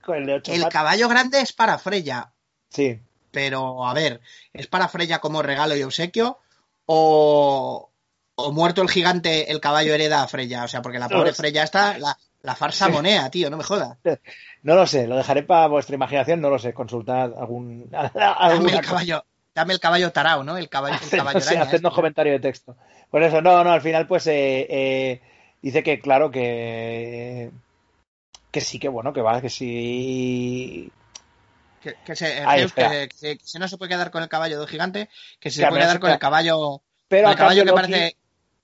[0.09, 0.73] el de ocho El patas.
[0.73, 2.33] caballo grande es para Freya,
[2.71, 2.99] Sí,
[3.31, 4.21] pero a ver,
[4.53, 6.39] ¿es para Freya como regalo y obsequio?
[6.87, 7.91] ¿O,
[8.35, 10.65] o muerto el gigante, el caballo hereda a Freya?
[10.65, 11.33] O sea, porque la No pobre.
[11.33, 12.93] Freya está, la, la farsa Sí.
[12.93, 13.97] monea, tío, no me jodas.
[14.63, 17.89] no lo sé, lo dejaré para vuestra imaginación, no lo sé, consultad algún...
[18.15, 19.25] Dame el caballo,
[19.55, 20.57] dame el caballo tarao, ¿no?
[20.57, 21.91] El caballo, el caballo sí, araña, este.
[21.91, 22.77] comentario de texto.
[23.11, 25.21] Por eso, no, no, al final, pues eh, eh,
[25.61, 27.51] dice que, claro, que.
[28.53, 30.91] Que sí, que bueno, que va, que sí.
[31.83, 34.69] Que, que se, Ahí, que, que- se no se puede quedar con el caballo del
[34.69, 35.09] gigante,
[35.41, 38.17] que se Claro, puede quedar con el caballo, Pero el caballo que Loki- parece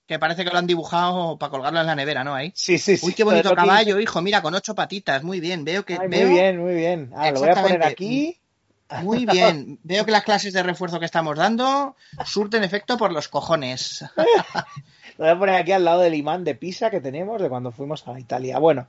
[0.07, 2.35] que parece que lo han dibujado para colgarlo en la nevera, ¿no?
[2.35, 2.53] Ahí.
[2.55, 3.07] Sí, sí, sí.
[3.07, 6.09] Uy, qué bonito Loki- caballo, hijo, mira, con ocho patitas, muy bien, veo que Ay,
[6.09, 7.11] veo muy bien, muy bien.
[7.15, 8.39] Ah, lo voy a poner aquí.
[9.03, 13.29] muy bien, veo que las clases de refuerzo que estamos dando surten efecto por los
[13.29, 14.05] cojones.
[15.19, 17.73] Lo voy a poner aquí al lado del imán de Pisa que tenemos de cuando
[17.73, 18.61] fuimos a Italia.
[18.61, 18.87] Bueno,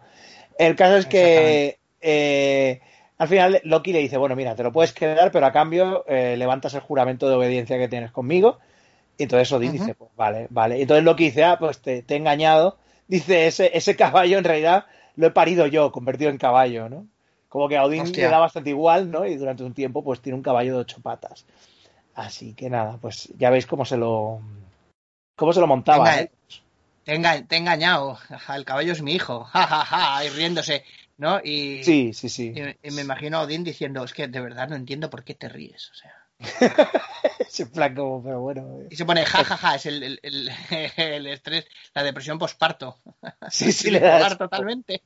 [0.59, 2.81] el caso es que eh,
[3.17, 6.35] al final Loki le dice, bueno, mira, te lo puedes quedar, pero a cambio eh,
[6.37, 8.59] levantas el juramento de obediencia que tienes conmigo.
[9.17, 10.77] Y entonces Odín dice, pues vale, vale.
[10.77, 12.77] Y entonces Loki dice, ah, pues te, te he engañado.
[13.09, 14.85] Dice, ese, ese caballo en realidad
[15.15, 17.07] lo he parido yo, convertido en caballo, ¿no?
[17.47, 18.25] Como que a Odín Hostia.
[18.25, 19.25] le da bastante igual, ¿no?
[19.25, 21.45] Y durante un tiempo pues tiene un caballo de ocho patas.
[22.13, 24.41] Así que nada, pues ya veis cómo se lo
[25.35, 26.03] cómo se lo montaba.
[26.03, 26.31] Venga, ¿eh?
[27.03, 28.19] Te enga- te he engañado,
[28.55, 30.83] el caballo es mi hijo, ja, ja, ja, y riéndose,
[31.17, 31.39] ¿no?
[31.43, 32.53] Y, Sí, sí, sí.
[32.55, 35.33] y- y me imagino a Odín diciendo, es que de verdad no entiendo por qué
[35.35, 36.13] te ríes, o sea.
[37.39, 38.79] Ese plan como, pero bueno.
[38.81, 38.87] eh.
[38.91, 40.51] Y se pone, ja, ja, ja, es el, el, el-
[40.97, 42.99] el estrés, la depresión posparto.
[43.49, 45.01] Sí, sí, le das totalmente.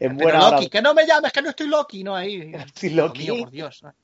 [0.00, 0.56] en buena hora.
[0.56, 2.16] Loki, que no me llames, que no estoy Loki, ¿no?
[2.16, 2.50] Ahí.
[2.80, 3.22] Dios Loki.
[3.22, 3.82] mío, por Dios.
[3.82, 3.94] ¿no?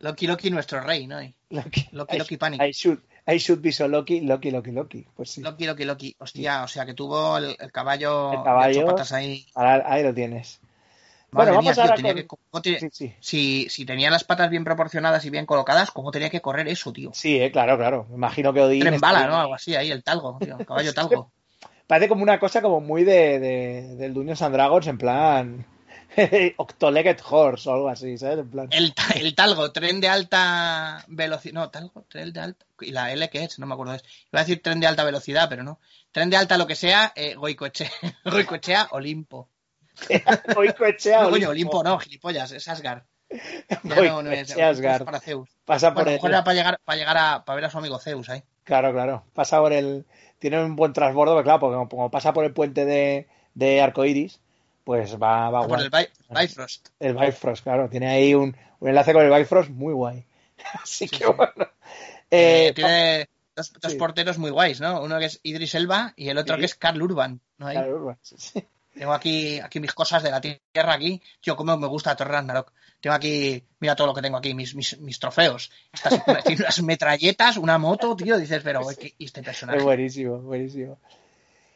[0.00, 1.20] Loki, Loki, nuestro rey, ¿no?
[1.50, 2.60] Loki, Loki, Loki Panic.
[2.62, 5.06] I should, I should be so Loki, Loki, Loki, Loki.
[5.16, 5.42] Pues sí.
[5.42, 6.16] Loki, Loki, Loki.
[6.18, 8.72] Hostia, o sea que tuvo el, el caballo, El caballo.
[8.74, 9.46] de ocho patas ahí.
[9.54, 10.60] Ahí lo tienes.
[11.30, 12.20] Madre bueno, mía, vamos tío, ahora tenía con...
[12.22, 13.14] que- cómo tiene- Sí, sí.
[13.20, 16.92] si, si tenía las patas bien proporcionadas y bien colocadas, ¿cómo tenía que correr eso,
[16.92, 17.10] tío?
[17.14, 18.06] Sí, eh, claro, claro.
[18.10, 18.80] Me imagino que Odín...
[18.80, 19.26] Tren bala.
[19.26, 19.36] ¿no?
[19.40, 21.30] Algo así, ahí, el talgo, tío, el caballo talgo.
[21.86, 25.66] Parece como una cosa como muy de, de, del Dungeons and Dragons, en plan...
[26.56, 28.38] Octolegged Horse o algo así, ¿sabes?
[28.40, 28.68] En plan...
[28.70, 31.54] El, ta- el talgo, tren de alta velocidad.
[31.54, 32.66] No, talgo, tren de alta.
[32.80, 33.58] ¿Y la L qué es?
[33.58, 33.94] No me acuerdo.
[33.94, 34.02] Es.
[34.32, 35.80] Iba a decir tren de alta velocidad, pero no.
[36.10, 37.90] Tren de alta lo que sea, eh, Goicoechea,
[38.24, 39.48] Goicoechea, Olimpo.
[40.54, 41.30] Goicoechea No, Olimpo.
[41.38, 43.02] coño, Olimpo no, gilipollas, es Asgard.
[43.84, 45.00] Ya no, no es, Asgard.
[45.00, 45.48] es para Zeus.
[45.64, 46.14] Pasa por Bueno, el...
[46.16, 48.42] mejor era para llegar, para llegar a, para ver a su amigo Zeus ahí.
[48.64, 49.24] Claro, claro.
[49.32, 50.04] Pasa por el.
[50.38, 53.80] Tiene un buen transbordo, pero claro, porque como, como pasa por el puente de, de
[53.80, 54.40] Arcoiris,
[54.84, 55.84] pues va, va Ah, por guay.
[55.84, 56.88] el Bi- Bifrost.
[57.00, 57.88] El Bifrost, claro.
[57.88, 60.24] Tiene ahí un, un enlace con el Bifrost muy guay.
[60.82, 61.52] Así Sí, que bueno.
[62.30, 63.98] Eh, Eh, tiene dos, dos sí.
[63.98, 65.02] porteros muy guays, ¿no?
[65.02, 66.60] Uno que es Idris Elba y el otro Sí.
[66.60, 67.40] que es Carl Urban.
[67.58, 67.66] ¿no?
[67.66, 67.74] Ahí.
[67.76, 68.64] claro, sí, sí.
[68.94, 71.20] Tengo aquí, aquí mis cosas de la tierra aquí.
[71.40, 72.72] Tío, cómo me gusta Thor Ragnarok.
[73.00, 75.70] Tengo aquí, mira todo lo que tengo aquí, mis, mis, mis trofeos.
[75.92, 76.20] Estas,
[76.58, 78.36] unas metralletas, una moto, tío.
[78.36, 79.78] Dices, pero ¿qué- ¿y este personaje?
[79.78, 80.98] Es buenísimo, buenísimo.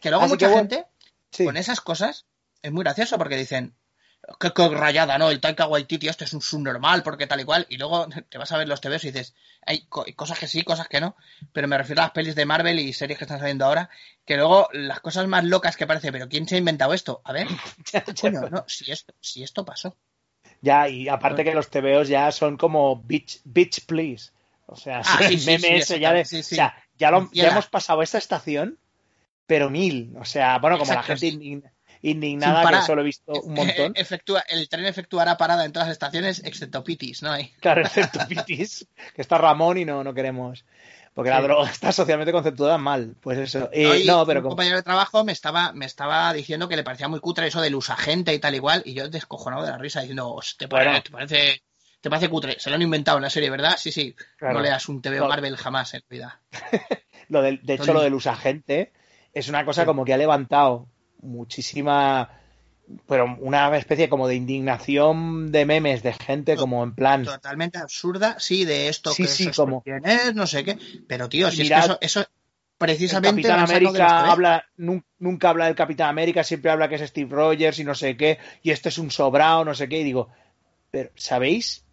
[0.01, 0.85] Que luego Así mucha que gente
[1.45, 2.27] con esas cosas
[2.62, 3.74] es muy gracioso porque dicen
[4.41, 5.31] qué, qué rayada, ¿no?
[5.31, 8.53] El Taika Waititi este es un subnormal porque tal y cual y luego te vas
[8.53, 9.35] a ver los TVs y dices
[9.66, 11.16] hay co- cosas que sí, cosas que no,
[11.53, 13.91] pero me refiero a las pelis de Marvel y series que están saliendo ahora
[14.24, 17.20] que luego las cosas más locas que parece, pero ¿quién se ha inventado esto?
[17.24, 17.47] A ver,
[18.20, 19.97] coño, no, si esto, si esto pasó.
[20.61, 24.33] Ya, y aparte que los TVOs ya son como bitch, bitch please.
[24.66, 26.24] O sea, Ah, el sí, sí, meme sí, ese ya de.
[26.24, 26.55] sí, sí.
[26.55, 28.78] O sea, ya, lo- ya hemos pasado esta estación,
[29.47, 30.15] pero mil.
[30.19, 31.27] O sea, bueno, como Exacto, la gente
[32.02, 32.81] indignada, parar.
[32.81, 33.93] que solo he visto un montón.
[33.97, 37.32] Efectúa, el tren efectuará parada en todas las estaciones excepto Pitis, ¿no?
[37.32, 37.51] Hay.
[37.60, 40.64] Claro, excepto Pitis, que está Ramón y no, no queremos.
[41.14, 43.16] Porque la droga está socialmente conceptuada mal.
[43.23, 43.70] Pues eso.
[43.73, 46.85] Eh, No, pero un como- compañero de trabajo me estaba, me estaba diciendo que le
[46.85, 50.01] parecía muy cutre eso del usagente y tal igual, y yo descojonado de la risa
[50.01, 51.02] diciendo, "Os, ¿te, pare- Bueno.
[51.02, 51.62] te parece,
[52.02, 52.60] te parece cutre?
[52.60, 53.77] Se lo han inventado en la serie, ¿verdad?
[53.78, 54.14] Sí, sí.
[54.36, 54.56] Claro.
[54.56, 55.28] No leas un TV No.
[55.28, 56.43] Marvel jamás en vida.
[57.28, 58.93] Lo del, de hecho, lo del usagente
[59.32, 59.86] es una cosa Sí.
[59.86, 60.86] como que ha levantado
[61.23, 62.31] muchísima,
[63.07, 68.37] pero una especie como de indignación de memes de gente como en plan, Totalmente absurda,
[68.39, 70.79] sí, de esto Sí, que sí, eso como- quién es, no sé qué.
[71.09, 72.27] Pero tío, si Mirad, es que eso, eso el
[72.79, 74.31] precisamente Capitán América TV.
[74.31, 77.95] habla, nun- nunca habla del Capitán América, siempre habla que es Steve Rogers y no
[77.95, 80.29] sé qué, y este es un sobrado, no sé qué, y digo,
[80.91, 81.85] pero ¿sabéis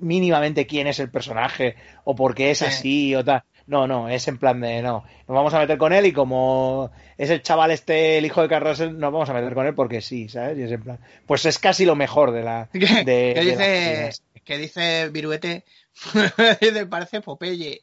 [0.00, 2.64] mínimamente quién es el personaje o por qué es Sí.
[2.64, 3.42] así o tal?
[3.68, 5.04] No, no, es en plan de no.
[5.28, 8.48] Nos vamos a meter con él y como es el chaval este, el hijo de
[8.48, 10.58] Carl Russell, nos vamos a meter con él porque sí, ¿sabes?
[10.58, 10.98] Y es en plan.
[11.26, 12.68] Pues es casi lo mejor de la.
[12.72, 14.22] ¿Qué, de- qué de dice, películas.
[14.44, 15.64] que dice Viruete?
[16.60, 17.80] Dice, parece Popeye.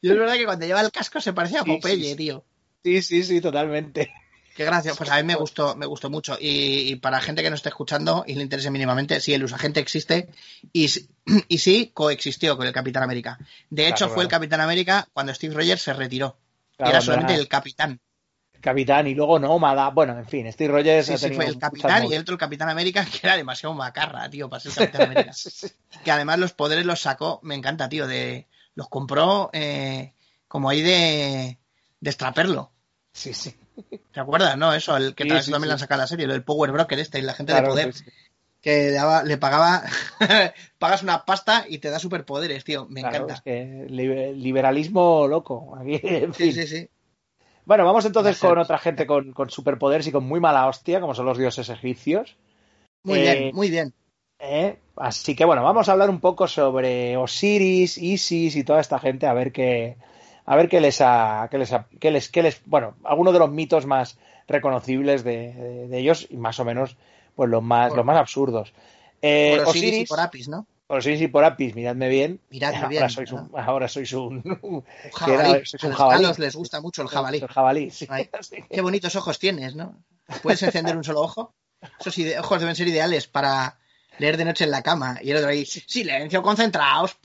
[0.00, 2.16] Y es verdad que cuando lleva el casco se parece a sí, Popeye, sí.
[2.16, 2.44] tío.
[2.82, 4.10] Sí, sí, sí, totalmente.
[4.58, 6.36] Qué gracia, pues a mí me gustó, me gustó mucho.
[6.36, 9.78] Y, y para gente que no esté escuchando y le interese mínimamente, sí, el usagente
[9.78, 10.30] existe
[10.72, 10.88] y,
[11.48, 13.38] y sí coexistió con el Capitán América.
[13.70, 14.28] De hecho, Claro, fue el.
[14.28, 16.40] Capitán América cuando Steve Rogers se retiró.
[16.76, 18.00] Claro, Era solamente era el capitán.
[18.60, 19.90] Capitán y luego Nómada.
[19.90, 22.68] Bueno, en fin, Steve Rogers Sí, sí, fue el capitán y el otro el Capitán
[22.68, 25.32] América, que era demasiado macarra, tío, para ser Capitán América.
[25.34, 25.68] Sí.
[26.02, 30.14] que además los poderes los sacó, me encanta, tío, de los compró eh,
[30.48, 31.60] como ahí de,
[32.00, 32.72] de extraperlo.
[33.12, 33.54] Sí, sí.
[34.12, 34.72] ¿Te acuerdas, no?
[34.72, 35.66] Eso, el que Sí, también sí.
[35.66, 37.86] le han sacado a la serie, del Power Broker este, y la gente Claro, de
[37.86, 37.94] poder,
[38.60, 39.82] que daba- le pagaba,
[40.78, 43.34] pagas una pasta y te da superpoderes, tío, me Claro, encanta.
[43.34, 45.76] es que libe- liberalismo loco.
[45.76, 46.54] Aquí, en Sí, fin.
[46.54, 46.88] sí, sí.
[47.64, 51.14] Bueno, vamos entonces con otra gente con, con superpoderes y con muy mala hostia, como
[51.14, 52.36] son los dioses egipcios.
[53.04, 53.94] Muy Eh, bien, muy bien.
[54.38, 54.78] ¿eh?
[54.96, 59.26] Así que bueno, vamos a hablar un poco sobre Osiris, Isis y toda esta gente,
[59.26, 59.98] a ver qué,
[60.50, 63.38] a ver qué les ha, qué les, ha- qué les, qué les, bueno, algunos de
[63.38, 64.18] los mitos más
[64.48, 66.96] reconocibles de, de- de ellos y más o menos,
[67.36, 68.72] pues los más, Por- los más absurdos.
[69.22, 70.66] Eh, por Osiris y Osiris, por Apis, ¿no?
[70.86, 72.40] por Osiris y por Apis, miradme bien.
[72.50, 75.66] Miradme ahora bien, Sois un, ahora sois un, Un que era- jabalí.
[75.66, 76.24] sois un a, los, jabalí.
[76.24, 77.38] a los les gusta mucho el jabalí.
[77.38, 78.06] El jabalí, sí.
[78.70, 79.96] Qué bonitos ojos tienes, ¿no?
[80.42, 81.52] ¿Puedes encender un solo ojo?
[82.00, 83.78] Esos ojos deben ser ideales para
[84.18, 85.18] leer de noche en la cama.
[85.22, 87.16] Y el otro ahí, silencio, concentraos.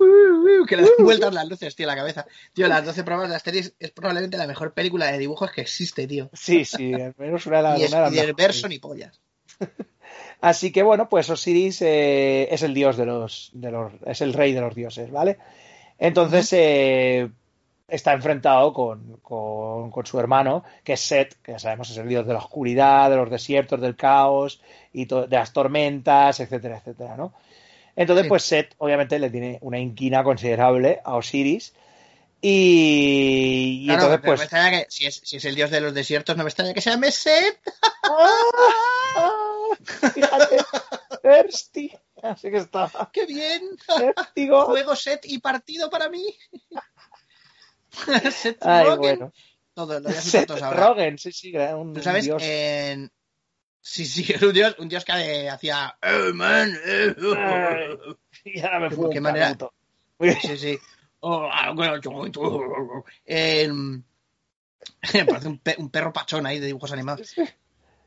[0.68, 2.26] Que le dan vueltas las luces, tío, a la cabeza.
[2.53, 6.07] Tío, las 12 pruebas de Asterix es probablemente la mejor película de dibujos que existe,
[6.07, 6.30] tío.
[6.34, 8.36] Sí, sí, al menos una de las Y es y mejores.
[8.36, 9.20] verso ni pollas.
[10.41, 14.34] Así que bueno, pues Osiris eh, es el dios de los, de los, es el
[14.34, 15.38] rey de los dioses, ¿vale?
[15.98, 17.30] Entonces eh,
[17.88, 22.07] está enfrentado con, con, con su hermano, que es Set, que ya sabemos es el
[22.07, 24.61] dios de la oscuridad, de los desiertos, del caos
[24.93, 27.34] y de las tormentas, etcétera, etcétera, ¿no?
[27.95, 28.30] Entonces, Sí.
[28.30, 31.73] pues Set obviamente le tiene una inquina considerable a Osiris
[32.41, 35.80] y, y Claro, entonces me pues extraña que, si es, si es el dios de
[35.81, 37.60] los desiertos, no me extraña que se llame Set.
[38.03, 39.30] ¡Ah!
[40.14, 40.57] Fíjate,
[41.22, 41.91] Thirsty.
[42.22, 42.89] Así que está.
[43.11, 43.61] ¡Qué bien!
[44.35, 46.26] Juego Set y partido para mí.
[48.32, 48.99] Set Ay, Rogen.
[48.99, 49.34] bueno.
[49.74, 50.88] Todos, lo Seth ahora.
[50.88, 52.41] Rogen, sí, sí, era un Tú sabes, dios.
[52.45, 53.11] en...
[53.82, 55.98] Sí, sí, era un dios, un dios que eh, hacía...
[56.02, 57.98] "Eh, man, eh, Ay.
[58.45, 59.57] Y ahora me fui qué un manera-.
[60.41, 60.80] Sí, sí.
[61.22, 63.03] Oh, gonna join you.
[63.26, 64.03] Em,
[65.28, 67.34] parece un, pe- un perro pachón ahí de dibujos animados.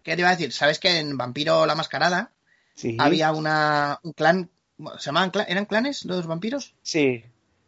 [0.02, 0.52] ¿Qué te iba a decir?
[0.52, 2.32] ¿Sabes que en Vampiro la Mascarada
[2.74, 4.50] Sí, había una, un clan...
[4.98, 6.74] ¿Se llamaban ¿Eran clanes los vampiros?
[6.82, 7.24] sí,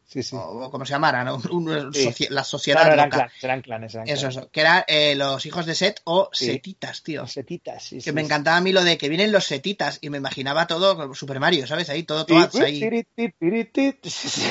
[0.08, 0.34] sí, sí.
[0.36, 1.36] O, como se llamaran, ¿no?
[1.52, 2.06] Un- un- Sí.
[2.06, 3.94] socie- la sociedad Claro, eran clanes, eran clanes.
[3.94, 4.48] Eran Eso, clanes.
[4.50, 7.26] Que eran eh, los hijos de Set o setitas, tío.
[7.26, 10.18] Setitas, sí, Que me encantaba a mí lo de que vienen los setitas y me
[10.18, 11.88] imaginaba todo Super Mario, ¿sabes?
[11.90, 12.80] Ahí, todo, todo ahí.
[14.02, 14.42] sí, sí.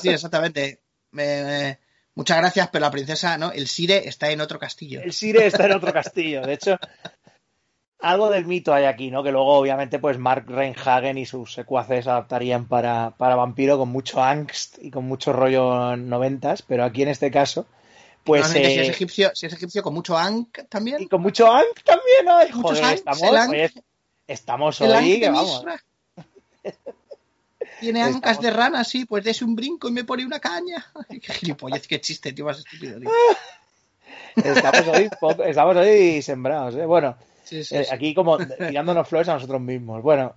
[0.00, 0.82] Sí, exactamente.
[1.10, 1.78] Me- me-
[2.14, 3.52] Muchas gracias, pero la princesa, ¿no?
[3.52, 5.02] El Sire está en otro castillo.
[5.02, 6.40] El Sire está en otro castillo.
[6.46, 6.78] De hecho,
[8.00, 9.22] algo del mito hay aquí, ¿no?
[9.22, 14.22] Que luego, obviamente, pues Mark Reinhagen y sus secuaces adaptarían para, para vampiro con mucho
[14.22, 17.66] angst y con mucho rollo noventas, pero aquí en este caso,
[18.24, 18.42] pues.
[18.42, 21.00] Normalmente, si, eh, es egipcio, si es egipcio con mucho Ankh también.
[21.02, 23.72] y con mucho angst también, ay, Muchos joder, Ankh, estamos, oye,
[24.26, 25.64] estamos El hoy, que vamos.
[27.80, 30.84] Tiene Estamos- ancas de rana, sí, pues dese un brinco y me pone una caña.
[31.08, 33.10] Ay, qué gilipollez, qué chiste, tío, más estúpido, tío.
[34.36, 35.08] Estamos hoy,
[35.46, 36.84] estamos hoy sembrados, ¿eh?
[36.84, 37.16] Bueno,
[37.46, 40.02] Sí, sí, Eh, aquí como tirándonos flores a nosotros mismos.
[40.02, 40.34] Bueno,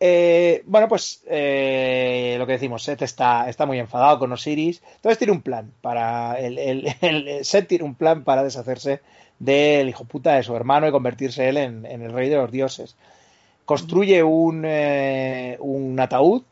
[0.00, 4.82] eh, bueno, pues eh, lo que decimos, Seth está, está muy enfadado con Osiris.
[4.96, 6.38] Entonces tiene un plan para.
[6.40, 9.00] El, el- el- Seth tiene un plan para deshacerse
[9.38, 12.50] del hijo puta de su hermano y convertirse él en, en el rey de los
[12.52, 12.96] dioses.
[13.66, 16.42] Construye un, eh, un ataúd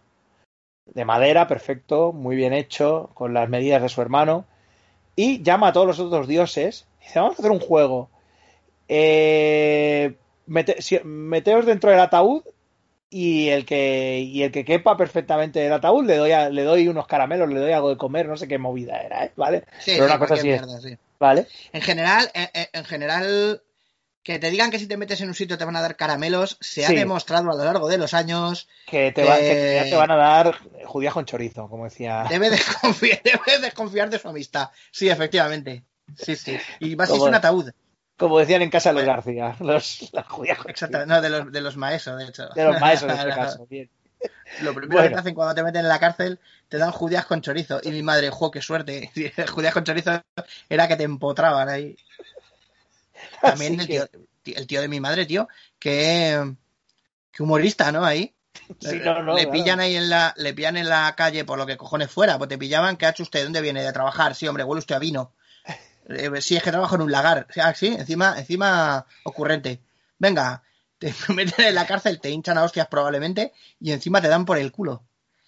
[0.86, 4.44] de madera, perfecto, muy bien hecho, con las medidas de su hermano.
[5.16, 6.86] Y llama a todos los otros dioses.
[7.00, 8.10] Y dice, vamos a hacer un juego.
[8.92, 12.42] Eh, mete- si- meteos dentro del ataúd
[13.08, 16.88] y el que y el que quepa perfectamente el ataúd le doy a- le doy
[16.88, 19.32] unos caramelos, le doy algo de comer, no sé qué movida era, ¿eh?
[19.36, 19.64] ¿vale?
[19.80, 20.98] Sí, Pero sí, una cosa así cualquier es, mierda, sí.
[21.18, 21.46] ¿vale?
[21.72, 23.62] En general, en, en- en general,
[24.22, 26.58] que te digan que si te metes en un sitio te van a dar caramelos,
[26.60, 28.68] se ha demostrado a lo largo de los años.
[28.86, 32.26] Que te, va- Eh, te van a dar judías con chorizo, como decía.
[32.28, 34.68] Debe desconfiar, debe desconfiar de su amistad.
[34.90, 35.84] Sí, efectivamente.
[36.18, 36.58] Sí, sí.
[36.80, 37.70] Y es Como- un ataúd.
[38.20, 41.06] Como decían en casa de los García, los, las judías con Exacto.
[41.06, 42.48] No, de los, de los maestros, de hecho.
[42.54, 43.66] De los maestros en este caso.
[43.66, 43.90] Bien.
[44.60, 45.08] Lo primero Bueno.
[45.08, 46.38] que te hacen cuando te meten en la cárcel,
[46.68, 47.80] te dan judías con chorizo.
[47.82, 49.10] Y mi madre, jo, qué suerte.
[49.50, 50.22] judías con chorizo
[50.68, 51.96] era que te empotraban ahí.
[53.40, 54.06] También el tío,
[54.44, 55.48] el tío de mi madre, tío,
[55.78, 56.54] que,
[57.32, 58.04] que humorista, ¿no?
[58.04, 58.34] Ahí.
[58.80, 59.52] Sí, le, no, no, le claro.
[59.52, 62.48] pillan ahí en la, le pillan en la calle por lo que cojones fuera, pues
[62.48, 63.42] te pillaban, ¿qué ha hecho usted?
[63.44, 63.82] ¿Dónde viene?
[63.82, 65.32] De trabajar, sí, hombre, huele usted a vino.
[66.10, 67.46] Eh, sí, es que trabajo en un lagar.
[67.62, 69.80] Ah, sí, encima, encima ocurrente.
[70.18, 70.62] Venga,
[70.98, 74.58] te meten en la cárcel, te hinchan a hostias probablemente, y encima te dan por
[74.58, 75.04] el culo.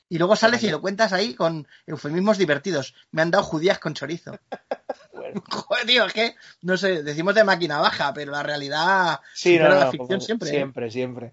[0.09, 2.95] Y luego sales y lo cuentas ahí con eufemismos divertidos.
[3.13, 4.39] Me han dado judías con chorizo.
[5.51, 9.65] Joder, tío, es que, no sé, decimos de máquina baja, pero la realidad Sí, no,
[9.65, 10.49] supera no, la ficción como- siempre.
[10.49, 10.53] ¿eh?
[10.53, 11.33] Siempre, siempre.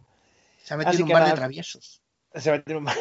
[0.64, 2.02] Se ha metido Así un bar de traviesos.
[2.36, 2.96] se meten en un bar.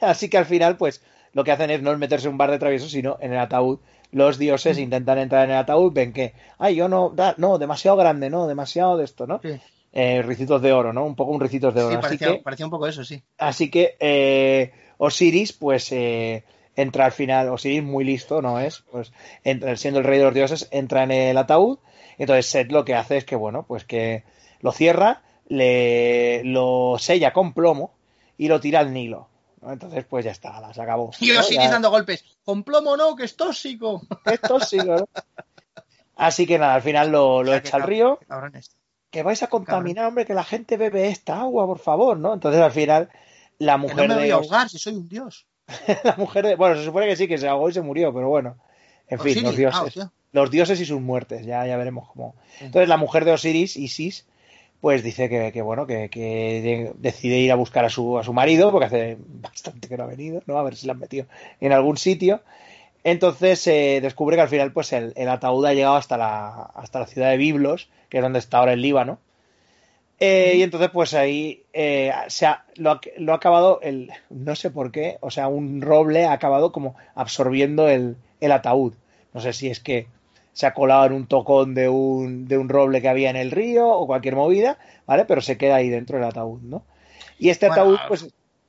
[0.00, 1.02] Así que al final, pues,
[1.32, 3.38] lo que hacen es no es meterse en un bar de traviesos, sino en el
[3.38, 3.80] ataúd.
[4.14, 7.96] Los dioses intentan entrar en el ataúd, ven que, ay, yo no, da- no, demasiado
[7.96, 9.40] grande, no, demasiado de esto, ¿no?
[9.42, 9.60] Sí,
[9.92, 11.04] Eh, ricitos de oro, ¿no?
[11.04, 11.90] Un poco un ricitos de oro.
[11.90, 13.22] sí, así, parecía, que, parecía un poco eso, sí.
[13.38, 16.44] así que eh, Osiris, pues, eh,
[16.76, 18.84] entra al final, Osiris muy listo, ¿no es?
[18.90, 19.12] Pues,
[19.44, 21.78] entra, siendo el rey de los dioses, entra en el ataúd.
[22.18, 24.22] Entonces Set lo que hace es que, bueno, pues que
[24.60, 27.92] lo cierra, le, lo sella con plomo
[28.38, 29.28] y lo tira al Nilo.
[29.64, 29.72] ¿No?
[29.72, 31.10] Entonces, pues ya está, ala, se acabó.
[31.20, 31.40] Y ¿no?
[31.40, 32.24] Osiris Ya- dando golpes.
[32.44, 34.02] Con plomo no, que es tóxico.
[34.26, 35.08] es tóxico, ¿no?
[36.16, 38.20] Así que nada, al final lo, lo O sea, que echa al río.
[39.10, 42.34] Que vais a contaminar, hombre, que la gente bebe esta agua, por favor, ¿no?
[42.34, 43.10] Entonces al final
[43.58, 45.46] la Que mujer no me voy de a ahogar si soy un dios.
[46.04, 48.28] la mujer de, bueno, se supone que sí, que se ahogó y se murió, pero
[48.28, 48.56] bueno.
[49.08, 50.10] En fin, Osiris, los ah, dioses.
[50.32, 52.34] los dioses y sus muertes, ya, ya veremos cómo.
[52.60, 54.26] Entonces la mujer de Osiris, Isis,
[54.84, 58.24] pues dice que, que, bueno, que, que de- decide ir a buscar a su, a
[58.24, 60.58] su marido, porque hace bastante que no ha venido, ¿no?
[60.58, 61.26] A ver si la han metido
[61.60, 62.42] en algún sitio.
[63.04, 67.00] Entonces se descubre que al final, pues el, el ataúd ha llegado hasta la, hasta
[67.00, 69.20] la ciudad de Biblos, que es donde está ahora el Líbano.
[70.20, 74.54] Eh, y entonces, pues ahí eh, se ha- lo, ha, lo ha acabado, el, no
[74.54, 78.94] sé por qué, o sea, un roble ha acabado como absorbiendo el, el ataúd.
[79.32, 80.06] No sé si es que
[80.54, 83.50] se ha colado en un tocón de un, de un roble que había en el
[83.50, 85.26] río o cualquier movida, ¿vale?
[85.26, 86.86] Pero se queda ahí dentro del ataúd, ¿no?
[87.38, 88.26] Y este Bueno, ataúd, pues,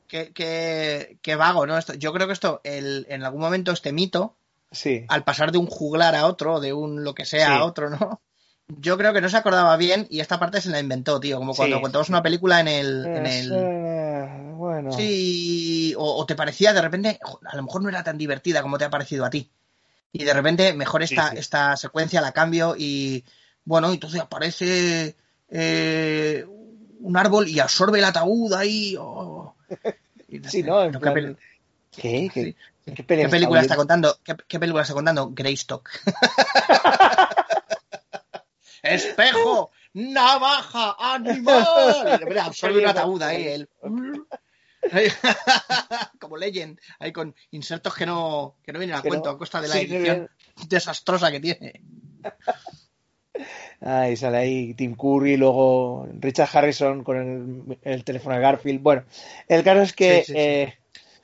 [0.08, 1.78] Qué, qué- qué vago, ¿no?
[1.80, 4.36] Esto, yo creo que esto, el- en algún momento, este mito,
[4.72, 7.54] sí, al pasar de un juglar a otro, de un lo que sea Sí.
[7.62, 8.22] a otro, ¿no?
[8.68, 11.38] Yo creo que no se acordaba bien y esta parte se la inventó, tío.
[11.38, 11.82] Como cuando Sí.
[11.84, 13.06] contamos una película en el.
[13.14, 13.52] En Es, el...
[13.54, 18.18] eh, bueno, Sí, o, o te parecía de repente, a lo mejor no era tan
[18.18, 19.52] divertida como te ha parecido a ti.
[20.18, 21.40] Y de repente, mejor esta, Sí, sí.
[21.40, 23.26] esta secuencia la cambio y.
[23.66, 25.18] Bueno, entonces aparece
[25.50, 26.46] eh,
[27.02, 28.96] un árbol y absorbe el ataúd ahí.
[28.98, 29.56] oh.
[30.48, 30.84] Sí, ¿no?
[30.92, 31.38] ¿Qué, plan, pel-
[31.92, 32.30] ¿Qué?
[32.34, 32.56] ¿Qué, sí.
[32.86, 34.18] qué ¿Qué pelea película está contando?
[34.24, 35.32] ¿Qué, qué película está contando?
[35.34, 35.90] Greystock.
[38.84, 41.66] Espejo, navaja, animal.
[42.42, 43.48] Absorbe un ataúd ahí.
[43.48, 43.70] El...
[46.20, 49.38] Como Legend, ahí con insertos que no, que no vienen a Que cuento no- a
[49.38, 50.30] costa de la sí, edición
[50.68, 51.82] desastrosa que tiene.
[53.82, 58.82] Ahí sale ahí Tim Curry, luego Richard Harrison con el, el teléfono de Garfield.
[58.82, 59.04] Bueno,
[59.50, 60.38] el caso es que Sí, sí, sí.
[60.40, 60.78] eh,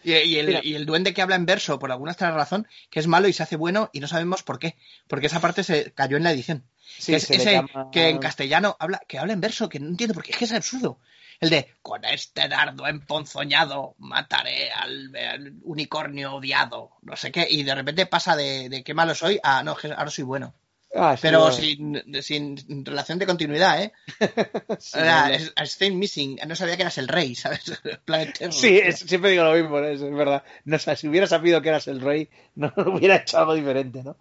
[0.03, 2.99] Y, y el, y el duende que habla en verso, por alguna extraña razón, que
[2.99, 4.75] es malo y se hace bueno y no sabemos por qué.
[5.07, 6.65] Porque esa parte se cayó en la edición.
[6.99, 9.69] Sí, que es se le ese llama- que en castellano habla, que habla en verso,
[9.69, 10.99] que no entiendo por qué, es que es absurdo.
[11.41, 17.63] El de, con este dardo emponzoñado mataré al, al unicornio odiado, no sé qué, y
[17.63, 20.53] de repente pasa de, de qué malo soy a, no, ahora soy bueno.
[20.93, 23.91] Ah, sí, Pero sin, sin relación de continuidad, ¿eh?
[24.79, 27.63] Sí, es- Missing, no sabía que eras el rey, ¿sabes?
[28.05, 28.51] Terror.
[28.53, 30.43] Sí, es- siempre digo lo mismo, es, es verdad.
[30.65, 34.15] No, sé, si hubiera sabido que eras el rey, no hubiera hecho algo diferente, ¿no?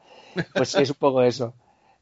[0.54, 1.54] Pues es un poco eso.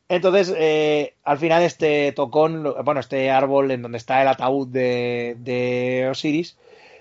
[0.09, 5.37] Entonces, eh, al final este tocón, bueno, este árbol en donde está el ataúd de,
[5.39, 6.57] de Osiris,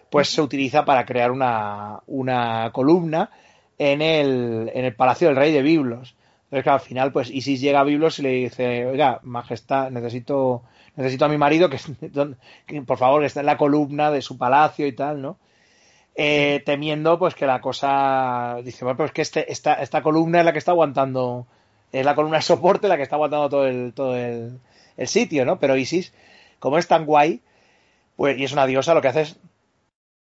[0.09, 3.31] pues se utiliza para crear una, una columna
[3.77, 6.15] en el, en el palacio del rey de Biblos.
[6.45, 10.63] Entonces, claro, al final, pues Isis llega a Biblos y le dice, oiga, majestad, necesito,
[10.95, 11.77] necesito a mi marido que,
[12.67, 15.37] que, por favor, que esté en la columna de su palacio y tal, ¿no?
[16.15, 20.45] Eh, temiendo pues que la cosa dice bueno pues que este, esta, esta columna es
[20.45, 21.45] la que está aguantando
[21.91, 24.59] es la columna de soporte la que está aguantando todo el todo el,
[24.97, 26.13] el sitio no pero Isis
[26.59, 27.41] como es tan guay
[28.15, 29.37] pues y es una diosa lo que hace es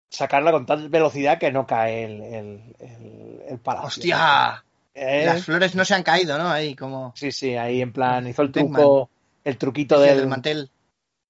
[0.09, 4.63] sacarla con tal velocidad que no cae el, el, el, el palacio ¡Hostia!
[4.95, 6.49] Eh, Las flores no se han caído, ¿no?
[6.49, 9.09] Ahí como sí sí ahí en plan hizo el truco
[9.43, 10.71] el truquito del, del mantel.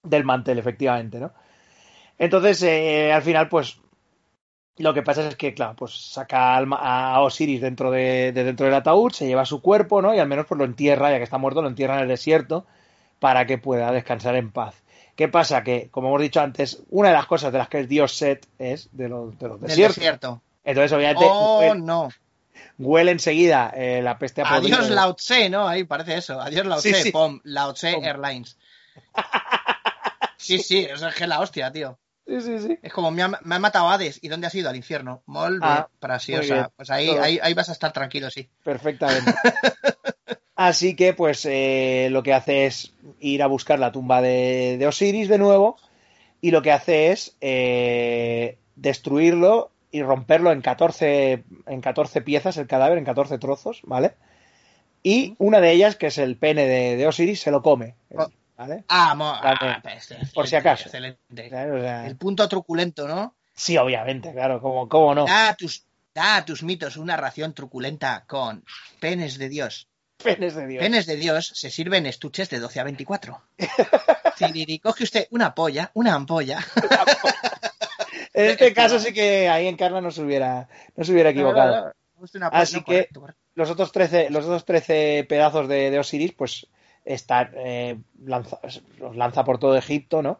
[0.03, 1.33] del mantel, efectivamente, ¿no?
[2.17, 3.79] Entonces, eh, al final, pues,
[4.77, 8.75] lo que pasa es que, claro, pues saca a Osiris dentro de, de dentro del
[8.75, 10.13] ataúd, se lleva su cuerpo, ¿no?
[10.15, 12.65] Y al menos pues lo entierra, ya que está muerto, lo entierra en el desierto
[13.19, 14.75] para que pueda descansar en paz.
[15.15, 15.63] ¿Qué pasa?
[15.63, 18.47] Que, como hemos dicho antes, una de las cosas de las que es Dios Set
[18.57, 19.95] es de los, de los Del desiertos.
[19.97, 20.41] desierto.
[20.63, 22.09] Entonces, obviamente, Oh, huele, no.
[22.79, 24.55] huele enseguida eh, la peste a.
[24.55, 25.67] Adiós Lao Tse, ¿no?
[25.67, 26.41] Ahí parece eso.
[26.41, 27.11] Adiós Lao Tse, sí.
[27.11, 27.95] pom, Lao Tse.
[28.01, 28.57] Airlines.
[30.37, 31.97] Sí, sí, eso es que es la hostia, tío.
[32.25, 32.79] Sí, sí, sí.
[32.81, 34.19] Es como me ha, me ha matado Hades.
[34.21, 34.69] ¿Y dónde has ido?
[34.69, 35.21] Al infierno.
[35.25, 36.71] Molt bé, Ah, preciosa.
[36.75, 38.49] Pues ahí, ahí, ahí vas a estar tranquilo, sí.
[38.63, 39.33] Perfectamente.
[40.55, 44.87] Así que, pues, eh, lo que hace es ir a buscar la tumba de, de
[44.87, 45.77] Osiris de nuevo.
[46.41, 52.67] Y lo que hace es eh, destruirlo y romperlo en 14, en 14 piezas, el
[52.67, 54.13] cadáver, en 14 trozos, ¿vale?
[55.03, 57.95] Y una de ellas, que es el pene de, de Osiris, se lo come.
[58.57, 58.83] ¿Vale?
[58.87, 59.57] Ah, Vale.
[59.61, 59.81] ah,
[60.33, 60.83] Por si acaso.
[60.85, 61.49] Excelente.
[61.49, 61.73] ¿Sabes?
[61.73, 63.35] O sea, El punto truculento, ¿no?
[63.55, 65.25] sí, obviamente, claro, ¿cómo, cómo no?
[65.25, 68.63] Da a tus, da a tus mitos una ración truculenta con
[68.99, 69.87] penes de Dios.
[70.23, 70.81] Penes de Dios.
[70.83, 73.41] Penes de Dios se sirven estuches de 12 a 24.
[74.37, 76.59] Ciriri, coge usted una polla, una ampolla.
[78.35, 81.93] En este caso sí que ahí en Carla no se hubiera, no se hubiera equivocado.
[82.51, 83.41] Así que- correcto, correcto.
[83.53, 86.65] los otros 13, los otros 13 pedazos de, de Osiris, pues
[87.05, 88.59] están eh, lanza-
[88.99, 90.39] los lanza por todo Egipto, ¿no?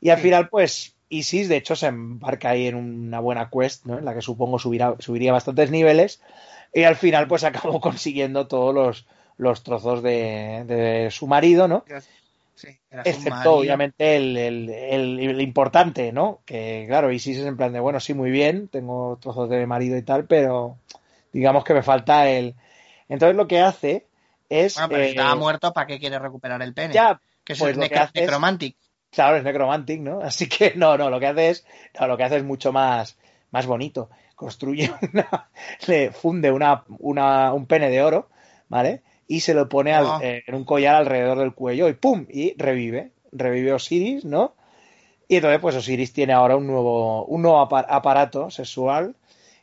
[0.00, 3.98] Y al final, pues, Isis, de hecho, se embarca ahí en una buena quest, ¿no?
[3.98, 6.20] En la que supongo subirá, subiría bastantes niveles.
[6.74, 9.06] Y al final, pues acabó consiguiendo todos los,
[9.38, 11.84] los trozos de, de su marido, ¿no?
[12.54, 13.58] Sí, era Excepto, marido.
[13.60, 16.40] obviamente, el, el- el- el importante, ¿no?
[16.44, 19.96] Que, claro, Isis es en plan de, bueno, sí, muy bien, tengo trozos de marido
[19.96, 20.76] y tal, pero
[21.32, 22.54] digamos que me falta el...
[23.08, 24.06] Entonces lo que hace
[24.60, 24.74] es...
[24.74, 26.94] Bueno, pero si eh, estaba muerto, ¿para qué quiere recuperar el pene?
[26.94, 28.76] ya, que es pues el lo que necro- hace es- necromantic.
[29.10, 30.20] claro, es necromantic, ¿no?
[30.22, 31.66] Así que no, no, lo que hace es...
[31.98, 33.18] No, lo que hace es mucho más,
[33.50, 34.10] más bonito.
[34.36, 35.50] Construye una...
[35.86, 38.28] Le funde una, una, un pene de oro,
[38.68, 39.02] ¿vale?
[39.28, 40.18] Y se lo pone al- Oh.
[40.22, 42.26] eh, en un collar alrededor del cuello y ¡pum!
[42.28, 43.12] Y revive.
[43.32, 44.54] Revive Osiris, ¿no?
[45.28, 49.16] Y entonces, pues Osiris tiene ahora un nuevo, un nuevo apa- aparato sexual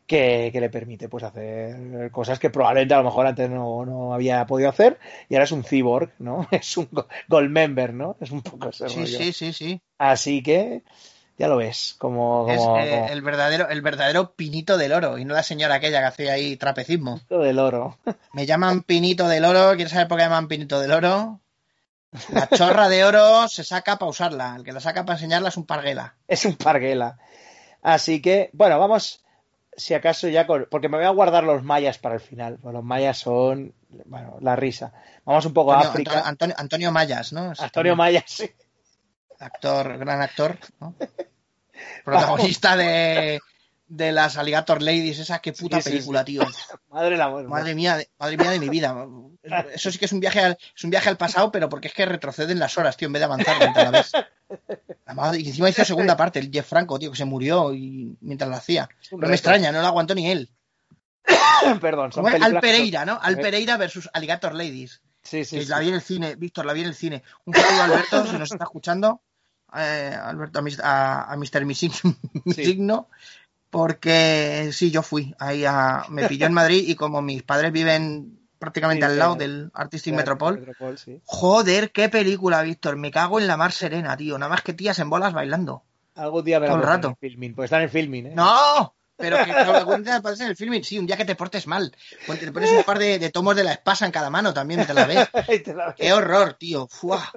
[0.09, 4.13] que, que le permite pues hacer cosas que probablemente a lo mejor antes no, no
[4.13, 4.99] había podido hacer
[5.29, 6.47] y ahora es un cyborg, ¿no?
[6.51, 8.17] Es un go- gold member, ¿no?
[8.19, 9.17] Es un poco ese Sí, rollo.
[9.19, 9.81] sí, sí, sí.
[9.99, 10.83] Así que
[11.37, 15.25] ya lo ves, como, Es eh, como el verdadero, el verdadero pinito del oro y
[15.25, 17.21] no la señora aquella que hacía ahí trapecismo.
[17.29, 17.97] lo del oro.
[18.33, 19.75] Me llaman pinito del oro.
[19.75, 21.39] ¿Quieres saber por qué me llaman pinito del oro?
[22.33, 24.55] La chorra de oro se saca para usarla.
[24.57, 26.15] El que la saca para enseñarla es un parguela.
[26.27, 27.17] Es un parguela.
[27.81, 29.23] Así que, bueno, vamos,
[29.75, 30.67] si acaso ya con...
[30.69, 32.57] Porque me voy a guardar los mayas para el final.
[32.61, 33.73] pues los mayas son,
[34.05, 34.91] bueno, la risa.
[35.25, 36.11] Vamos un poco a Antonio, África.
[36.11, 37.51] Antonio- Antonio- Antonio Mayas, ¿no?
[37.51, 38.49] Es Antonio Mayas, sí.
[39.39, 40.95] actor, gran actor, ¿no?
[42.03, 43.39] Protagonista de,
[43.89, 46.43] de las Alligator Ladies, esa qué puta Sí, sí, película, tío.
[46.89, 47.49] Madre la muerte.
[47.49, 48.95] Madre mía, de- madre mía de mi vida.
[49.73, 51.93] Eso sí que es un viaje al, es un viaje al pasado, pero porque es
[51.93, 54.11] que retroceden las horas, tío, en vez de avanzar mientras la ves.
[55.05, 58.15] La madre- y encima hizo segunda parte, el Jeff Franco, tío, que se murió y
[58.21, 58.87] mientras la hacía.
[59.11, 60.49] No me extraña, no lo aguantó ni él.
[61.81, 63.19] Perdón, son Al Pereira, ¿no?
[63.21, 65.01] Al Pereira versus Alligator Ladies.
[65.21, 65.69] Sí, sí, que sí.
[65.69, 67.23] la vi en el cine, Víctor, la vi en el cine.
[67.45, 69.21] Un saludo a Alberto, si nos está escuchando.
[69.75, 71.65] Eh, Alberto, a, a, a Mr.
[71.65, 73.09] Misigno.
[73.69, 76.03] Porque sí, yo fui ahí a.
[76.09, 80.13] Me pilló en Madrid y como mis padres viven prácticamente Sí, al lado del Artistic
[80.15, 80.59] Metropol.
[80.59, 81.21] Metropol, sí.
[81.23, 82.97] Joder, qué película, Víctor.
[82.97, 84.37] Me cago en la mar serena, tío.
[84.37, 85.83] Nada más que tías en bolas bailando.
[86.15, 87.07] Algún día me la Todo el rato.
[87.07, 88.33] en el filming, porque está en el filming, ¿eh?
[88.35, 88.95] ¡No!
[89.15, 89.51] Pero que
[90.03, 91.93] día pases en el filming, sí, un día que te portes mal.
[92.25, 94.93] Te pones un par de, de tomos de la espasa en cada mano también, te
[94.93, 95.27] la ves.
[95.63, 96.87] Te la- ¡Qué horror, tío!
[96.87, 97.29] ¡Fua!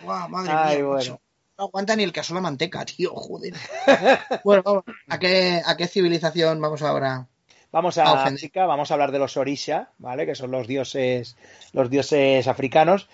[0.00, 0.28] ¡Fua!
[0.28, 1.20] Madre Ay, mía, bueno.
[1.58, 3.54] No aguanta ni el que asó la manteca, tío, joder.
[4.44, 7.26] Bueno, ¿a qué, ¿a qué civilización vamos ahora?
[7.72, 8.24] Vamos a.
[8.24, 10.26] África, vamos a hablar de los Orisha, ¿vale?
[10.26, 11.36] Que son los dioses,
[11.72, 13.08] los dioses africanos.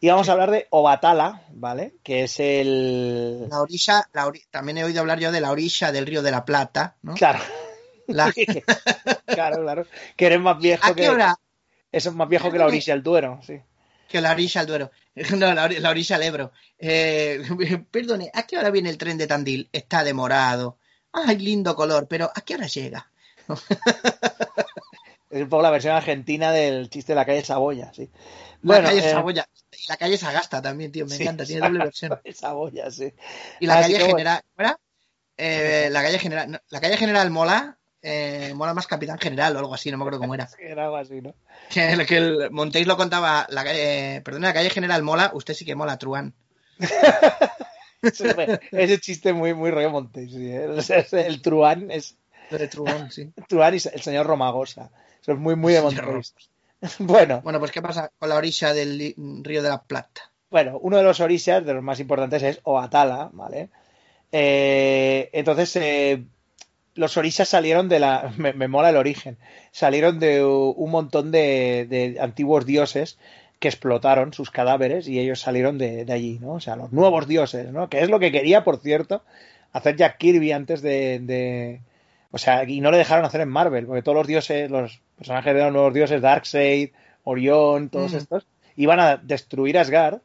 [0.00, 1.94] Y vamos a hablar de Obatala, ¿vale?
[2.02, 3.48] Que es el.
[3.48, 6.44] La orilla, la también he oído hablar yo de la orilla del río de la
[6.44, 7.14] Plata, ¿no?
[7.14, 7.38] Claro,
[8.06, 8.32] La-
[9.26, 9.86] claro, claro.
[10.16, 11.02] Que eres más viejo ¿A que.
[11.02, 11.36] qué hora?
[11.90, 13.60] Eso es más viejo que la orilla del Duero, sí.
[14.08, 14.90] Que la orilla al Duero.
[15.36, 16.52] No, la, ori- la orilla al Ebro.
[16.78, 17.42] Eh,
[17.90, 19.68] perdone, ¿a qué hora viene el tren de Tandil?
[19.72, 20.78] Está demorado.
[21.12, 23.10] Ay, lindo color, pero ¿a qué hora llega?
[25.30, 28.08] Es un poco la versión argentina del chiste de la calle Saboya, sí.
[28.62, 29.48] La calle eh, Saboya.
[29.72, 32.20] Y la calle Sagasta también, tío, me sí, encanta, tiene doble versión.
[32.32, 33.12] Saboya, sí.
[33.58, 34.16] Y la Así calle bueno.
[34.18, 34.42] General.
[34.54, 34.80] ¿cómo era?
[35.36, 36.62] Eh, la calle General.
[36.68, 37.78] la calle General mola.
[38.04, 40.48] Eh, mola más Capitán General o algo así, no me acuerdo cómo era.
[40.58, 41.34] Era algo así, ¿no?
[41.70, 43.46] Que, el- que el Montéis lo contaba.
[43.48, 45.30] La calle, perdona, la calle General mola.
[45.34, 46.34] Usted sí que mola, Truán.
[48.02, 50.68] Ese, chiste muy, muy rollo Montes, sí, ¿eh?
[51.12, 52.16] El Truán es
[52.50, 53.32] de Truán, sí.
[53.48, 54.90] Truán y el señor Romagosa.
[55.22, 56.34] Eso es muy, muy de Montes.
[56.98, 60.30] Bueno, Bueno, pues ¿qué pasa con la orilla del río de la Plata?
[60.50, 63.70] bueno, uno de los orishas, de los más importantes, es Oatala, ¿vale?
[64.30, 66.24] Eh, entonces, eh,
[66.94, 68.32] los orishas salieron de la...
[68.38, 69.36] Me, me mola el origen.
[69.72, 73.18] Salieron de un montón de, de antiguos dioses
[73.58, 76.52] que explotaron sus cadáveres y ellos salieron de, de allí, ¿no?
[76.54, 77.88] O sea, los nuevos dioses, ¿no?
[77.88, 79.22] Que es lo que quería, por cierto,
[79.72, 81.18] hacer Jack Kirby antes de...
[81.20, 81.80] de-
[82.30, 85.54] O sea, y no le dejaron hacer en Marvel, porque todos los dioses, los personajes
[85.54, 86.90] de los nuevos dioses, Darkseid,
[87.22, 88.16] Orión, todos Mm.
[88.16, 88.46] estos,
[88.76, 90.18] iban a destruir Asgard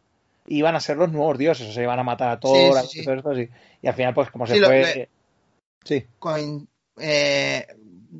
[0.47, 2.77] y iban a ser los nuevos dioses, o sea, iban a matar a Thor, Sí,
[2.77, 3.03] a sí, sí.
[3.05, 3.49] todos estos, y,
[3.83, 4.81] y al final, pues como se lo- fue...
[4.81, 5.09] le-
[5.89, 6.67] Sí, Coin-
[6.99, 7.65] eh,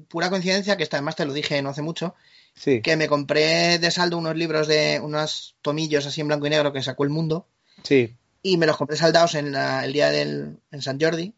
[0.08, 2.16] pura coincidencia, que esta, además te lo dije no hace mucho,
[2.56, 6.50] sí, que me compré de saldo unos libros de unos tomillos así en blanco y
[6.50, 7.48] negro que sacó el mundo
[7.84, 8.16] sí.
[8.42, 11.34] y me los compré saldados en la- el día del en San Jordi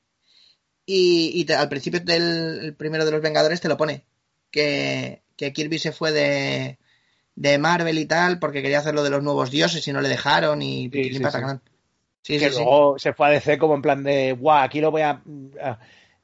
[0.85, 4.05] y, y te- al principio del el primero de los Vengadores te lo pone
[4.51, 6.77] que, que Kirby se fue de,
[7.35, 10.09] de Marvel y tal porque quería hacer lo de los nuevos dioses y no le
[10.09, 11.23] dejaron y sí.
[12.23, 12.57] Sí, que sí, sí.
[12.57, 15.21] luego se fue a DC como en plan de, guau, aquí lo voy a...
[15.63, 15.79] a-".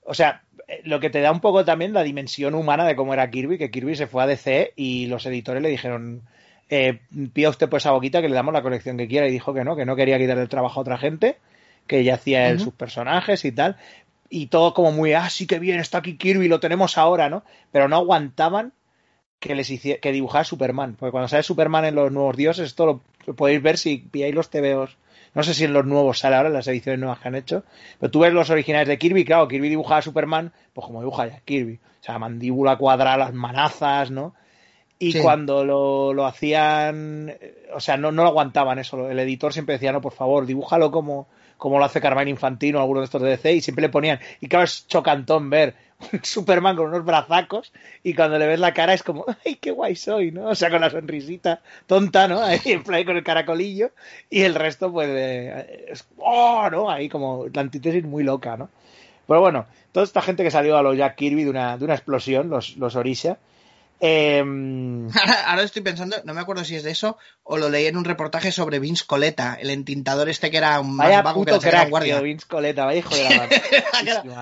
[0.09, 3.13] O sea, eh, lo que te da un poco también la dimensión humana de cómo
[3.13, 6.21] era Kirby, que Kirby se fue a DC y los editores le dijeron,
[6.69, 6.99] eh,
[7.33, 9.63] pida usted pues esa boquita que le damos la colección que quiera y dijo que
[9.63, 11.37] no, que no quería quitarle el trabajo a otra gente,
[11.87, 13.77] que ya hacía él sus personajes y tal.
[14.29, 17.43] Y todo como muy, ah, sí que bien, está aquí Kirby, lo tenemos ahora, ¿no?
[17.71, 18.73] Pero no aguantaban
[19.39, 20.95] que les hicie- que dibujara Superman.
[20.99, 24.33] Porque cuando sale Superman en los nuevos dioses, esto lo, lo podéis ver si pilláis
[24.35, 24.97] los TVOs.
[25.37, 27.63] No sé si en los nuevos sale ahora, en las ediciones nuevas que han hecho.
[27.99, 31.27] Pero tú ves los originales de Kirby, claro, Kirby dibujaba a Superman, pues como dibuja
[31.27, 31.75] ya Kirby.
[32.01, 34.33] O sea, mandíbula cuadrada, las manazas, ¿no?
[34.97, 35.19] Y Sí.
[35.21, 39.11] cuando lo, lo hacían, eh, o sea, no, no lo aguantaban eso.
[39.11, 41.27] El editor siempre decía, no, por favor, dibújalo como,
[41.57, 44.19] como lo hace Carmine Infantino o alguno de estos de DC, y siempre le ponían.
[44.41, 45.75] Y claro, es chocantón ver
[46.11, 47.71] un Superman con unos brazacos,
[48.03, 50.31] y cuando le ves la cara es como, ¡ay, qué guay soy!
[50.31, 50.49] ¿no?
[50.49, 52.41] O sea, con la sonrisita tonta, ¿no?
[52.41, 53.91] Ahí en plan con el caracolillo,
[54.29, 56.69] y el resto, pues, eh, ¡oh!
[56.71, 56.89] ¿no?
[56.89, 58.69] Ahí como la antítesis muy loca, ¿no?
[59.27, 61.95] Pero bueno, toda esta gente que salió a los Jack Kirby de una, de una
[61.95, 63.37] explosión, los, los Orisha,
[63.99, 67.85] eh, Ahora, ahora estoy pensando, no me acuerdo si es de eso o lo leí
[67.87, 71.45] en un reportaje sobre Vince Coleta, el entintador este que era un más vaya vago
[71.45, 72.15] que puto la Sagrada crack, guardia.
[72.15, 73.61] tío, Vince Coleta, vaya hijo de la madre.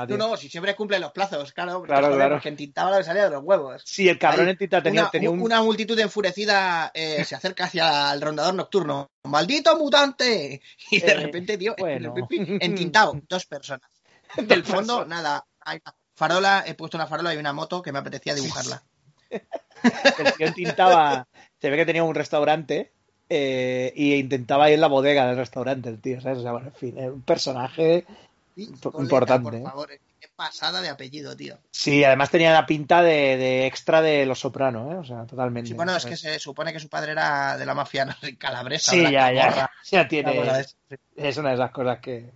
[0.10, 2.36] no, no, si siempre cumple los plazos, claro, porque, Claro, joder, claro.
[2.36, 3.82] porque entintaba lo que salía de los huevos.
[3.86, 5.40] Sí, el cabrón Ahí, en tinta tenía, una, tenía un...
[5.42, 9.12] una multitud enfurecida eh, se acerca hacia el rondador nocturno.
[9.26, 10.62] ¡Maldito mutante!
[10.90, 12.14] Y de Eh, repente, tío, bueno.
[12.60, 13.90] entintado, dos personas.
[14.38, 18.00] Del fondo, nada, hay una farola, he puesto una farola y una moto que me
[18.00, 18.82] apetecía dibujarla.
[19.32, 21.28] El tío intentaba.
[21.62, 22.92] Se ve que tenía un restaurante
[23.30, 26.40] eh, y intentaba ir en la bodega del restaurante, el tío, ¿sabes?
[26.40, 28.06] O sea, bueno, en fin, era un personaje
[28.82, 29.64] Coleta, importante, Por ¿eh?
[29.64, 29.90] favor,
[30.20, 31.58] qué pasada de apellido, tío.
[31.72, 34.96] Sí, además tenía la pinta de, de extra de Los Soprano, ¿eh?
[34.96, 35.70] O sea, totalmente.
[35.70, 38.92] Sí, bueno, es que se supone que su padre era de la mafia no calabresa.
[38.92, 40.40] Sí, ya, ya, ya tiene.
[41.16, 42.32] Es una de esas cosas que.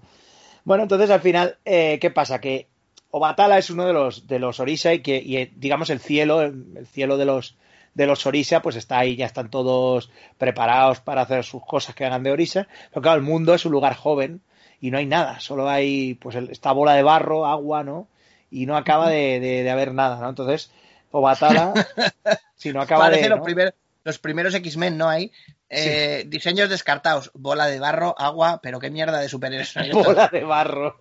[0.66, 2.40] Bueno, entonces al final, eh, ¿qué pasa?
[2.40, 2.68] Que
[3.12, 6.42] Obatala es uno de los de los Orisha y que, y, eh, digamos, el cielo,
[6.42, 7.56] el cielo de los
[7.96, 12.06] de los Orisha, pues está ahí, ya están todos preparados para hacer sus cosas que
[12.06, 12.68] hagan de Orisha.
[12.92, 14.42] Pero claro, el mundo es un lugar joven
[14.80, 18.08] y no hay nada, solo hay pues el- esta bola de barro, agua, ¿no?
[18.52, 20.30] y no acaba de, de- de haber nada, ¿no?
[20.30, 20.72] Entonces,
[21.12, 21.74] Obatala,
[22.56, 23.30] si no acaba Parece de...
[23.30, 23.44] los, ¿no?
[23.44, 25.32] primer- los primeros X-Men, ¿no hay?
[25.70, 29.74] Eh, Diseños descartados, bola de barro, agua, pero qué mierda de superhéroes.
[29.94, 31.00] Bola de barro.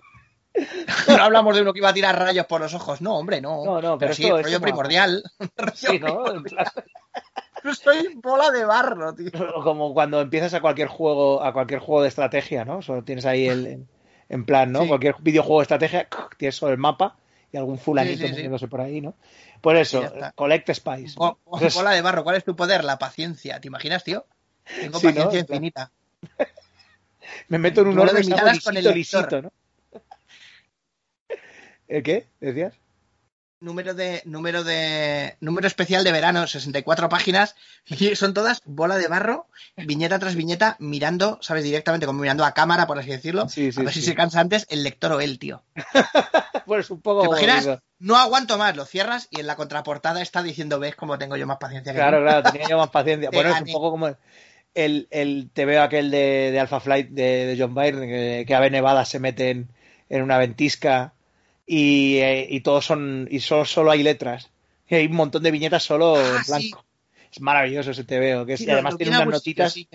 [1.08, 3.64] No hablamos de uno que iba a tirar rayos por los ojos, no, hombre, no.
[3.64, 5.22] No, no, pero sí, esto rollo primordial.
[5.74, 6.24] Sí, ¿no?
[6.42, 6.66] Plan-
[7.82, 9.30] Soy bola de barro, tío.
[9.62, 12.82] Como cuando empiezas a cualquier juego, a cualquier juego de estrategia, ¿no?
[12.82, 13.86] Solo tienes ahí el,
[14.28, 14.82] en, plan, ¿no?
[14.82, 14.88] Sí.
[14.88, 17.16] Cualquier videojuego de estrategia, tienes solo el mapa
[17.52, 19.14] y algún fulanito Sí, por ahí, ¿no?
[19.60, 20.04] Pues eso,
[20.34, 21.16] collect spice.
[21.20, 22.84] Entonces, bola de barro, ¿cuál es tu poder?
[22.84, 23.60] La paciencia.
[23.60, 24.26] ¿Te imaginas, tío?
[24.80, 25.90] Tengo paciencia infinita.
[27.48, 29.52] me meto en un miradas con el lisito, ¿no?
[31.88, 32.26] ¿El qué?
[32.40, 32.74] ¿Decías?
[33.60, 37.56] Número de, número de, número especial de verano, 64 páginas,
[37.86, 41.64] y son todas bola de barro, viñeta tras viñeta, mirando, ¿sabes?
[41.64, 43.48] Directamente, como mirando a cámara, por así decirlo.
[43.48, 44.00] Sí, sí, a ver sí.
[44.00, 45.62] si se cansa antes el lector o él, tío.
[46.66, 47.22] Pues es un poco...
[47.22, 47.80] ¿Te imaginas?
[47.98, 51.46] No aguanto más, lo cierras y en la contraportada está diciendo, ves cómo tengo yo
[51.46, 52.24] más paciencia que Claro, tú?".
[52.24, 53.30] claro, tenía yo más paciencia.
[53.32, 54.14] Bueno, es un poco como
[54.74, 58.54] el, el te veo aquel de, de Alpha Flight de, de John Byrne, que, que
[58.54, 59.70] Ave Nevada se mete en,
[60.10, 61.14] en una ventisca
[61.68, 64.50] y, eh, y todos son, y solo, solo hay letras.
[64.88, 66.84] Y hay un montón de viñetas solo Ah, en blanco.
[67.30, 69.86] Es maravilloso ese te veo, que es- Sí, y además tiene unas notitas, sí,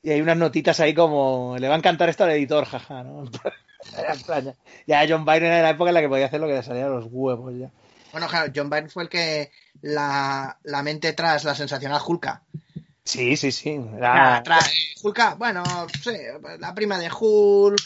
[0.00, 3.24] y hay unas notitas ahí como, le va a encantar esto al editor, jaja, ¿no?
[4.86, 6.86] Ya- John Byrne era la época en la que podía hacer lo que le salía
[6.86, 7.70] a los huevos ya.
[8.12, 9.50] Bueno, claro, John Byrne fue el que
[9.82, 12.42] la, la mente tras la sensacional Hulka.
[13.04, 13.80] Sí, sí, sí.
[14.02, 15.64] Ah, tra- eh, bueno,
[16.02, 16.12] sí,
[16.58, 17.80] la prima de Hulk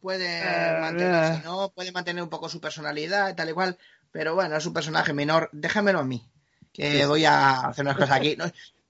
[0.00, 1.42] puede mantenerse, eh.
[1.44, 1.70] ¿no?
[1.70, 3.78] Puede mantener un poco su personalidad y tal y cual,
[4.12, 5.48] pero bueno, es un personaje menor.
[5.52, 6.24] Déjamelo a mí,
[6.72, 8.36] que voy a hacer unas cosas aquí.
[8.36, 8.44] No,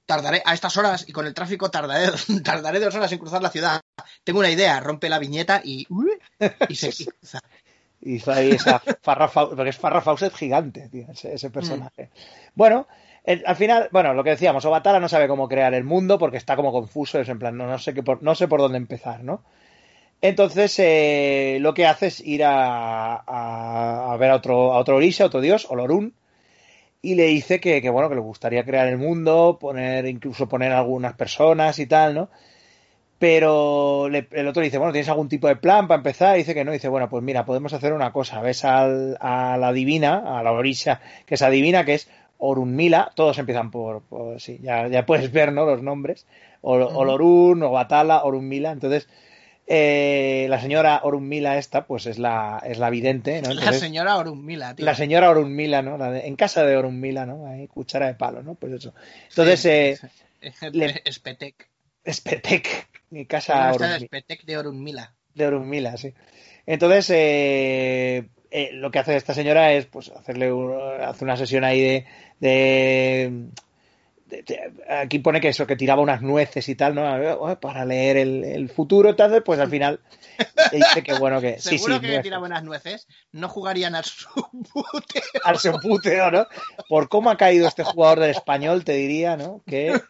[0.07, 2.11] tardaré a estas horas y con el tráfico tardaré,
[2.45, 3.81] tardaré dos horas en cruzar la ciudad.
[4.25, 5.87] Tengo una idea, rompe la viñeta y,
[6.69, 7.41] y se y cruza.
[8.01, 12.11] Hizo ahí esa Farrah porque es Farrah Fawcett gigante, tío, ese, ese personaje.
[12.55, 12.87] Bueno,
[13.25, 16.37] el- al final, bueno, lo que decíamos, Obatala no sabe cómo crear el mundo porque
[16.37, 18.79] está como confuso, es en plan, no, no sé qué por, no sé por dónde
[18.79, 19.43] empezar, ¿no?
[20.21, 24.97] Entonces, eh, lo que hace es ir a, a- a ver a otro, a otro
[24.97, 26.15] Orisha, otro dios, Olorun,
[27.03, 30.73] y le dice que, que, bueno, que le gustaría crear el mundo, poner, incluso poner
[30.73, 32.31] algunas personas y tal, ¿no?
[33.19, 36.37] Pero le- el otro dice, bueno, ¿tienes algún tipo de plan para empezar?
[36.37, 36.73] Y dice que no.
[36.73, 38.41] dice, bueno, pues mira, podemos hacer una cosa.
[38.43, 42.09] Ves al- a la divina, a la orisha que es adivina, que es
[42.39, 43.13] Orunmila.
[43.17, 45.67] Todos empiezan por, por- sí, ya, ya puedes ver, ¿no?
[45.67, 46.27] Los nombres.
[46.63, 48.71] Ol- Olorun, Obatala, Orunmila.
[48.73, 49.09] Entonces,
[49.71, 53.53] eh, la señora Orunmila esta, pues es la, es la vidente, ¿no?
[53.53, 54.87] La señora Orunmila, tío.
[54.87, 55.99] la señora Orunmila, ¿no?
[55.99, 57.47] La de- en casa de Orunmila, ¿no?
[57.47, 58.55] Ahí, cuchara de palo, ¿no?
[58.55, 58.95] Pues eso.
[59.29, 59.99] Entonces, eh,
[60.73, 61.69] le- Espetec.
[62.11, 63.99] Spetec, mi casa Orunmila.
[64.01, 65.15] Spetec de Orunmila.
[65.35, 66.15] De Orunmila, sí.
[66.65, 71.65] Entonces, eh, eh, lo que hace esta señora es pues hacerle un- hace una sesión
[71.65, 72.05] ahí
[72.41, 73.47] de-
[74.89, 77.59] aquí pone que eso, que tiraba unas nueces y tal, ¿no?
[77.61, 80.01] Para leer el, el futuro, entonces, pues al final
[80.73, 82.23] dice que bueno que sí, Seguro sí, que nueces.
[82.23, 83.07] tira buenas nueces.
[83.33, 85.23] No jugarían al subute.
[85.45, 86.47] al ¿no?
[86.89, 89.63] Por cómo ha caído este jugador del español, te diría, ¿no?
[89.67, 90.01] Que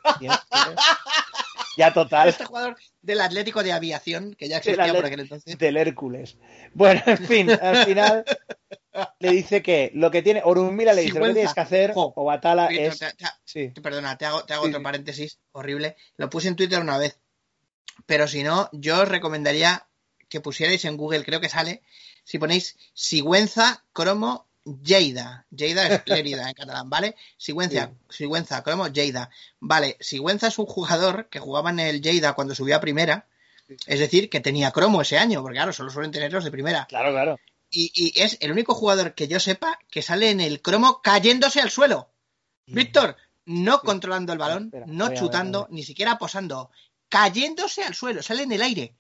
[1.79, 2.29] ya total.
[2.29, 5.57] Este jugador del Atlético de Aviación, que ya existía por aquel entonces.
[5.59, 6.37] del Hércules.
[6.75, 8.25] Bueno, en fin, al final
[9.21, 12.13] le dice que lo que tiene, Orunmila le dice, lo que tienes que hacer, Jo.
[12.17, 12.99] o Batala es...
[12.99, 14.85] te- te- Sí, te- Perdona, te hago, te hago Sí, otro sí.
[14.85, 15.97] paréntesis horrible.
[16.17, 17.19] Lo puse en Twitter una vez.
[18.07, 19.87] Pero si no, yo os recomendaría
[20.29, 21.83] que pusierais en Google, creo que sale,
[22.25, 24.47] si ponéis Sigüenza Cromo
[24.85, 25.47] Lleida.
[25.51, 27.17] Lleida es Lérida en catalán, ¿vale?
[27.39, 29.31] Sigüenza, Sigüenza Cromo Lleida.
[29.61, 33.27] Vale, Sigüenza es un jugador que jugaba en el Lleida cuando subió a primera.
[33.87, 36.87] Es decir, que tenía cromo ese año, porque claro, solo suelen tenerlos de primera.
[36.89, 37.39] claro, claro.
[37.71, 41.61] Y, y es el único jugador que yo sepa que sale en el cromo cayéndose
[41.61, 42.11] al suelo.
[42.67, 43.17] Víctor,
[43.47, 45.73] no controlando el balón, Espera, no chutando, ver.
[45.73, 46.71] ni siquiera posando,
[47.09, 48.95] cayéndose al suelo, sale en el aire.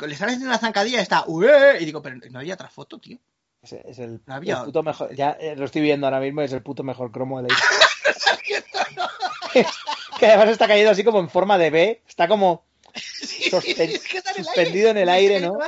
[0.00, 2.98] Le están haciendo una zancadilla y está, "Ué", y digo, pero no había otra foto,
[2.98, 3.18] tío.
[3.62, 6.42] Es, es el, No había- el puto mejor, ya eh, lo estoy viendo ahora mismo,
[6.42, 7.56] es el puto mejor cromo de la
[10.18, 12.64] que además está cayendo así como en forma de B, está como
[12.94, 15.58] Sospen- Es que está en el suspendido en el aire, ¿no?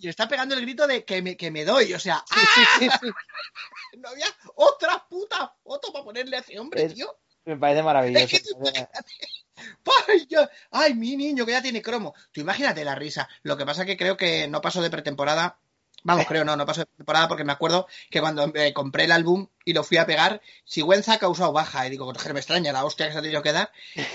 [0.00, 2.24] Y está pegando el grito de que me, que me doy, o sea,
[3.98, 7.16] no había otra puta foto para ponerle a ese hombre, Es- tío.
[7.44, 8.24] Me parece maravilloso.
[8.24, 8.58] Es que tú
[10.70, 12.14] ¡Ay, mi niño que ya tiene cromo!
[12.32, 13.28] Tú imagínate la risa.
[13.42, 15.58] Lo que pasa que creo que no pasó de pretemporada.
[16.02, 19.12] Vamos, creo no, no pasó de pretemporada porque me acuerdo que cuando eh, compré el
[19.12, 21.86] álbum y lo fui a pegar, Sigüenza ha causado baja.
[21.86, 23.70] Y digo, "Joder, me extraña la hostia que se ha tenido que dar.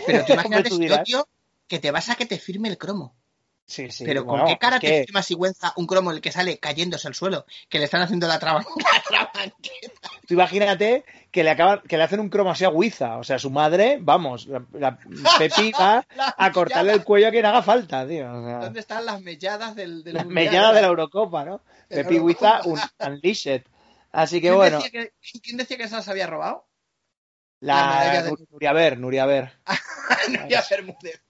[0.05, 1.27] Pero tú imagínate, si yo, tío,
[1.67, 3.15] que te vas a que te firme el cromo.
[3.67, 4.05] Sí, sí.
[4.05, 7.07] Pero ¿con bueno, qué cara es que- más sigüenza un cromo el que sale cayéndose
[7.07, 7.45] al suelo?
[7.67, 8.63] Que le están haciendo la traba.
[8.79, 10.09] La trabanqueta.
[10.27, 13.17] Tú imagínate que le acaban, que le hacen un cromo así a Wiza.
[13.17, 14.97] O sea, su madre, vamos, la, la
[15.39, 16.05] Pepi va
[16.37, 17.05] a cortarle el melladas.
[17.05, 18.31] cuello a quien haga falta, tío.
[18.31, 20.45] O sea, ¿Dónde están las melladas del, del la mundial?
[20.45, 21.61] mellada de la Eurocopa, ¿no?
[21.89, 22.89] De Pepi Wiza, Eurocopa.
[23.07, 23.63] un Unleashed.
[24.11, 26.67] Así que ¿Quién bueno, decía que, ¿Quién decía que se las había robado?
[27.61, 27.75] la
[28.13, 29.59] la, de- Nuria Ver, Nuria Ver.
[30.49, 31.21] Ya Bermúdez.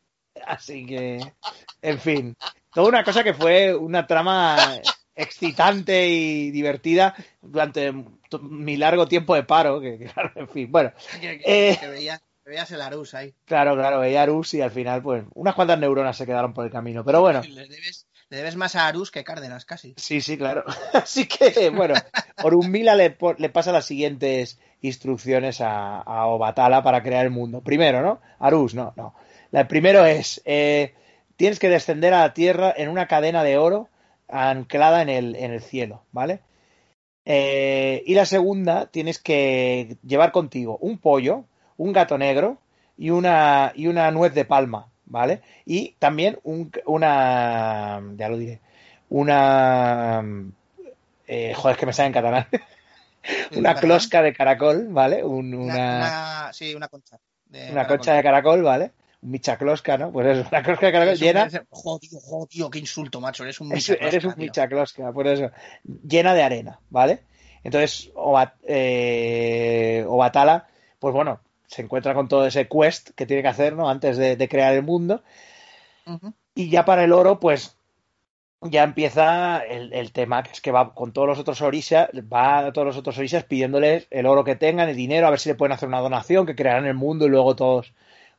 [0.57, 1.33] Así que,
[1.81, 2.35] en fin,
[2.73, 4.79] toda una cosa que fue una trama
[5.15, 7.93] excitante y divertida durante
[8.41, 10.91] mi largo tiempo de paro, que claro, en fin, bueno,
[11.21, 11.77] Que, que- Eh.
[11.79, 13.33] que veías, el Arús ahí.
[13.45, 16.65] claro, claro, veía a Arús y al final, pues, unas cuantas neuronas se quedaron por
[16.65, 19.93] el camino, pero bueno, Le debes, le debes más a Arús que Cárdenas, casi.
[19.97, 20.63] sí, sí, claro,
[20.93, 21.95] así que, bueno,
[22.43, 27.61] Orunmila le, le pasa las siguientes instrucciones a, a Obatala para crear el mundo.
[27.61, 28.21] Primero, ¿no?
[28.37, 29.15] Arús, no, no.
[29.51, 30.93] La primero es, eh,
[31.35, 33.89] tienes que descender a la tierra en una cadena de oro
[34.27, 36.39] anclada en el, en el cielo, ¿vale?
[37.25, 41.45] Eh, y la segunda, tienes que llevar contigo un pollo,
[41.77, 42.57] un gato negro
[42.97, 45.41] y una, y una nuez de palma, ¿vale?
[45.65, 48.59] Y también un, una, ya lo diré,
[49.09, 50.23] una,
[51.27, 52.47] eh, joder, es que me sale en catalán,
[53.55, 55.23] una closca de caracol, ¿vale?
[55.23, 57.17] Un- Una, una, una- sí, una concha.
[57.45, 57.97] de una caracol.
[57.97, 58.91] concha de caracol, ¿vale?
[59.25, 60.11] Michaclosca, ¿no?
[60.11, 63.43] Pues es una closca de llena, Joder, joder, qué insulto, macho.
[63.43, 65.51] Eres un michaclosca, eres un michaclosca, por eso.
[66.07, 67.19] Llena de arena, ¿vale?
[67.63, 70.67] Entonces, Obat- eh, Obatala,
[70.99, 73.89] pues bueno, se encuentra con todo ese quest que tiene que hacer, ¿no?
[73.89, 75.23] Antes de, de crear el mundo.
[76.53, 77.75] Y ya para el oro, pues
[78.61, 82.59] ya empieza el, el tema, que es que va con todos los otros orisas, va
[82.67, 85.49] a todos los otros orisas pidiéndoles el oro que tengan, el dinero, a ver si
[85.49, 87.93] le pueden hacer una donación, que crearán el mundo y luego todos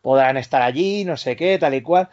[0.07, 2.09] podrán estar allí, no sé qué, tal y cual.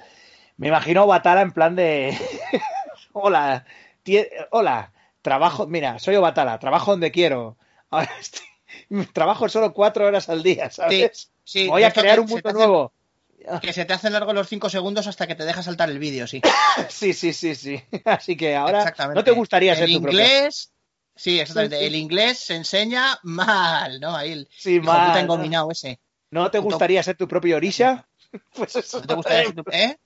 [0.57, 2.17] Me imagino Obatala en plan de...
[3.13, 3.65] hola,
[4.03, 4.91] tie- hola,
[5.21, 7.55] trabajo, mira, soy Obatala, trabajo donde quiero.
[7.91, 11.29] Ahora estoy- trabajo solo cuatro horas al día, ¿sabes?
[11.43, 12.91] Sí, Voy a crear un mundo hace- nuevo.
[13.61, 16.25] Que se te hacen largos los 5 segundos hasta que te deja saltar el vídeo,
[16.25, 16.41] sí.
[16.89, 17.79] Sí, sí, sí, sí.
[18.05, 19.19] Así que ahora Exactamente.
[19.19, 20.19] no te gustaría ser el tu propio.
[20.19, 20.71] inglés,
[21.15, 21.75] sí, exactamente.
[21.75, 21.87] Sí, sí.
[21.87, 24.15] El inglés se enseña mal, ¿no?
[24.15, 25.19] Ahí el Sí, puta mal, ¿no?
[25.19, 25.99] engominado ese.
[26.34, 28.05] ¿No te gustaría ser tu propio Orisha?
[28.55, 28.99] Pues eso.
[28.99, 29.97] ¿No te gustaría ser tu- ¿Eh?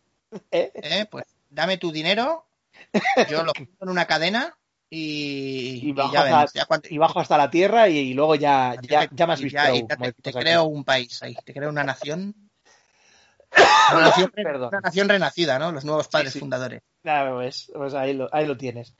[0.51, 0.71] ¿Eh?
[0.75, 1.05] ¿Eh?
[1.09, 2.45] Pues dame tu dinero,
[3.29, 4.53] yo lo pongo en una cadena
[4.89, 6.53] y, Y y bajo, ya hasta, vemos.
[6.53, 9.41] Ya cuando- y bajo hasta la tierra y, y luego ya, ya, ya me has
[9.41, 9.59] visto.
[9.61, 10.31] te, te decimos aquí.
[10.33, 12.35] creo un país ahí, te creo una nación.
[13.93, 15.71] Una nación, una nación renacida, ¿no?
[15.71, 16.39] Los nuevos padres sí.
[16.39, 16.81] fundadores.
[17.01, 18.93] Claro, pues, pues ahí, lo, ahí lo tienes.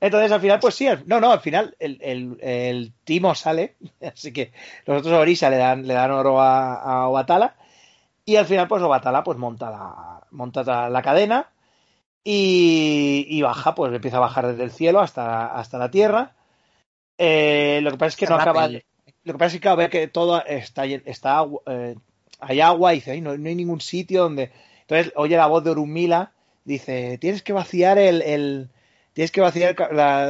[0.00, 3.76] Entonces, al final, pues sí, al- no, no, al final el, el, el timo sale,
[4.02, 4.52] así que
[4.86, 7.56] los otros Orisa le dan, le dan oro a, a Obatala,
[8.24, 11.50] y al final, pues Obatala pues monta la, monta la, la cadena
[12.24, 16.34] y, y baja, pues empieza a bajar desde el cielo hasta, hasta la tierra.
[17.18, 18.68] Eh, lo que pasa es que no acaba,
[19.24, 21.96] lo que pasa es que claro, ve que todo está, está eh,
[22.40, 24.50] hay agua y dice, "Ay, no, no hay ningún sitio donde.
[24.82, 26.32] Entonces oye la voz de Orunmila,
[26.64, 28.70] dice, tienes que vaciar el, el-
[29.20, 30.24] tienes que vaciar la,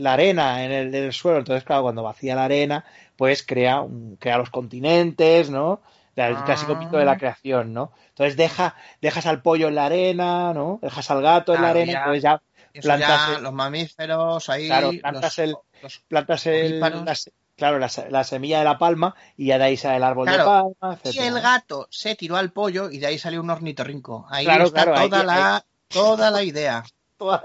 [0.00, 1.38] la arena en el, en el suelo.
[1.38, 2.84] Entonces, claro, cuando vacía la arena,
[3.16, 5.80] pues crea, un- crea los continentes, ¿no?
[6.16, 6.42] El Ah.
[6.44, 7.92] clásico mito de la creación, ¿no?
[8.08, 10.80] Entonces deja, dejas al pollo en la arena, ¿no?
[10.82, 11.98] Dejas al gato en la arena, ya.
[12.00, 12.42] entonces ya
[12.82, 14.66] plantas ya, el- los mamíferos ahí.
[14.66, 17.14] Claro, plantas los- el- los- plantas el, la
[17.56, 20.26] claro, la, se- la semilla de la palma y ya de ahí sale el árbol
[20.26, 23.50] Claro, de palma, Y el gato se tiró al pollo y de ahí salió un
[23.50, 24.26] ornitorrinco.
[24.28, 26.82] Ahí Claro, está ahí- toda, la, toda la idea.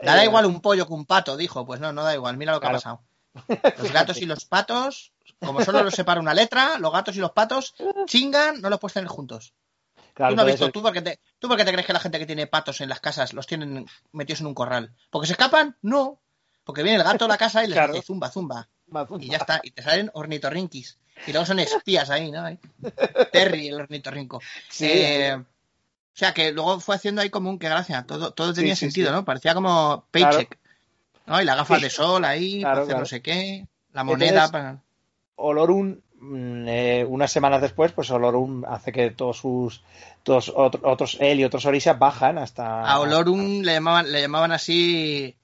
[0.04, 1.66] Da igual un pollo que un pato, dijo.
[1.66, 2.38] Pues no, no da igual.
[2.38, 2.78] Mira lo que Claro.
[2.78, 3.04] ha pasado.
[3.78, 7.32] Los gatos y los patos, como solo los separa una letra, los gatos y los
[7.32, 7.76] patos
[8.08, 9.54] chingan, no los puedes tener juntos.
[10.16, 12.20] Claro, tú no has visto, tú porque, te, tú porque te crees que la gente
[12.20, 14.94] que tiene patos en las casas los tienen metidos en un corral.
[15.10, 15.78] ¿Porque se escapan?
[15.82, 16.20] No.
[16.66, 17.94] Porque viene el gato a la casa y les Claro.
[17.94, 18.68] dice zumba, zumba.
[19.20, 19.62] Y ya está.
[19.64, 20.98] Y te salen ornitorrinquis.
[21.28, 22.44] Y luego son espías ahí, ¿no?
[23.32, 24.42] Terry, el ornitorrinco.
[24.70, 25.44] Sí, Eh,
[26.20, 28.04] o sea que luego fue haciendo ahí como un que gracia.
[28.06, 29.14] Todo, todo tenía Sí, sí, sentido, sí.
[29.16, 29.24] ¿no?
[29.24, 30.58] Parecía como paycheck.
[31.26, 31.41] ¿no?
[31.41, 33.00] Y la gafa de sol ahí, Claro, para hacer claro.
[33.00, 33.68] no sé qué.
[33.94, 34.84] La moneda para.
[35.36, 39.82] Olorun, mm, eh, unas semanas después, pues Olorun hace que todos sus,
[40.24, 42.82] todos otro- otros, él y otros Orisas bajan hasta...
[42.82, 45.38] A Olorum le llamaban, le llamaban así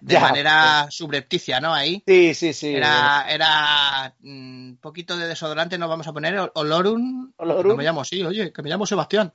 [0.00, 1.74] de Ya, manera subrepticia, ¿no?
[1.74, 2.02] Ahí.
[2.06, 2.74] Sí, sí, sí.
[2.74, 7.34] Era, era un poquito de desodorante, nos vamos a poner Ol- Olorun.
[7.36, 7.68] Olorun.
[7.72, 9.30] No me llamo así, oye, que me llamo Sebastián.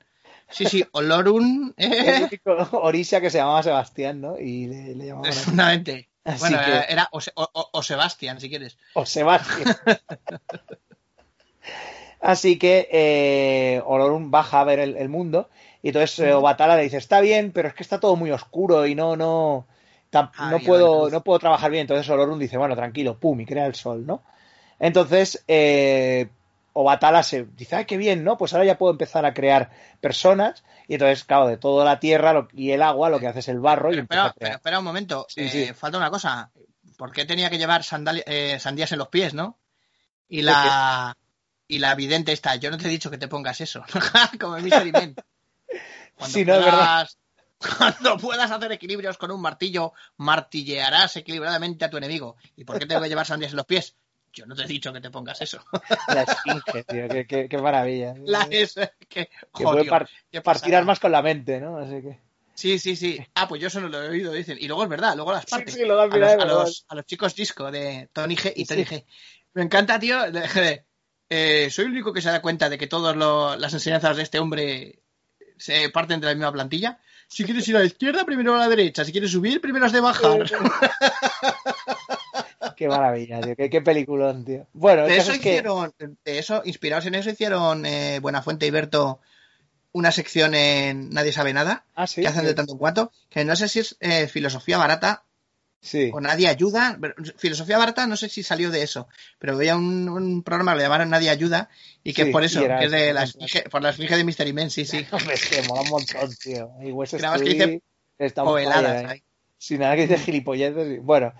[0.50, 1.74] Sí, sí, Olorun.
[1.76, 4.38] El Eh, único Orisa que se llamaba Sebastián, ¿no?
[4.38, 5.30] Y le, le llamaban
[6.38, 8.76] Bueno, que- era, era o, Se- o- o- o Sebastián, si quieres.
[8.94, 9.76] O Sebastián.
[12.20, 15.48] Así que eh, Olorum baja a ver el, el mundo
[15.82, 18.86] y entonces eh, Obatala le dice, está bien, pero es que está todo muy oscuro
[18.86, 19.66] y no, no,
[20.12, 21.82] tam- Ah, no, puedo, no puedo trabajar bien.
[21.82, 24.22] Entonces Olorum dice, bueno, tranquilo, pum, y crea el sol, ¿no?
[24.78, 26.28] Entonces, eh,
[26.72, 28.36] Obatala se dice, ay, qué bien, ¿no?
[28.36, 29.70] Pues ahora ya puedo empezar a crear
[30.00, 30.62] personas.
[30.88, 33.48] Y entonces, claro, de toda la tierra lo- y el agua lo que hace es
[33.48, 34.56] el barro y Pero, espera, a pero crear.
[34.56, 35.74] espera un momento, Sí, eh, sí.
[35.74, 36.50] falta una cosa.
[36.96, 37.82] ¿Por qué tenía que llevar
[38.26, 39.58] eh, sandías en los pies, no?
[40.28, 41.16] Y la
[41.66, 43.84] y la vidente está, yo no te he dicho que te pongas eso,
[44.40, 45.14] como en Mystery Men.
[46.16, 47.16] Cuando Sí, no, puedas-
[47.78, 52.36] Cuando puedas hacer equilibrios con un martillo, martillearás equilibradamente a tu enemigo.
[52.56, 53.96] ¿Y por qué tengo que llevar sandías en los pies?
[54.32, 55.58] Yo no te he dicho que te pongas eso.
[56.08, 58.14] La esfinge, tío, qué, qué- qué maravilla.
[58.24, 61.78] La es que, que joder, puede par- qué partir armas con la mente, ¿no?
[61.78, 62.18] Así que...
[62.54, 63.18] Sí, sí, sí.
[63.34, 64.58] Ah, pues yo eso no lo he oído, dicen.
[64.60, 65.74] Y luego es verdad, luego las Sí, partes.
[65.74, 68.66] sí, luego a, los, a, los, a los chicos disco de Tony G y Sí.
[68.66, 69.04] Tony G.
[69.54, 70.18] Me encanta, tío.
[71.30, 73.16] eh, soy el único que se da cuenta de que todas
[73.58, 75.00] las enseñanzas de este hombre
[75.56, 76.98] se parten de la misma plantilla.
[77.28, 79.04] Si quieres ir a la izquierda, primero a la derecha.
[79.04, 80.50] Si quieres subir, primero has de bajar.
[82.80, 83.54] Qué maravilla, tío.
[83.56, 84.66] Qué, qué peliculón, tío.
[84.72, 85.36] Bueno, De eso que...
[85.50, 89.20] hicieron, de eso, inspirados en eso, hicieron eh, Buenafuente y Berto
[89.92, 92.22] una sección en Nadie sabe nada, Ah, sí.
[92.22, 95.24] que hacen de tanto en cuanto, que no sé si es eh, filosofía barata
[95.82, 96.10] Sí.
[96.14, 96.96] o Nadie Ayuda.
[96.98, 99.08] pero Filosofía Barata no sé si salió de eso,
[99.38, 101.68] pero veía un, un programa que lo llamaron Nadie Ayuda
[102.02, 103.38] y que Sí, es por eso, que es de eso, la sí.
[103.40, 105.06] esfinge, por la esfinge de Mystery Men, sí, sí.
[105.30, 106.70] Es que mola un montón, tío.
[106.82, 107.10] Y más
[107.42, 107.82] que dice
[108.18, 108.42] está
[109.10, 109.22] ahí.
[109.58, 111.02] Sin nada que dice gilipolleces.
[111.02, 111.34] Bueno.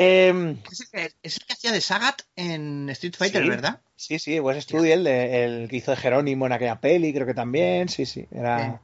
[0.00, 3.48] Em, Es el, que, es el que hacía de Sagat en Street Fighter, Sí.
[3.48, 3.80] ¿verdad?
[3.96, 7.26] sí, sí, West Studi, el, de- el que hizo de Jerónimo en aquella peli, creo
[7.26, 7.88] que también.
[7.88, 8.24] Sí, sí.
[8.30, 8.80] Era...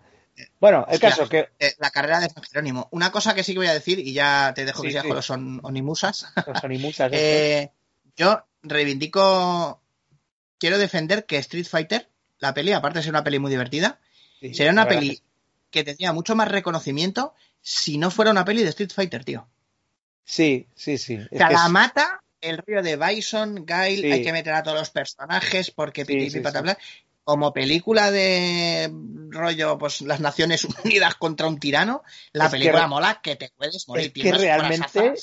[0.59, 1.11] Bueno, el Hostia.
[1.11, 2.89] caso que Eh, la carrera de San Jerónimo.
[2.91, 5.03] Una cosa que sí que voy a decir, y ya te dejo Sí, que sigas
[5.05, 5.09] sí.
[5.09, 6.27] con los on- onimusas.
[6.47, 7.71] los Onimusas Eh,
[8.17, 9.81] yo reivindico,
[10.59, 12.09] quiero defender que Street Fighter,
[12.41, 14.01] la peli, aparte de ser una peli muy divertida,
[14.41, 15.23] sería una peli que
[15.71, 19.49] que tendría mucho más reconocimiento si no fuera una peli de Street Fighter, tío.
[20.25, 21.15] Sí, sí, sí.
[21.15, 23.73] Es O sea, que la es- mata el río de Bison, Sí.
[23.73, 26.43] hay que meter a todos los personajes porque piti, sí.
[27.25, 28.93] Como película de
[29.31, 32.03] rollo, pues las Naciones Unidas contra un tirano,
[32.33, 34.13] la Es película mola que te puedes morir.
[34.15, 35.15] es que realmente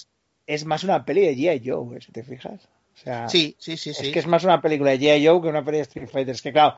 [0.47, 1.61] es más una peli de G.I.
[1.69, 2.59] Joe, eh, si te fijas.
[2.95, 4.07] O sea, Sí, sí, sí, sí.
[4.07, 5.25] Es que es más una película de G.I.
[5.27, 6.33] Joe que una película de Street Fighter.
[6.35, 6.77] Es que, claro,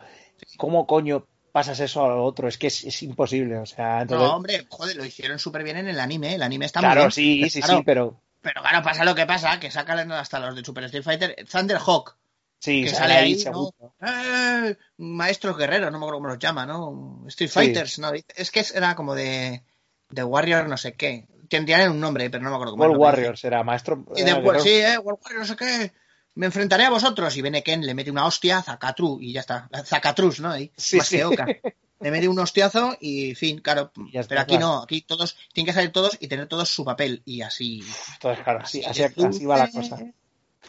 [0.58, 2.50] ¿cómo coño pasas eso a lo otro?
[2.50, 3.58] Es que es, es imposible.
[3.60, 4.28] O sea, entonces.
[4.28, 6.36] No, hombre, joder, lo hicieron súper bien en el anime.
[6.36, 7.12] El anime está muy claro, bien.
[7.12, 8.20] sí, sí, Claro, sí, pero.
[8.42, 11.36] Pero claro, pasa lo que pasa, que sacan hasta los de Super Street Fighter.
[11.50, 12.18] Thunderhawk,
[12.60, 13.74] Sí, que sale sale ahí, ¿no?
[14.06, 17.24] Eh, maestros guerreros, no me acuerdo cómo los llama, ¿no?
[17.28, 17.54] Street Sí.
[17.54, 18.12] Fighters, ¿no?
[18.36, 19.64] Es que era como de,
[20.10, 21.28] de Warrior no sé qué.
[21.50, 24.06] Tendrían un nombre, pero no me acuerdo cómo World Warriors era maestro.
[24.16, 24.60] Y de, guerrero.
[24.60, 25.94] sí, eh, World Warrior no sé qué.
[26.36, 27.36] Me enfrentaré a vosotros.
[27.38, 29.70] Y viene Ken, le mete una hostia, Zacatru, y ya está.
[29.86, 30.52] Zacatrus, ¿no?
[30.52, 31.18] Ahí, Sí, más sí.
[31.18, 31.46] que Oka.
[32.00, 33.92] Le mete un hostiazo y fin, claro.
[34.14, 34.74] está, pero aquí claro.
[34.74, 37.22] no, aquí todos, tienen que salir todos y tener todos su papel.
[37.26, 37.84] Y así.
[38.16, 40.00] Entonces, claro, así, Así así, de así va la cosa.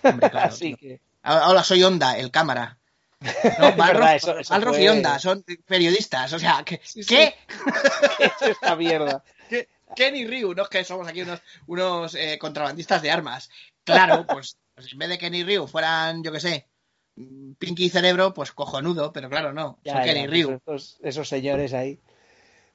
[0.02, 1.00] Hombre, claro, así que.
[1.22, 2.78] Ahora ahora soy Onda, el cámara.
[3.58, 6.32] No, Es Balrog, verdad, eso- eso Balrog y Onda son periodistas.
[6.34, 6.80] O sea, ¿qué?
[6.84, 7.08] Sí, sí.
[7.14, 7.34] ¿qué?
[8.18, 9.24] es esta mierda.
[9.48, 9.68] ¿Qué?
[9.96, 13.48] Ken y Ryu, no es que somos aquí unos, unos eh, contrabandistas de armas.
[13.84, 16.66] Claro, pues, pues en vez de Ken y Ryu fueran, yo qué sé,
[17.58, 19.78] Pinky y Cerebro, pues cojonudo, pero claro, no.
[19.84, 20.60] Ya, son Ken ya, y Ryu.
[20.66, 21.98] Esos, esos señores ahí.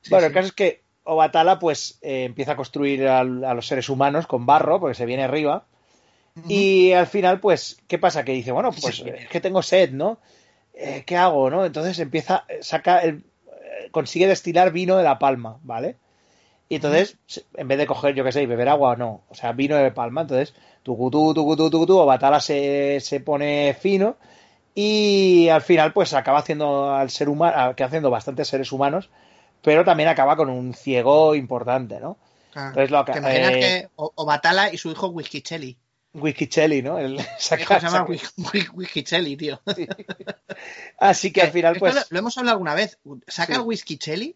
[0.02, 0.28] Sí, bueno, sí.
[0.28, 4.46] el caso es que Obatala pues eh, empieza a construir a, los seres humanos con
[4.46, 5.66] barro, porque se viene arriba.
[6.48, 8.24] Y al final, pues, ¿qué pasa?
[8.24, 9.10] Que dice, bueno, pues Sí.
[9.10, 10.20] es que tengo sed, ¿no?
[10.74, 11.66] Eh, ¿Qué hago, no?
[11.66, 15.98] Entonces empieza, eh, saca el, eh, consigue destilar vino de la palma, ¿vale?
[16.70, 17.18] Y entonces,
[17.56, 19.24] en vez de coger, yo qué sé, y beber agua, no.
[19.30, 20.22] O sea, vino de palma.
[20.22, 24.18] Entonces, tucutú, tucutú, tucutú, Obatala se, se pone fino
[24.76, 29.10] y al final, pues, acaba haciendo al ser humano, que haciendo bastantes seres humanos,
[29.64, 32.18] pero también acaba con un ciego importante, ¿no?
[32.52, 32.70] Claro.
[32.70, 35.76] Entonces lo ¿Te imaginas eh, que o, Obatala y su hijo Whiskichelli?
[36.14, 36.98] Whiskychelli, ¿no?
[37.00, 38.06] El- saca- se llama
[38.74, 39.60] Whiskichelli, tío.
[41.00, 41.96] Así que al final, Esto pues.
[41.96, 43.00] lo, lo hemos hablado alguna vez.
[43.28, 43.60] ¿Saca Sí.
[43.60, 44.36] el Whiskichelli?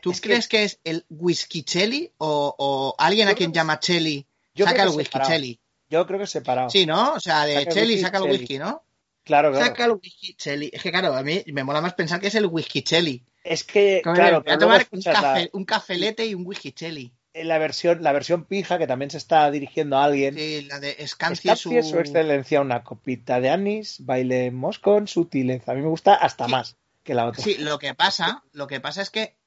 [0.00, 0.64] ¿Tú Es crees que...
[0.64, 4.26] es el Whiskichelli o, o alguien a quien que- llama Chelly
[4.56, 4.96] saca el separado.
[4.96, 5.60] Whiskichelli?
[5.90, 6.70] Yo creo que separado.
[6.70, 7.14] Sí, ¿no?
[7.14, 8.38] O sea, de Chelly whisky, saca el Chelly.
[8.38, 8.82] whisky, ¿no?
[9.24, 9.66] Claro, claro.
[9.66, 10.70] Saca el whisky Chelly.
[10.72, 13.24] Es que claro, a mí me mola más pensar que es el whisky Chelly.
[13.44, 16.72] Es que, Como claro, voy a tomar un, la- café- un cafelete y un whisky
[16.72, 17.12] Chelly.
[17.32, 20.34] en la versión, la versión pija, que también se está dirigiendo a alguien.
[20.34, 21.70] Sí, la de Scancia su...
[21.82, 25.72] Su excelencia, una copita de anís, bailemos con sutileza.
[25.72, 26.50] A mí me gusta hasta Sí.
[26.50, 27.42] más que la otra.
[27.42, 29.37] Sí, lo que pasa, lo que pasa es que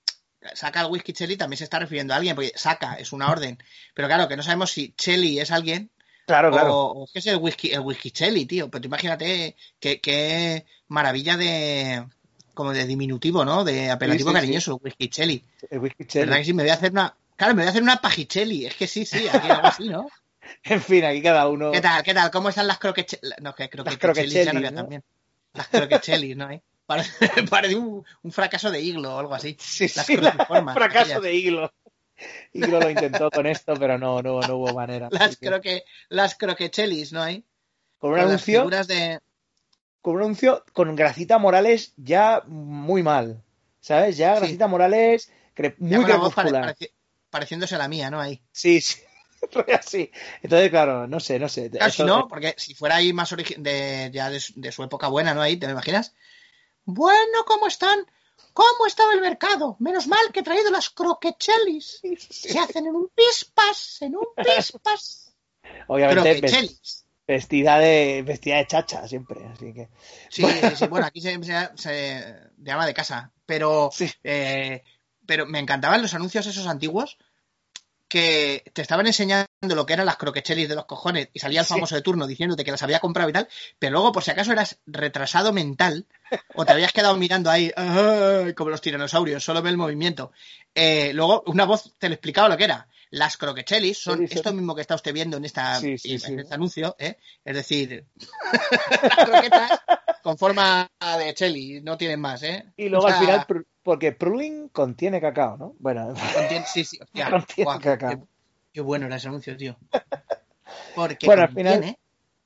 [0.54, 3.58] saca el whisky Chelly también se está refiriendo a alguien, porque saca es una orden.
[3.94, 5.92] Pero claro, que no sabemos si Chelly es alguien
[6.26, 6.76] Claro, claro.
[6.76, 8.70] O, qué es el whisky, el whisky chelly, tío.
[8.70, 12.06] Pero tú imagínate qué, qué maravilla de
[12.54, 13.64] como de diminutivo, ¿no?
[13.64, 15.44] De apelativo Sí, sí, cariñoso, whisky chelly.
[15.70, 16.38] El whisky ¿Verdad cherry.
[16.38, 16.54] que sí?
[16.54, 17.16] Me voy a hacer una.
[17.36, 18.66] Claro, me voy a hacer una pajichelli.
[18.66, 20.08] Es que sí, sí, aquí algo así, ¿no?
[20.64, 21.72] En fin, aquí cada uno.
[21.72, 22.04] ¿Qué tal?
[22.04, 22.30] ¿Qué tal?
[22.30, 23.36] ¿Cómo están las croquechelis?
[23.42, 24.74] No, que croquechelis ya no ¿no?
[24.74, 25.04] también.
[25.54, 26.50] Las croquechelis, ¿no?
[26.50, 26.62] ¿Eh?
[26.92, 27.12] Parece,
[27.50, 29.56] parece un, un fracaso de iglo o algo así.
[29.60, 30.32] Sí, Las sí, la-
[30.74, 31.22] fracaso aquellas.
[31.22, 31.74] de Iglo.
[32.54, 35.08] Iglo lo intentó con esto, pero no, no, no hubo manera.
[35.12, 37.46] Las, croque, las croquechelis, ¿no hay?
[37.98, 39.20] con un Con anuncio, de.
[40.02, 43.42] con un anuncio con Gracita Morales ya muy mal.
[43.80, 44.18] ¿Sabes?
[44.18, 44.40] Ya Sí.
[44.42, 46.76] Gracita Morales cre- muy crepuscular.
[46.76, 46.92] pareci-
[47.30, 48.20] pareciéndose a la mía, ¿no?
[48.20, 48.42] Ahí.
[48.52, 49.00] Sí, sí.
[49.80, 50.12] Así.
[50.44, 51.72] Entonces, claro, no sé, no sé.
[51.72, 55.08] Claro, si no, porque si fuera ahí más de, ya de, su- de su época
[55.08, 55.42] buena, ¿no?
[55.42, 56.14] Ahí, ¿te imaginas?
[56.86, 58.00] Bueno, ¿cómo están?
[58.54, 59.78] ¿Cómo estaba el mercado?
[59.80, 62.02] Menos mal que he traído las croquechelis.
[62.30, 65.34] Se hacen en un pispas, en un pispas.
[65.88, 67.06] Obviamente Croquechelis.
[67.28, 69.90] vestida de vestida de chacha siempre, así que
[70.30, 70.88] Sí, sí, sí.
[70.88, 73.32] Bueno, aquí se, se, se llama de casa.
[73.46, 74.12] Pero, Sí.
[74.24, 74.84] eh,
[75.26, 77.18] pero me encantaban los anuncios esos antiguos
[78.12, 81.66] que te estaban enseñando lo que eran las croquechelis de los cojones y salía el
[81.66, 83.48] famoso de turno diciéndote que las había comprado y tal,
[83.80, 86.06] pero luego por si acaso eras retrasado mental
[86.54, 87.72] o te habías quedado mirando ahí
[88.54, 90.34] como los tiranosaurios, solo ve el movimiento.
[90.76, 92.90] Eh, luego una voz te lo explicaba lo que era.
[93.12, 94.34] Las croquechelis son Sí, sí.
[94.36, 97.18] esto mismo que está usted viendo en, esta, en este anuncio, ¿eh?
[97.46, 98.06] es decir,
[99.18, 99.82] las croquetas
[100.24, 100.88] con forma
[101.20, 102.66] de cheli, no tienen más, ¿eh?
[102.78, 103.46] y luego O sea, al final
[103.84, 105.74] porque Prulin contiene cacao, ¿no?
[105.80, 108.10] Bueno, contiene- sí, sí, hostia, Contiene guau, cacao.
[108.12, 108.20] Qué,
[108.74, 109.76] qué bueno era ese anuncio, tío.
[110.96, 111.98] Porque Bueno, al final-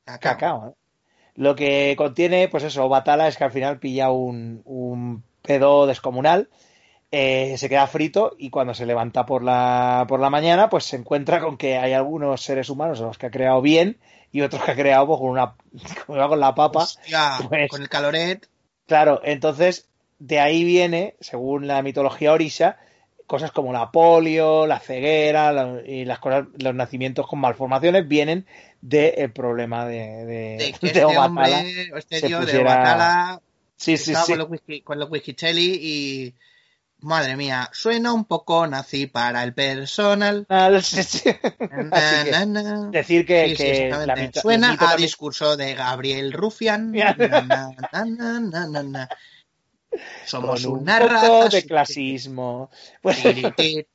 [0.05, 0.69] cacao.
[0.69, 0.73] ¿eh?
[1.35, 6.49] Lo que contiene, pues eso, Batala es que al final pilla un, un pedo descomunal,
[7.17, 10.97] eh, se queda frito y cuando se levanta por la, por la mañana, pues se
[10.97, 13.97] encuentra con que hay algunos seres humanos a los que ha creado bien
[14.33, 15.55] y otros que ha creado pues, con una
[16.27, 16.79] con la papa.
[16.83, 18.49] Hostia, Pues- con el caloret.
[18.85, 19.87] Claro, entonces
[20.19, 22.77] de ahí viene, según la mitología orisha,
[23.27, 28.45] cosas como la polio, la ceguera la- y las cosas, los nacimientos con malformaciones vienen
[28.81, 31.25] del problema de, de, De que de este Obatala.
[31.27, 33.39] hombre, este de
[33.77, 34.31] Sí, sí, sí.
[34.33, 36.33] con los whisky, con los whisky y
[36.99, 40.45] madre mía, suena un poco nazi para el personal.
[40.49, 40.69] Ah,
[42.91, 46.33] decir que, Suena el a también- discurso de Gabriel.
[46.91, 49.09] Na, na, na, na.
[50.25, 52.69] Somos con un una raza de clasismo.
[53.01, 53.17] Pues,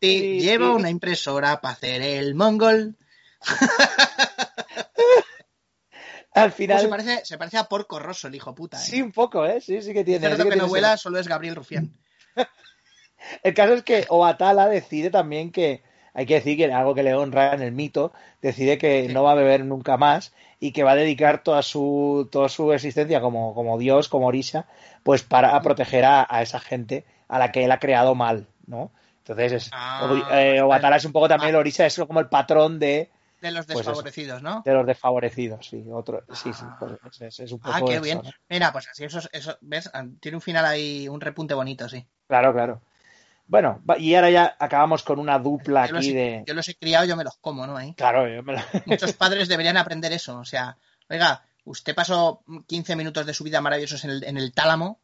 [0.00, 2.96] Tiri, Lleva una impresora para hacer el mongol.
[6.32, 8.78] al se, final, parece, se parece a Porco Rosso, el hijo puta.
[8.78, 8.84] ¿eh?
[8.84, 9.60] sí, un poco, ¿eh?
[9.60, 10.20] Sí, sí que tiene.
[10.20, 11.92] Cerdo sí que que tiene no vuela solo es Gabriel Rufián.
[13.42, 15.82] El caso es que Obatala decide también que,
[16.14, 18.12] hay que decir que algo que le honra en el mito,
[18.42, 22.28] decide que no va a beber nunca más y que va a dedicar toda su,
[22.30, 24.66] toda su existencia como, como Dios, como Orisha,
[25.02, 28.46] pues para a proteger a, a esa gente a la que él ha creado mal,
[28.66, 28.90] ¿no?
[29.18, 31.50] Entonces, es, Ah, Obi- eh, Obatala es un poco también Ah.
[31.50, 33.08] el Orisha, es como el patrón de,
[33.40, 33.90] De los Pues eso.
[33.90, 34.62] desfavorecidos, ¿no?
[34.64, 36.96] de los desfavorecidos, sí, otro, sí, sí, Ah.
[37.08, 38.20] pues es, un poco Ah, qué eso, bien.
[38.22, 38.30] ¿no?
[38.48, 39.88] Mira, pues así, eso, eso, ¿ves?
[39.94, 42.04] Ah, Tiene un final ahí, un repunte bonito, sí.
[42.26, 42.80] Claro, claro.
[43.50, 46.44] Bueno, y ahora ya acabamos con una dupla Yo los, aquí he, de...
[46.46, 47.76] yo los he criado, yo me los como, ¿no?
[47.76, 47.94] Ahí.
[47.94, 50.38] Claro, yo me lo- Muchos padres deberían aprender eso.
[50.38, 50.76] O sea,
[51.08, 55.00] oiga, usted pasó 15 minutos de su vida maravillosos en el, en el tálamo.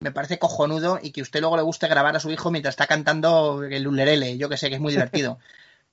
[0.00, 2.88] Me parece cojonudo y que usted luego le guste grabar a su hijo mientras está
[2.88, 4.36] cantando el ulerele.
[4.36, 5.38] Yo que sé que es muy divertido.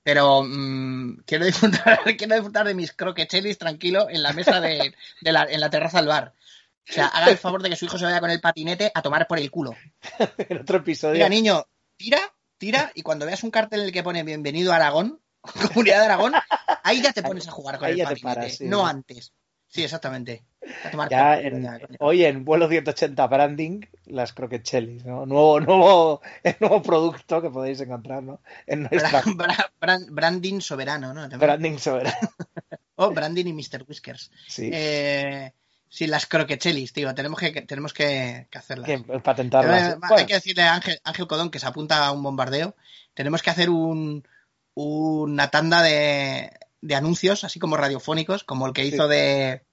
[0.02, 5.32] Pero mm, quiero, disfrutar, quiero disfrutar de mis croquechelis tranquilo en la mesa de, de
[5.32, 6.32] la, en la terraza del bar.
[6.90, 9.00] O sea, haga el favor de que su hijo se vaya con el patinete a
[9.00, 9.74] tomar por el culo.
[10.48, 11.14] en otro episodio...
[11.14, 11.64] Mira, niño,
[11.96, 12.18] tira,
[12.58, 15.20] tira, y cuando veas un cartel en el que pone Bienvenido a Aragón,
[15.74, 16.32] Comunidad de Aragón,
[16.82, 18.64] ahí ya te pones a jugar con Ahí el ya te patinete, paras, sí.
[18.66, 19.32] no antes.
[19.68, 20.44] Sí, exactamente.
[20.84, 25.26] A Ya en- ya, hoy en vuelo 180 branding, las croquechelis, ¿no?
[25.26, 28.40] Nuevo, nuevo, el nuevo producto que podéis encontrar, ¿no?
[28.66, 31.22] En nuestra Bra- bra- bran- branding soberano, ¿no?
[31.22, 31.40] También.
[31.40, 32.16] branding soberano.
[32.96, 33.84] O branding y Mr.
[33.88, 34.30] Whiskers.
[34.46, 35.52] Sí, Eh,
[35.88, 37.14] sí, las croquechelis, tío.
[37.14, 38.86] Tenemos que, tenemos que, que hacerlas.
[38.86, 39.94] que patentarlas.
[39.94, 40.14] Eh, ¿eh?
[40.16, 42.74] Hay que decirle a Ángel, Ángel Codón que se apunta a un bombardeo.
[43.14, 44.26] Tenemos que hacer un,
[44.74, 46.50] una tanda de,
[46.80, 49.64] de anuncios, así como radiofónicos, como el que hizo de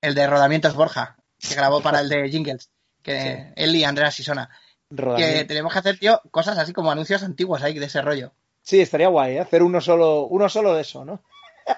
[0.00, 2.70] el de Rodamientos Borja, que grabó para el de Jingles,
[3.02, 3.52] que Sí.
[3.56, 4.50] él y Andrea Sisona.
[5.16, 8.32] Que tenemos que hacer, tío, cosas así como anuncios antiguos ahí de ese rollo.
[8.62, 9.40] Sí, estaría guay, ¿eh?
[9.40, 11.22] Hacer uno solo, uno solo de eso, ¿no?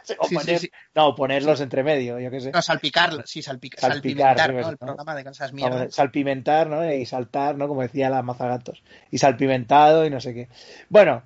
[0.19, 0.71] O Sí, sí, poner- sí.
[0.95, 2.51] No, ponerlos entre medio, yo qué sé.
[2.53, 4.71] No, salpicar, sí, salpic- Salpicar, salpimentar, ¿no?
[4.71, 5.95] El programa de Vamos, mierdas.
[5.95, 6.93] salpimentar, ¿no?
[6.93, 7.69] Y saltar, ¿no?
[7.69, 8.83] Como decía la mazagatos.
[9.11, 10.49] Y salpimentado y no sé qué.
[10.89, 11.23] Bueno,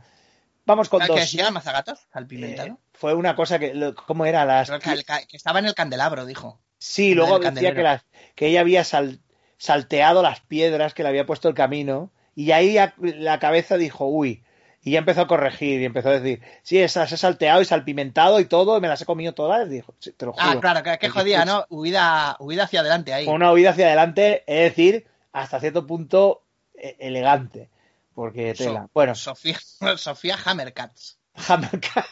[0.64, 1.30] vamos con ¿Sabes qué dos.
[1.32, 2.06] decía Mazagatos?
[2.12, 2.68] Salpimentado.
[2.68, 4.44] Eh, fue una cosa que, lo- ¿cómo era?
[4.44, 6.60] Las, que, el ca- que estaba en el candelabro, dijo.
[6.78, 7.76] sí, luego decía candelero.
[7.76, 9.20] que, las, que ella había sal-
[9.59, 14.43] salteado las piedras que le había puesto el camino y ahí la cabeza dijo, uy,
[14.86, 18.38] y ya empezó a corregir y empezó a decir, sí, esas he salteado y salpimentado
[18.38, 20.46] y todo, me las he comido todas, dijo, sí, te lo juro.
[20.48, 21.66] Ah, claro, que, que jodía, ¿no?
[21.70, 23.26] Huida, huida hacia adelante ahí.
[23.26, 27.68] Una huida hacia adelante, es decir, hasta cierto punto e- elegante,
[28.14, 28.88] porque So- tela.
[28.94, 29.58] Bueno, Sofía,
[29.96, 31.18] Sofía Hammercats.
[31.48, 32.08] Hammercats.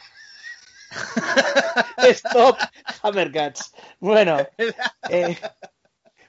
[2.11, 2.59] Stop
[3.05, 3.73] Hammercats.
[4.01, 4.39] Bueno,
[5.09, 5.39] eh,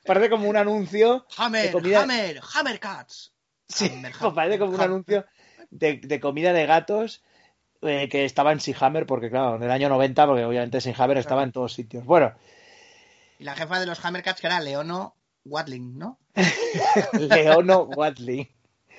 [0.05, 2.03] parece como un anuncio de Hammer, comida.
[2.03, 3.31] Hammer, Hammercats.
[3.67, 5.25] Sí, Hammer, pues parece como un anuncio
[5.71, 7.21] de, de comida de gatos
[7.81, 11.43] eh, que estaba en Seahammer, porque claro, en el año 90, porque obviamente Seahammer estaba
[11.43, 12.05] en todos sitios.
[12.05, 12.33] Bueno,
[13.39, 15.15] Y la jefa de los Hammercats que era Leono
[15.45, 16.17] Watling, ¿no?
[17.13, 18.47] Leono Watling.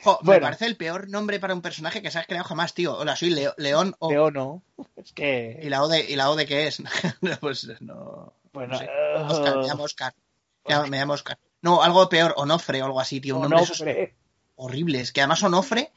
[0.05, 2.97] Jo, me parece el peor nombre para un personaje que se has creado jamás, tío.
[2.97, 4.11] Hola, soy Leo- León O.
[4.11, 4.63] Leono.
[4.97, 5.61] Es ¿Y que.
[5.65, 6.83] la O de, y la o de qué es?
[7.41, 8.33] pues no.
[8.53, 8.85] Bueno, no sé.
[8.85, 10.15] eh, Oscar, me llamo Oscar.
[10.69, 11.39] Me llamo, me llamo Oscar.
[11.63, 13.37] No, algo peor, Onofre o algo así, tío.
[13.37, 14.15] Un nombre de esos Onofre.
[14.57, 15.13] horribles.
[15.13, 15.91] Que además Onofre,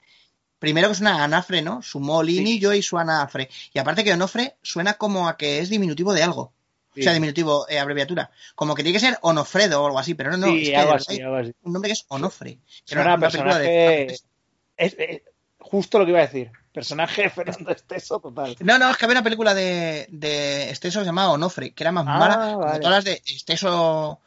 [0.60, 1.81] primero que es una anafre, ¿no?
[1.81, 3.49] Su molinillo y su anafre.
[3.73, 6.53] Y aparte que Onofre suena como a que es diminutivo de algo.
[6.94, 7.02] Sí.
[7.02, 8.30] O sea, diminutivo, eh, abreviatura.
[8.56, 10.48] Como que tiene que ser Onofredo o algo así, pero no, no.
[10.48, 11.48] Sí, es que algo de así, verdad algo así.
[11.49, 12.56] hay un nombre que es Onofre.
[12.86, 14.06] Que Suena a una de- personaje.
[14.77, 15.22] Es, es
[15.60, 16.52] justo lo que iba a decir.
[16.73, 18.56] Personaje Fernando Esteso, total.
[18.60, 22.06] No, no, es que había una película de, de Esteso llamada Onofre, que era más
[22.07, 22.36] Ah, mala.
[22.53, 22.80] Como vale.
[22.80, 24.19] todas las de Esteso.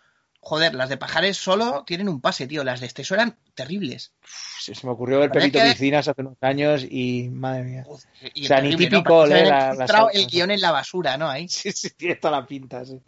[0.45, 2.65] Joder, las de Pajares solo tienen un pase, tío.
[2.65, 4.13] Las de Esteso eran terribles.
[4.61, 7.87] Se, me ocurrió ver Pepito que- Piscinas hace unos años y madre mía.
[8.35, 11.29] Y O sea, ni típico habían la- encontrado el guion en la basura, ¿no?
[11.29, 11.49] Ahí.
[11.49, 13.01] Sí, sí, tiene toda la pinta, sí.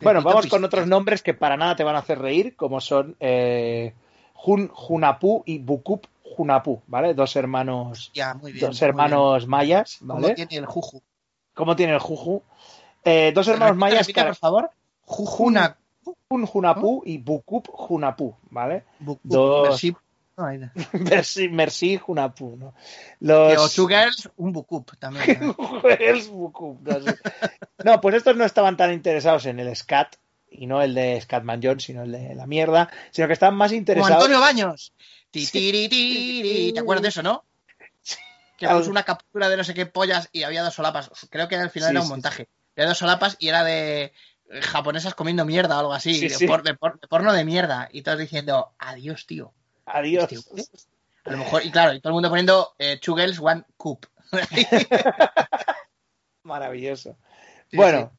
[0.00, 3.16] Bueno, vamos con otros nombres que para nada te van a hacer reír, como son
[3.20, 3.94] eh,
[4.34, 7.14] Jun Junapu y Bukup Junapu, ¿vale?
[7.14, 8.66] Dos hermanos, Ya, muy bien.
[8.66, 10.34] dos hermanos mayas, ¿Cómo ¿vale?
[10.34, 11.02] tiene el Juju?
[11.54, 12.42] ¿Cómo tiene el Juju?
[13.04, 14.70] Eh, dos hermanos Repita, mayas, repita, por favor.
[15.02, 15.76] Jujuna.
[16.28, 18.84] Jun Junapu y Bukup Junapu, ¿vale?
[19.00, 19.68] Bu- bu- Dos.
[19.68, 19.96] Merci.
[20.92, 22.72] Merci, merci Junapu, ¿no?
[23.18, 23.74] Los...
[23.74, 25.52] Girls, un Bukup también.
[25.98, 27.16] Girls Bukup, no, sé.
[27.82, 30.14] No, pues estos no estaban tan interesados en el scat,
[30.48, 33.70] y no el de Scatman Jones, sino el de la mierda, sino que estaban más
[33.70, 34.12] Como interesados.
[34.14, 34.92] Antonio Baños.
[35.32, 37.44] ¿Te acuerdas de eso, no?
[38.56, 41.10] Que puso una captura de no sé qué pollas y había dos solapas.
[41.30, 42.48] Creo que al final Sí, era un sí, montaje.
[42.76, 44.12] Había dos solapas y era de
[44.62, 46.14] japonesas comiendo mierda o algo así.
[46.14, 46.46] Sí, de, sí.
[46.46, 47.88] por- de por- de porno de mierda.
[47.92, 49.52] Y todos diciendo, adiós, tío.
[49.86, 50.28] Adiós.
[50.28, 50.40] Tío.
[51.24, 54.06] A lo mejor, y claro, y todo el mundo poniendo eh, Two Girls, One Coop.
[56.42, 57.16] Maravilloso.
[57.70, 58.12] Sí, bueno,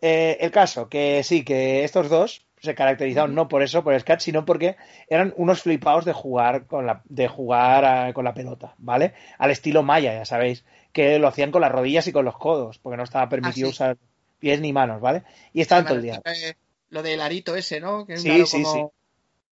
[0.00, 4.00] eh, el caso, que sí, que estos dos se caracterizaron no por eso, por el
[4.00, 4.76] scat, sino porque
[5.08, 9.14] eran unos flipados de jugar con la, de jugar a- con la pelota, ¿vale?
[9.38, 12.78] Al estilo maya, ya sabéis, que lo hacían con las rodillas y con los codos,
[12.78, 13.74] porque no estaba permitido Ah, sí.
[13.74, 13.96] usar
[14.44, 15.22] pies ni manos, ¿vale?
[15.54, 16.20] Y estaban todo el día.
[16.26, 16.54] Eh,
[16.90, 18.04] Lo del arito ese, ¿no?
[18.06, 18.92] Que es Sí, un sí, como,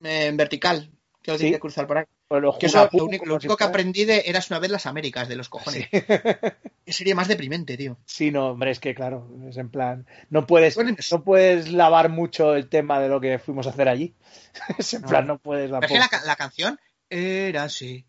[0.03, 0.91] eh, en vertical.
[1.23, 1.45] Que lo Sí.
[1.45, 2.05] tiene que cruzar por ahí.
[2.29, 4.85] Pues los Que eso, lo único, lo si que aprendí de Eras una vez las
[4.87, 5.87] Américas, de los cojones.
[6.87, 7.97] Serie más deprimente, tío.
[8.05, 12.09] Sí, no, hombre, es que claro, es en plan, no puedes, Bueno, no puedes lavar
[12.11, 14.15] mucho el tema de lo que fuimos a hacer allí.
[14.79, 15.09] es en No.
[15.09, 16.79] plan, no puedes la, ca- la canción
[17.09, 18.05] era así.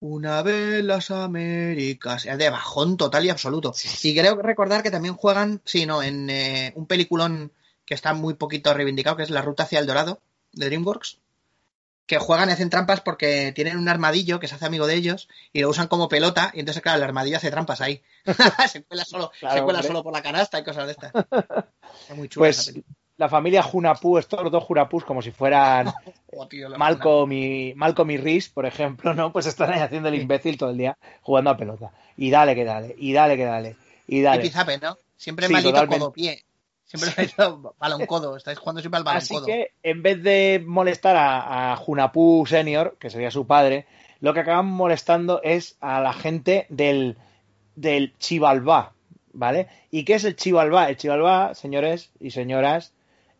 [0.00, 2.24] Una vez las Américas.
[2.24, 3.74] Es de bajón total y absoluto.
[4.02, 7.52] Y creo recordar que también juegan, sí, no, en eh, un peliculón
[7.84, 10.22] que está muy poquito reivindicado, que es La Ruta hacia el Dorado,
[10.52, 11.18] de DreamWorks.
[12.06, 15.28] Que juegan y hacen trampas porque tienen un armadillo que se hace amigo de ellos
[15.52, 16.50] y lo usan como pelota.
[16.54, 18.02] Y entonces, claro, el armadillo hace trampas ahí.
[18.72, 21.12] se cuela solo, Claro, se cuela solo por la canasta y cosas de estas.
[22.08, 22.96] Es muy chula esa Pues película.
[23.20, 25.92] La familia Junapu, estos dos Junapus, como si fueran
[26.32, 29.30] Oh, tío, Malcolm y, Malcolm y Reese, por ejemplo, ¿no?
[29.30, 30.22] Pues están ahí haciendo el Sí.
[30.22, 31.90] imbécil todo el día jugando a pelota.
[32.16, 33.76] Y dale que dale, y dale que dale,
[34.08, 34.40] y Y dale.
[34.42, 34.96] Pizape, ¿no?
[35.16, 35.98] Siempre Sí, maldito totalmente.
[35.98, 36.42] codo pie.
[36.86, 38.36] Siempre maldito balón codo.
[38.38, 39.44] Estáis jugando siempre al balón Así codo.
[39.46, 43.84] que en vez de molestar a, a Junapu Senior, que sería su padre,
[44.20, 47.16] lo que acaban molestando es a la gente del,
[47.76, 48.92] del Chivalbá,
[49.34, 49.68] ¿vale?
[49.90, 50.88] ¿Y qué es el Chivalbá?
[50.88, 52.92] El Chivalbá, señores y señoras,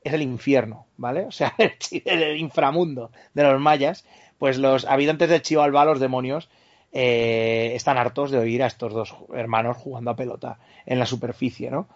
[0.03, 1.25] es el infierno, ¿vale?
[1.27, 1.55] O sea,
[2.05, 4.05] el, inframundo de los mayas.
[4.39, 6.49] Pues los habitantes del Chivalbá, los demonios,
[6.93, 11.71] eh, están hartos de oír a estos dos hermanos jugando a pelota en la superficie,
[11.71, 11.89] ¿no?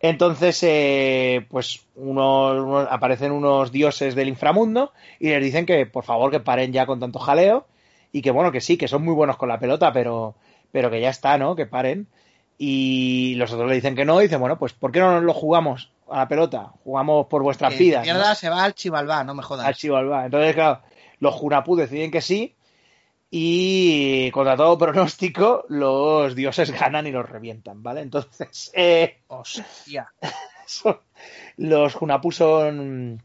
[0.00, 6.04] Entonces, eh, pues unos, unos- aparecen unos dioses del inframundo y les dicen que por
[6.04, 7.66] favor que paren ya con tanto jaleo
[8.12, 10.34] y que bueno, que sí, que son muy buenos con la pelota, pero,
[10.70, 11.56] pero que ya está, ¿no?
[11.56, 12.08] Que paren.
[12.58, 15.34] Y los otros le dicen que no y dicen, bueno, pues ¿por qué no lo
[15.34, 16.72] jugamos a la pelota?
[16.84, 18.06] Jugamos por vuestras Que vidas.
[18.06, 18.12] ¿no?
[18.12, 19.66] mierda se va al Chivalbá, no me jodas.
[19.66, 20.24] al Chivalbá.
[20.26, 20.80] Entonces, claro,
[21.20, 22.54] los Junapú deciden que sí
[23.30, 28.00] Y contra todo pronóstico, los dioses ganan y los revientan, ¿vale?
[28.02, 30.12] Entonces, eh, Hostia.
[30.66, 31.00] son-
[31.56, 33.22] los Hunapu son,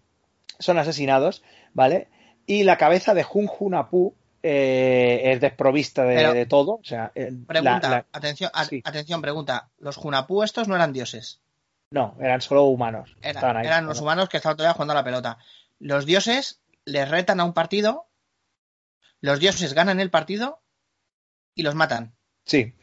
[0.58, 1.44] son asesinados,
[1.74, 2.08] ¿vale?
[2.48, 6.72] Y la cabeza de Hun Hunapu eh, es desprovista de, Pero- de todo.
[6.74, 8.82] O sea, eh, la- Pregunta, la- atención, a- sí.
[8.84, 9.70] atención, pregunta.
[9.80, 11.41] Los Junapú estos no eran dioses.
[11.92, 13.16] No, eran solo humanos.
[13.22, 13.68] Era- Estaban ahí.
[13.68, 15.38] eran los humanos que estaban todavía jugando a la pelota.
[15.80, 18.08] Los dioses les retan a un partido,
[19.20, 20.62] los dioses ganan el partido
[21.54, 22.16] y los matan.
[22.46, 22.74] Sí,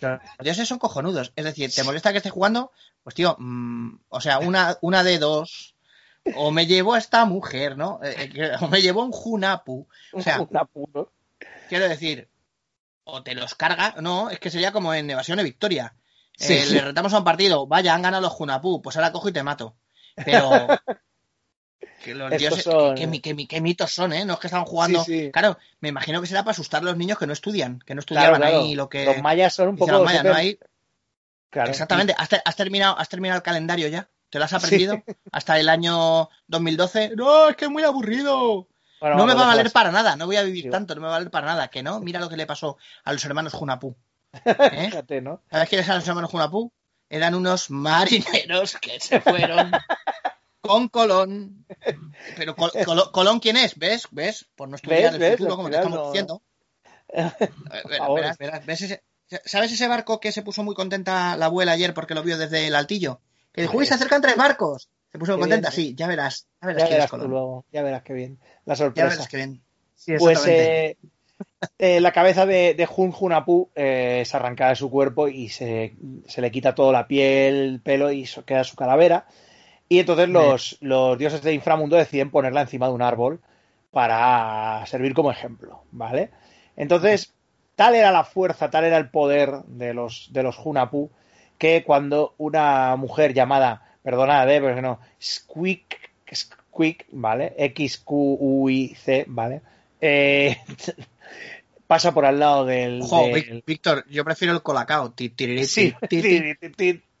[0.00, 1.32] Los dioses son cojonudos.
[1.36, 2.72] Es decir, ¿te molesta que esté jugando?
[3.02, 5.74] Pues tío, mm, o sea, una, una de dos.
[6.34, 8.00] O me llevo a esta mujer, ¿no?
[8.02, 9.86] Eh, eh, o me llevo a un Junapu.
[10.12, 11.08] O sea, Hunapu, ¿no?
[11.68, 12.28] quiero decir,
[13.04, 15.94] o te los carga, no, es que sería como en Evasión de Victoria.
[16.36, 16.52] Sí.
[16.54, 19.32] Eh, le retamos a un partido, vaya, han ganado los Junapú, pues ahora cojo y
[19.32, 19.76] te mato.
[20.24, 20.50] Pero.
[22.02, 24.24] Que los dioses, son- qué- qué mitos son, ¿eh?
[24.24, 25.02] No es que estaban jugando.
[25.02, 25.30] Sí, sí.
[25.32, 28.00] Claro, me imagino que será para asustar a los niños que no estudian, que no
[28.00, 28.64] estudiaban Claro, claro.
[28.64, 29.04] ahí lo que.
[29.04, 29.90] Los mayas son un poco.
[29.92, 30.32] los mayas, ¿no?
[30.32, 30.58] Ahí-
[31.50, 31.70] claro.
[31.70, 32.14] Exactamente.
[32.16, 34.08] ¿Has, te- has terminado, ¿Has terminado el calendario ya?
[34.30, 35.02] ¿Te lo has aprendido?
[35.32, 37.12] Hasta el año 2012.
[37.16, 38.68] No, es que es muy aburrido.
[39.00, 40.16] Bueno, no me va a valer para nada.
[40.16, 40.70] No voy a vivir Sí.
[40.70, 40.94] tanto.
[40.94, 41.68] No me va a valer para nada.
[41.68, 42.00] Que no.
[42.00, 43.96] Mira lo que le pasó a los hermanos Junapú.
[44.44, 44.86] ¿Eh?
[44.86, 45.42] Fíjate, ¿no?
[45.50, 46.72] ¿Sabes quiénes eran los hermanos Junapú?
[47.08, 49.70] Eran unos marineros que se fueron
[50.60, 51.64] con Colón.
[52.36, 53.76] Pero Col- Colón, ¿quién es?
[53.78, 54.08] ¿Ves?
[54.10, 54.46] ¿Ves?
[54.56, 55.12] Por no estudiar ¿Ves?
[55.14, 55.30] el ¿Ves?
[55.38, 56.42] futuro, como te estamos no- diciendo.
[57.08, 57.30] Eh,
[57.84, 58.20] verás, favor.
[58.20, 58.66] verás, verás.
[58.66, 59.02] ¿Ves ese-
[59.44, 62.66] ¿Sabes ese barco que se puso muy contenta la abuela ayer porque lo vio desde
[62.66, 63.20] el altillo?
[63.52, 64.88] Que dijo, uy, se acercan tres barcos.
[65.12, 65.76] Se puso Qué contenta, bien.
[65.90, 66.48] sí, ya verás.
[66.60, 67.30] Ya verás Ya quién es verás tú Colón.
[67.30, 67.64] luego.
[67.72, 68.38] Ya verás qué bien.
[68.64, 69.08] La Ya sorpresa.
[69.08, 69.62] verás que bien.
[69.94, 70.98] Sí, Pues eh,
[71.78, 75.94] eh, la cabeza de, de Hun Hunapu eh, es arrancada de su cuerpo y se,
[76.26, 79.26] se le quita toda la piel, el pelo y queda su calavera.
[79.88, 83.40] Y entonces los, los dioses de inframundo deciden ponerla encima de un árbol
[83.90, 86.30] para servir como ejemplo, ¿vale?
[86.76, 87.32] Entonces,
[87.76, 91.10] tal era la fuerza, tal era el poder de los, de los Hunapu,
[91.56, 97.54] que cuando una mujer llamada, perdonad, eh, pero no, Squeak, Squeak, ¿vale?
[97.56, 99.62] X-Q-U-I-C, ¿vale?
[100.00, 100.56] Eh,
[101.86, 103.02] pasa por al lado del...
[103.02, 105.14] Ojo, del- Víctor, yo prefiero el colacao.
[105.16, 105.94] Sí.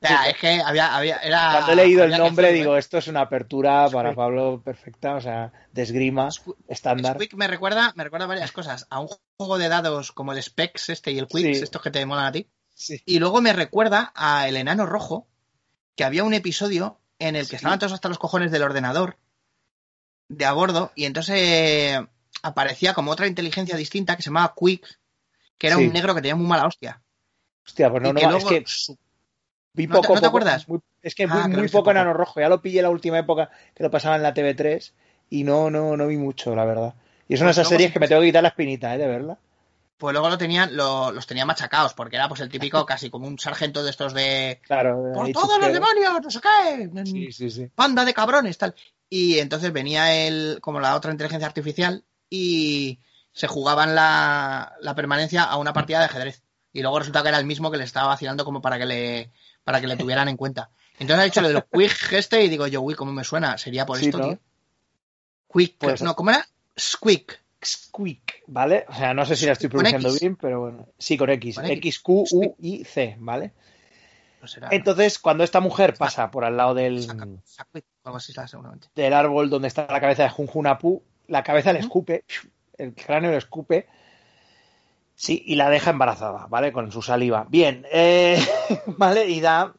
[0.02, 1.52] O sea, es que había, había, era.
[1.52, 2.78] Cuando he leído el nombre digo, ¿eh?
[2.78, 4.14] esto es una apertura para.
[4.14, 6.28] Pablo perfecta, o sea, de esgrima
[6.68, 7.14] estándar.
[7.16, 8.86] Squeak me recuerda, me recuerda varias cosas.
[8.90, 11.64] A un juego de dados como el Specs este y el Quicks, Sí.
[11.64, 12.46] estos que te molan a ti.
[12.74, 13.00] Sí.
[13.06, 15.26] Y luego me recuerda a El Enano Rojo,
[15.96, 17.56] que había un episodio en el que Sí.
[17.56, 19.16] estaban todos hasta los cojones del ordenador
[20.28, 22.00] de a bordo y entonces
[22.42, 24.98] aparecía como otra inteligencia distinta que se llamaba Quick,
[25.58, 25.86] que era Sí.
[25.86, 27.02] un negro que tenía muy mala hostia.
[27.64, 28.64] Hostia, pues no, no, que es luego que
[29.74, 30.68] vi ¿No te- poco, no te poco, acuerdas?
[30.68, 31.90] muy- es que Ah, muy, muy poco poco.
[31.92, 34.94] Enano Rojo, ya lo pillé la última época que lo pasaba en la TV3
[35.30, 36.94] y no, no, no vi mucho, la verdad.
[37.28, 38.94] Y es una de Pues esas luego series que me tengo que quitar la espinita,
[38.94, 38.98] ¿eh?
[38.98, 39.38] De verla.
[39.98, 43.26] Pues luego lo tenían, lo- los tenía machacados, porque era pues el típico casi como
[43.26, 45.10] un sargento de estos de Claro.
[45.14, 46.20] ¡Por todos los demonios!
[46.22, 46.90] ¡No sé qué!
[47.06, 47.70] Sí, sí, sí.
[47.74, 48.74] banda de cabrones, tal.
[49.08, 53.00] Y entonces venía él, como la otra inteligencia artificial, y
[53.32, 56.42] se jugaban la, la permanencia a una partida de ajedrez.
[56.72, 59.30] Y luego resulta que era el mismo que le estaba vacilando como para que le,
[59.64, 60.70] para que le tuvieran en cuenta.
[60.98, 63.56] Entonces ha dicho lo de los quick este y digo yo, uy, ¿cómo me suena?
[63.58, 64.28] Sería por Sí, esto, ¿no?
[64.28, 64.38] tío.
[65.52, 66.46] Quick, Pues- no, ¿cómo era?
[66.78, 67.42] Squeak.
[67.64, 68.84] Squeak, ¿vale?
[68.88, 70.88] O sea, no sé si la estoy pronunciando bien, pero bueno.
[70.98, 71.56] Sí, con X.
[71.56, 71.78] Con X.
[71.78, 73.52] X-Q-U-I-C, ¿vale?
[74.42, 74.68] No será.
[74.70, 78.88] Entonces, cuando esta mujer pasa por al lado del, Saca- Saquic, algo así será seguramente.
[78.94, 82.24] del árbol donde está la cabeza de Junjunapu, la cabeza le escupe,
[82.78, 83.86] el cráneo le escupe,
[85.14, 86.72] sí, y la deja embarazada, ¿vale?
[86.72, 87.46] Con su saliva.
[87.48, 88.38] Bien, eh,
[88.86, 89.26] ¿vale?
[89.28, 89.74] Y da,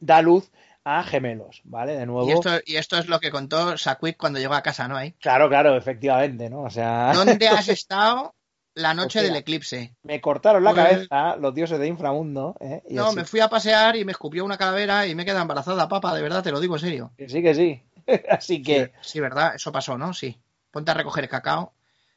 [0.00, 0.50] da luz
[0.84, 1.94] a gemelos, ¿vale?
[1.96, 2.28] De nuevo.
[2.28, 4.96] Y esto, y esto es lo que contó Saquic cuando llegó a casa, ¿no?
[4.96, 5.12] Ahí.
[5.20, 6.62] Claro, claro, efectivamente, ¿no?
[6.62, 8.34] O sea, ¿Dónde has estado
[8.74, 9.94] la noche del eclipse?
[10.02, 12.82] me cortaron la Pues- cabeza los dioses de inframundo, ¿eh?
[12.88, 13.16] Y No, así.
[13.16, 16.22] me fui a pasear y me escupió una calavera y me quedé embarazada, papá, de
[16.22, 17.12] verdad, te lo digo en serio.
[17.16, 17.82] Que sí, que sí.
[18.28, 20.12] Así que, Sí, verdad, eso pasó, ¿no?
[20.12, 20.36] Sí.
[20.72, 21.72] Ponte a recoger cacao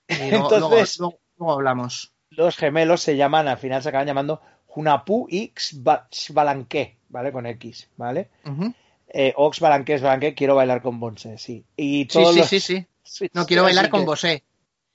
[0.08, 2.14] y luego, Entonces- luego- luego- luego hablamos.
[2.32, 7.32] los gemelos se llaman, al final se acaban llamando Junapu y Xbalanque, ¿vale?
[7.32, 8.30] Con X, ¿vale?
[8.46, 8.74] Ujú.
[9.08, 11.64] Eh, Ox Balanque, Balanque, quiero bailar con Bonse, sí.
[11.78, 12.86] Y Sí, todos sí, sí, sí.
[13.04, 14.44] Sí, No, quiero bailar con que- vosé.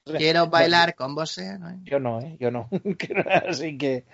[0.05, 1.59] Quiero bailar con vosé.
[1.59, 1.79] ¿no?
[1.85, 2.37] Yo no, ¿eh?
[2.41, 2.69] Yo no.
[3.49, 4.05] así que...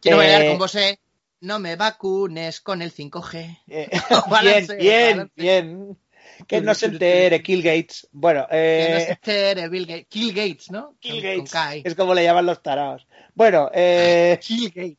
[0.00, 0.98] Quiero Eh, bailar con vosé.
[1.40, 3.58] No me vacunes con el 5G.
[3.68, 3.88] eh,
[4.28, 5.98] bien, bien, bien.
[6.46, 8.08] Que no se entere, Kill Gates.
[8.12, 10.06] Bueno, Que no se eh, entere Bill Gates.
[10.08, 10.96] Kill Gates, ¿no?
[11.00, 11.82] Kill Con- con Gates.
[11.86, 13.06] Es como le llaman los taraos.
[13.34, 14.98] Bueno, eh, Kill Gates.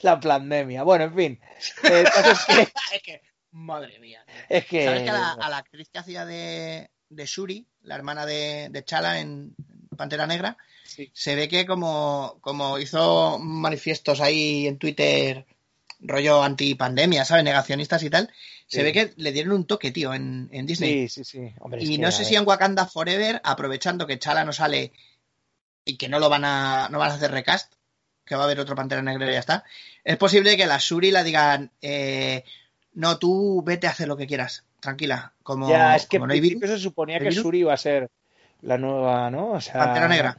[0.00, 0.82] la pandemia.
[0.82, 1.40] Bueno, en fin.
[1.84, 2.62] Eh, es que...
[2.96, 3.20] es que,
[3.52, 4.24] madre mía.
[4.48, 7.94] Es que ¿Sabes que a la, a la actriz que hacía de, de Shuri, la
[7.94, 9.54] hermana de, de Chala en,
[9.96, 11.10] Pantera Negra, Sí.
[11.14, 15.46] se ve que como, como hizo manifiestos ahí en Twitter,
[16.00, 17.42] rollo antipandemia, ¿sabes?
[17.42, 18.30] Negacionistas y tal,
[18.66, 21.08] se ve que le dieron un toque, tío, en, en Disney.
[21.08, 21.54] Sí, sí, sí.
[21.60, 24.92] Hombre, y no sé si en Wakanda Forever, aprovechando que Chala no sale
[25.84, 27.74] y que no lo van a, no van a hacer recast,
[28.24, 29.64] que va a haber otro Pantera Negra y ya está,
[30.02, 32.44] es posible que la Shuri la digan, eh,
[32.94, 36.28] no, tú vete a hacer lo que quieras, tranquila, como, Ya, es que como en
[36.28, 37.44] no hay principio virus, se suponía ¿Hay que virus?
[37.44, 38.10] Shuri iba a ser
[38.62, 39.52] la nueva, ¿no?
[39.52, 40.38] O sea, Pantera Negra.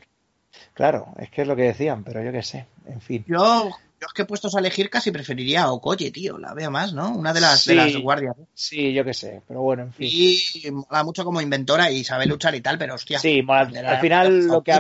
[0.73, 3.23] Claro, es que es lo que decían, pero yo qué sé, en fin.
[3.27, 3.69] Yo,
[4.05, 7.09] yo es que puestos a elegir casi preferiría a Okoye, tío, la veo más, ¿no?
[7.15, 7.69] Una de las, Sí.
[7.71, 8.35] de las guardias.
[8.53, 10.07] Sí, yo qué sé, pero bueno, en fin.
[10.11, 13.19] Y mola mucho como inventora y sabe luchar y tal, pero hostia.
[13.19, 14.79] Sí, mola- al final lo que, ha,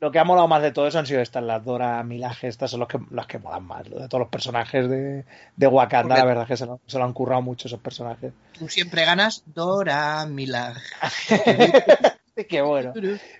[0.00, 2.70] lo que ha molado más de todo eso han sido estas, las Dora Milaje, estas
[2.70, 5.24] son los que, las que molan más, de todos los personajes de,
[5.56, 7.80] de Wakanda, Porque- la verdad es que se lo, se lo han currado mucho esos
[7.80, 8.32] personajes.
[8.58, 10.76] Tú siempre ganas Dora Milag.
[12.48, 12.92] Qué bueno.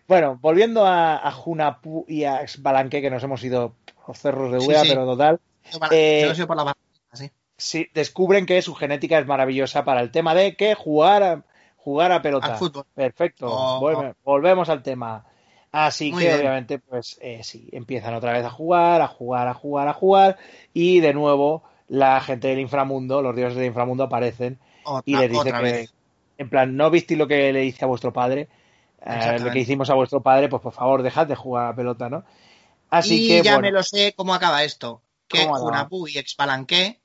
[0.07, 3.75] Bueno, volviendo a, a Junapu y a Balanque, que nos hemos ido
[4.07, 4.89] los cerros de Ueda, sí.
[4.89, 5.41] pero total,
[5.73, 6.75] Yo, Eh, yo por la
[7.13, 7.31] sí.
[7.57, 11.43] sí, descubren que su genética es maravillosa para el tema de que jugar a,
[11.77, 12.49] jugar a pelota.
[12.53, 12.85] Al fútbol.
[12.95, 13.47] Perfecto.
[13.51, 13.81] Oh.
[13.81, 15.25] Vuelve- volvemos al tema.
[15.73, 16.41] Así Muy que bien.
[16.41, 20.39] obviamente, pues eh, sí, empiezan otra vez a jugar, a jugar, a jugar, a jugar,
[20.73, 25.29] y de nuevo la gente del inframundo, los dioses del inframundo aparecen Otra, y les
[25.31, 25.95] dice otra que, vez.
[26.39, 28.47] en plan, ¿no visteis lo que le hice a vuestro padre?
[29.07, 31.77] Eh, lo que hicimos a vuestro padre, pues por favor, dejad de jugar a la
[31.77, 32.25] pelota, ¿no?
[32.91, 35.03] Así y que, ya bueno, me lo sé cómo acaba esto.
[35.29, 35.45] Que.
[35.47, 37.01] Junapu y Expalanqué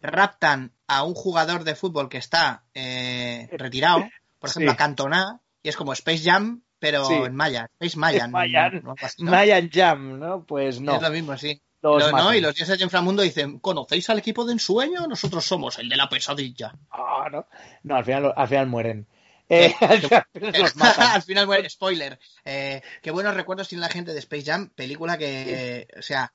[0.00, 4.04] raptan a un jugador de fútbol que está eh, retirado,
[4.38, 4.74] por ejemplo, Sí.
[4.74, 7.14] a Cantona, y es como Space Jam, pero Sí.
[7.14, 7.68] en Maya.
[7.80, 8.30] Space Mayan.
[8.32, 8.82] Mayan.
[8.84, 8.94] ¿no?
[9.18, 10.44] Mayan Jam, ¿no?
[10.44, 10.96] Pues no.
[10.96, 11.60] Es lo mismo, sí.
[11.82, 12.34] los Lo- ¿no?
[12.34, 15.06] Y los dioses de inframundo dicen, ¿conocéis al equipo de ensueño?
[15.08, 16.72] Nosotros somos el de la pesadilla.
[16.90, 17.46] Ah, no.
[17.82, 19.06] No, al final, al final mueren.
[19.54, 21.10] Eh, al final los matan.
[21.16, 22.18] Al final, bueno, spoiler.
[22.44, 26.32] Eh, qué buenos recuerdos tiene la gente de Space Jam, película que, o sea,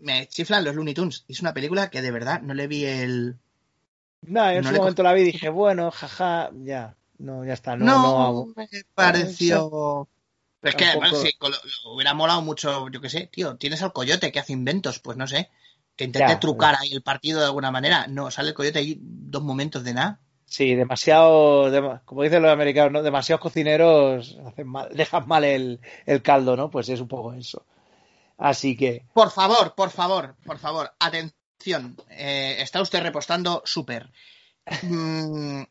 [0.00, 1.24] me chiflan los Looney Tunes.
[1.28, 3.36] Es una película que de verdad no le vi el...
[4.22, 6.96] No, yo en No su le momento la vi y dije, bueno, jaja, ya.
[7.18, 7.76] No, ya está.
[7.76, 8.02] No, No,
[8.32, 10.08] no, me pareció...
[10.60, 13.82] Pero es que además, con lo- lo hubiera molado mucho, yo qué sé, tío, tienes
[13.82, 15.50] al coyote que hace inventos, pues no sé,
[15.96, 18.06] que intente Ya, trucar ahí el partido de alguna manera.
[18.06, 20.20] No, sale el coyote ahí dos momentos de nada.
[20.56, 23.02] Sí, demasiado, dem- como dicen los americanos, ¿no?
[23.02, 26.70] Demasiados cocineros hacen mal, dejan mal el, el caldo, ¿no?
[26.70, 27.66] Pues es un poco eso.
[28.38, 31.96] Así que, Por favor, por favor, por favor, atención.
[32.10, 34.12] eh, está usted repostando súper.
[34.82, 35.62] Mm,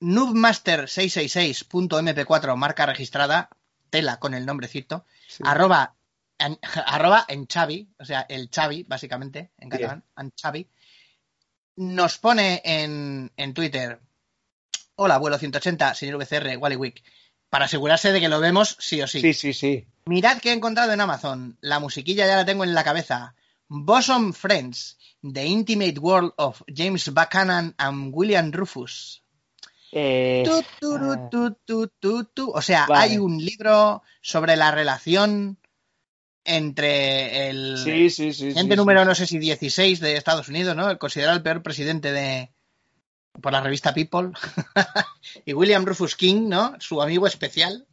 [0.00, 3.48] Noobmaster666.mp4, marca registrada,
[3.90, 5.42] tela con el nombrecito, sí.
[5.46, 5.94] arroba,
[6.38, 10.68] en, arroba en Xavi, o sea, el Xavi, básicamente, en catalán, en Xavi,
[11.76, 14.00] nos pone en, en Twitter,
[14.96, 17.02] hola, abuelo 180, señor VCR, Wallywick,
[17.48, 19.86] para asegurarse de que lo vemos sí o sí, sí, sí.
[20.06, 21.58] Mirad que he encontrado en Amazon.
[21.60, 23.34] La musiquilla ya la tengo en la cabeza.
[23.68, 29.22] Bosom Friends, The Intimate World of James Buchanan and William Rufus.
[29.92, 30.42] Eh,
[30.80, 31.56] tu,
[32.00, 32.50] tu, tu.
[32.50, 33.02] O sea, Vale.
[33.02, 35.58] hay un libro sobre la relación
[36.44, 38.44] entre el sí, sí, sí.
[38.46, 40.90] presidente sí, número no sé si 16 de Estados Unidos, ¿no?
[40.90, 42.50] El considerado el peor presidente de
[43.40, 44.30] por la revista People
[45.44, 46.74] y William Rufus King, ¿no?
[46.80, 47.86] Su amigo especial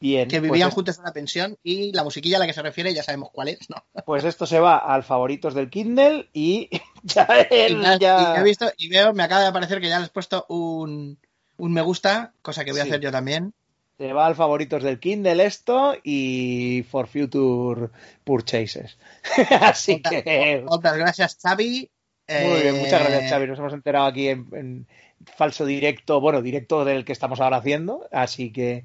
[0.00, 2.62] Bien, que pues vivían juntos en una pensión y la musiquilla a la que se
[2.62, 3.76] refiere ya sabemos cuál es, ¿no?
[4.06, 6.70] Pues esto se va al favoritos del Kindle y
[7.02, 9.88] ya Y, él me- ya- y he visto y veo, me acaba de aparecer que
[9.88, 11.18] ya le has puesto un,
[11.58, 13.52] un me gusta, cosa que voy a hacer yo también.
[13.98, 17.88] Se va al favoritos del Kindle esto y for future
[18.24, 18.98] purchases.
[19.60, 21.90] Así que Otras gracias, Xavi.
[22.28, 23.46] muy bien, Eh, muchas gracias Xavi.
[23.46, 24.88] Nos hemos enterado aquí en, en
[25.24, 28.82] falso directo, bueno, directo del que estamos ahora haciendo, así que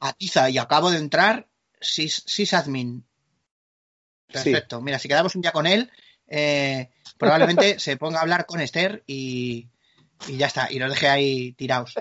[0.00, 1.46] Atiza, y acabo de entrar
[1.80, 3.04] sys, sysadmin.
[4.26, 4.80] Perfecto.
[4.80, 5.90] Mira, si quedamos un día con él,
[6.26, 9.68] eh, probablemente se ponga a hablar con Esther y,
[10.28, 11.94] y ya está, y lo deje ahí tirados.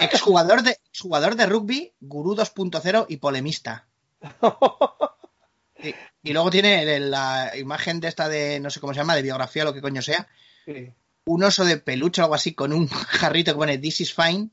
[0.00, 3.86] Exjugador de, exjugador de rugby, gurú 2.0 y polemista.
[6.22, 9.62] Y luego tiene la imagen de esta de, no sé cómo se llama, de biografía
[9.62, 10.28] o lo que coño sea,
[10.66, 10.92] sí.
[11.24, 14.50] un oso de peluche o algo así con un jarrito que pone This is fine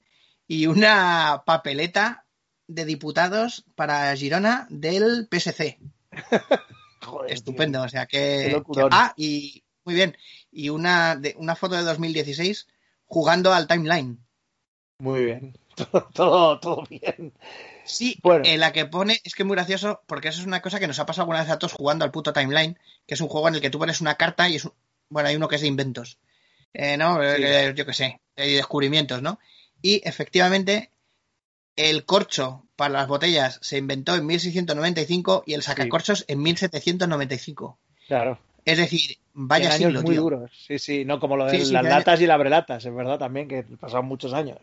[0.48, 2.26] y una papeleta
[2.68, 5.80] de diputados para Girona del PSC.
[7.06, 10.18] Joder, Estupendo, o sea que- ah, y muy bien.
[10.52, 12.68] Y una, de, una foto de 2016
[13.06, 14.20] jugando al timeline.
[14.99, 15.57] Muy bien.
[15.78, 17.34] Todo, todo, todo bien.
[17.86, 18.44] Sí, Bueno.
[18.48, 20.88] en la que pone, es que es muy gracioso, porque eso es una cosa que
[20.88, 23.48] nos ha pasado alguna vez a todos jugando al puto timeline, que es un juego
[23.48, 24.74] en el que tú pones una carta y es un-
[25.10, 26.18] bueno, hay uno que es de inventos.
[26.74, 27.18] Eh, ¿no?
[27.22, 27.44] Sí.
[27.44, 29.38] Eh, yo qué sé, hay descubrimientos, ¿no?
[29.84, 30.90] Y efectivamente,
[31.76, 37.78] el corcho para las botellas se inventó en 1695 y el sacacorchos en 1795.
[38.07, 38.40] Claro.
[38.65, 40.22] Es decir, vaya En años siglo, muy tío.
[40.24, 40.52] duros.
[40.68, 43.19] Sí, sí, no como lo de Sí, sí, las latas y las brelatas, es verdad
[43.19, 44.57] también que pasaron muchos años.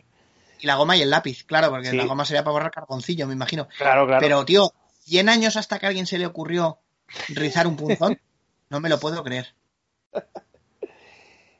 [0.65, 1.95] Y la goma y el lápiz, claro, porque Sí.
[1.95, 3.67] la goma sería para borrar carboncillo, me imagino.
[3.77, 4.19] Claro, claro.
[4.19, 4.73] Pero, tío,
[5.03, 6.79] 100 años hasta que a alguien se le ocurrió
[7.27, 8.19] rizar un punzón,
[8.71, 9.53] no me lo puedo creer.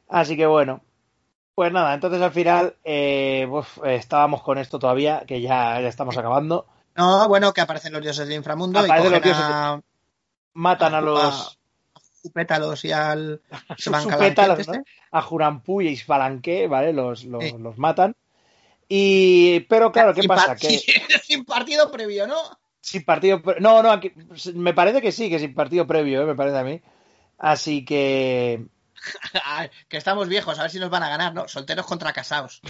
[0.08, 0.80] Así que bueno.
[1.54, 6.18] Pues nada, entonces al final eh, uf, estábamos con esto todavía, que ya, ya estamos
[6.18, 6.66] acabando.
[6.96, 9.80] No, bueno, que aparecen los dioses del inframundo Aparecen y los dioses a,
[10.54, 11.58] Matan a a- los
[12.34, 13.40] Pétalos y al
[14.18, 14.82] pétalos, ¿no?
[15.12, 16.92] a Jurampú y Isfalanque, ¿vale?
[16.92, 17.54] Los, los, Sí.
[17.56, 18.16] los matan.
[18.88, 20.54] Y, pero claro, ¿qué Sin pasa?
[20.56, 20.78] Que
[21.24, 22.36] Sin partido previo, ¿no?
[22.80, 24.12] sin partido, pre- no, no, aquí,
[24.54, 26.26] me parece que sí, que sin partido previo, ¿eh?
[26.26, 26.80] me parece a mí.
[27.36, 28.64] Así que,
[29.88, 31.48] que estamos viejos, a ver si nos van a ganar, ¿no?
[31.48, 32.60] Solteros contra casados.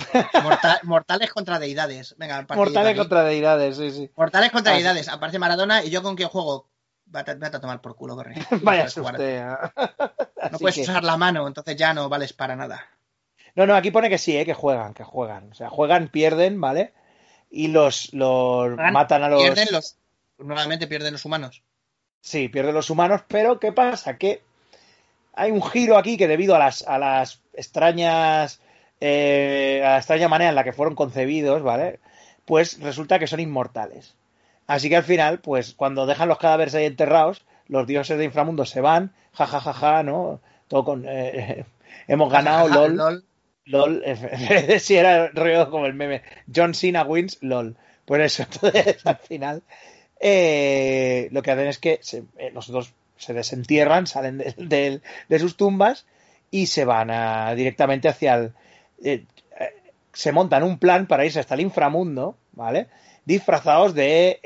[0.42, 2.14] Morta- mortales contra deidades.
[2.16, 2.98] Venga, mortales aquí.
[2.98, 4.10] contra deidades, sí, sí.
[4.16, 4.80] Mortales contra Así.
[4.82, 5.08] deidades.
[5.08, 6.70] Aparece Maradona y yo con quién juego.
[7.04, 8.34] Vete, a tomar por culo, corre.
[8.50, 9.44] No Vaya usted.
[10.50, 12.88] No puedes usar la mano, entonces ya no vales para nada.
[13.56, 14.44] No, no, aquí pone que sí, ¿eh?
[14.44, 15.50] que juegan, que juegan.
[15.50, 16.92] O sea, juegan, pierden, ¿vale?
[17.50, 19.42] Y los, los Juegan, matan a los...
[19.42, 19.96] Pierden los.
[20.38, 21.62] Nuevamente pierden los humanos.
[22.20, 24.18] Sí, pierden los humanos, pero ¿qué pasa?
[24.18, 24.42] Que
[25.32, 28.60] hay un giro aquí que debido a las, a las extrañas...
[29.00, 32.00] eh, a la extraña manera en la que fueron concebidos, ¿vale?
[32.44, 34.14] Pues resulta que son inmortales.
[34.66, 38.66] Así que al final, pues cuando dejan los cadáveres ahí enterrados, los dioses de inframundo
[38.66, 40.40] se van, ja, ja, ja, ja, ¿no?
[40.68, 41.04] Todo con...
[41.08, 41.64] eh,
[42.08, 43.24] hemos ganado, lol.
[43.66, 44.02] LOL.
[44.80, 46.22] Si era rollo como el meme.
[46.54, 47.76] John Cena wins, LOL.
[48.04, 49.62] Pues eso, entonces al final
[50.20, 55.00] eh, lo que hacen es que se, eh, los otros se desentierran, salen de, de-
[55.28, 56.06] de sus tumbas
[56.50, 58.52] y se van a- directamente hacia el...
[59.04, 59.24] eh,
[59.58, 59.72] eh,
[60.12, 62.86] se montan un plan para irse hasta el inframundo, ¿vale?
[63.24, 64.38] Disfrazados de...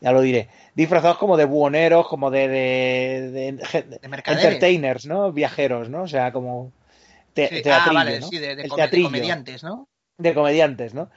[0.00, 0.48] ya lo diré.
[0.74, 2.48] Disfrazados como de buhoneros, como de...
[2.48, 4.00] de, de- de-
[4.48, 5.32] entertainers, ¿no?
[5.32, 6.02] Viajeros, ¿no?
[6.02, 6.72] O sea, como...
[7.34, 8.28] te- Sí, teatrillo, ah, vale, ¿no?
[8.28, 9.88] sí, de, de El com- de teatrillo comediantes, ¿no?
[10.18, 11.10] de comediantes, ¿no?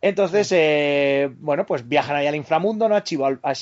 [0.00, 2.96] Entonces, eh, bueno, pues viajan ahí al inframundo, ¿no?
[2.96, 3.52] A, Chival, a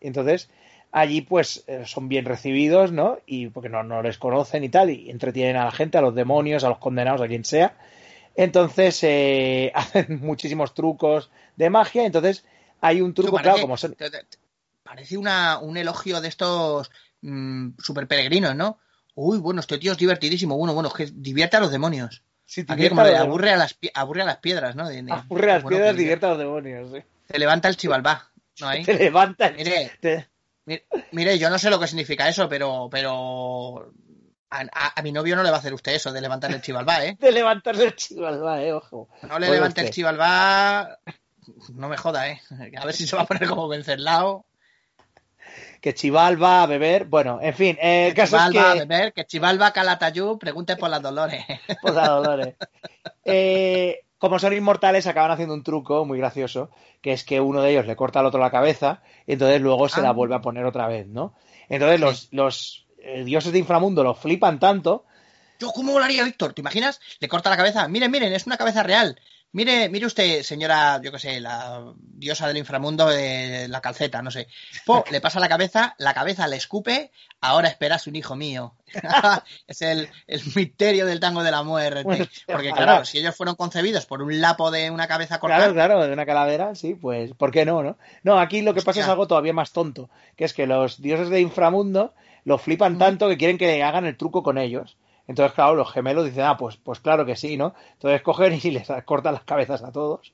[0.00, 0.50] y entonces
[0.92, 3.18] allí pues eh, son bien recibidos, ¿no?
[3.26, 6.14] Y porque no, no les conocen y tal, y entretienen a la gente, a los
[6.14, 7.76] demonios, a los condenados, a quien sea.
[8.36, 12.44] Entonces eh, hacen muchísimos trucos de magia, entonces
[12.80, 13.96] hay un truco, claro, como son...
[14.82, 16.90] Parece una, un elogio de estos
[17.22, 18.78] mm, super peregrinos, ¿no?
[19.14, 20.56] Uy, bueno, este tío es divertidísimo.
[20.56, 22.22] Bueno, bueno, es que divierte a los demonios.
[22.46, 24.88] Si Aquí como los aburre a las, aburre a las piedras, ¿no?
[24.88, 27.02] De- de- Aburre a las bueno, piedras, que divierte a los demonios, sí.
[27.30, 28.28] Se levanta el chivalbá,
[28.60, 28.68] ¿no?
[28.68, 28.84] Ahí.
[28.84, 29.54] Te levantan.
[29.56, 30.28] Mire, te-
[30.66, 33.92] mire, mire, yo no sé lo que significa eso, pero, pero
[34.50, 36.60] a, a- a mi novio no le va a hacer usted eso de levantar el
[36.60, 37.16] chivalbá, ¿eh?
[37.20, 39.08] de levantarse el Xibalbá, eh, ojo.
[39.22, 40.98] No le levante el chivalbá,
[41.74, 42.40] no me joda, ¿eh?
[42.76, 44.44] A ver si se va a poner como Venceslao.
[45.80, 48.80] Que Chival va a beber, bueno, en fin, eh, el caso es Chivalba, que...
[48.80, 51.42] a beber, que Chivalba Calatayú pregunte por las Dolores.
[51.82, 52.54] Por la Dolores.
[53.24, 56.70] Eh, como son inmortales, acaban haciendo un truco muy gracioso,
[57.00, 59.88] que es que uno de ellos le corta al otro la cabeza y entonces luego
[59.88, 60.04] se Ah.
[60.04, 61.34] la vuelve a poner otra vez, ¿no?
[61.70, 62.04] Entonces Sí.
[62.04, 65.06] los, los eh, dioses de inframundo lo flipan tanto.
[65.58, 66.52] Yo, ¿cómo molaría Víctor?
[66.52, 67.00] ¿Te imaginas?
[67.20, 67.88] Le corta la cabeza.
[67.88, 69.18] Miren, miren, es una cabeza real.
[69.52, 74.30] Mire, mire usted, señora, yo qué sé, la diosa del inframundo de la calceta, no
[74.30, 74.46] sé.
[74.86, 77.10] Po, le pasa la cabeza, la cabeza le escupe,
[77.40, 78.74] ahora esperas un hijo mío.
[79.66, 82.28] es el, el misterio del tango de la muerte.
[82.46, 86.06] Porque claro, si ellos fueron concebidos por un lapo de una cabeza cortada, Claro, claro,
[86.06, 87.98] de una calavera, sí, pues, ¿por qué no, no?
[88.22, 91.28] No, aquí lo que pasa es algo todavía más tonto, que es que los dioses
[91.28, 92.14] de inframundo
[92.44, 94.96] lo flipan tanto que quieren que hagan el truco con ellos.
[95.30, 97.72] Entonces, claro, los gemelos dicen, ah, pues, pues claro que sí, ¿no?
[97.92, 100.32] Entonces cogen y les cortan las cabezas a todos.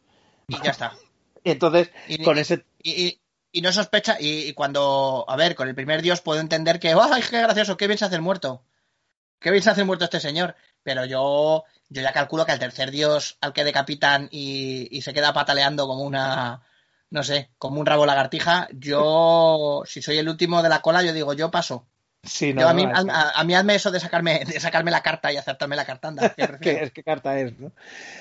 [0.49, 0.93] y ya está.
[1.45, 3.21] Y entonces, Y- con ese Y, y-
[3.53, 6.93] y no sospecha, y, y cuando, a ver, con el primer dios puedo entender que,
[6.99, 7.77] ¡ay, qué gracioso!
[7.77, 8.65] ¡Qué bien se hace el muerto!
[9.39, 10.57] ¡Qué bien se hace el muerto este señor!
[10.83, 15.13] Pero yo, yo ya calculo que al tercer dios al que decapitan y, y se
[15.15, 16.63] queda pataleando como una,
[17.11, 21.13] no sé, como un rabo lagartija, yo, si soy el último de la cola, yo
[21.13, 21.87] digo, yo paso.
[22.27, 25.01] Sí, no, Yo a, mí, a, a mí hazme eso de sacarme, de sacarme la
[25.03, 26.35] carta y acertarme la cartanda.
[26.37, 27.69] ¿qué ¿Qué, es- qué carta es, ¿no?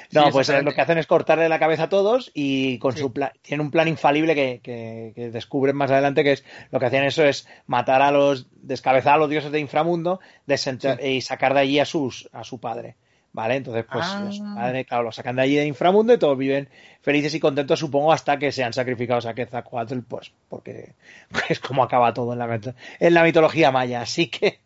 [0.10, 2.94] Sí, No, pues eh, lo que hacen es cortarle la cabeza a todos y con
[2.94, 3.00] Sí.
[3.00, 6.80] su plan, tienen un plan infalible que, que- que descubren más adelante que es lo
[6.80, 11.22] que hacían eso es matar a los, descabezar a los dioses de inframundo desenter- y
[11.22, 12.96] sacar de allí a sus, a su padre.
[13.36, 13.56] ¿Vale?
[13.58, 14.30] Entonces, pues Ah.
[14.32, 16.70] su padre, claro, lo sacan de allí de inframundo y todos viven
[17.02, 20.94] felices y contentos, supongo, hasta que sean sacrificados a Quetzalcóatl, pues, porque
[21.50, 22.60] es como acaba todo en la,
[23.00, 24.02] en la mitología maya.
[24.02, 24.62] Así que,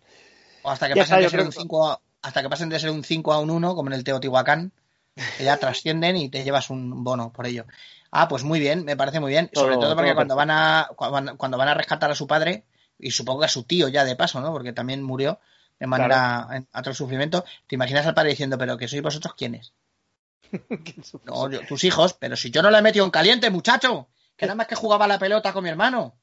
[0.61, 2.91] O hasta que pasen de ser un que- 5 a, hasta que pasen de ser
[2.91, 4.71] un 5 a un 1, como en el Teotihuacán.
[5.37, 7.65] que ya trascienden y te llevas un bono por ello.
[8.11, 9.49] Ah, pues muy bien, me parece muy bien.
[9.53, 12.63] Sobre Todo- porque todo cuando van a cuando cuando van a rescatar a su padre,
[12.99, 14.51] y supongo que a su tío ya de paso, ¿no?
[14.53, 15.39] Porque también murió
[15.79, 16.41] de manera
[16.71, 17.45] a otro sufrimiento.
[17.67, 19.73] ¿Te imaginas al padre diciendo, pero que sois vosotros quiénes?
[21.25, 24.45] No, yo- tus hijos, pero si yo no le he metido en caliente, muchacho, que
[24.45, 26.19] nada más que jugaba la pelota con mi hermano.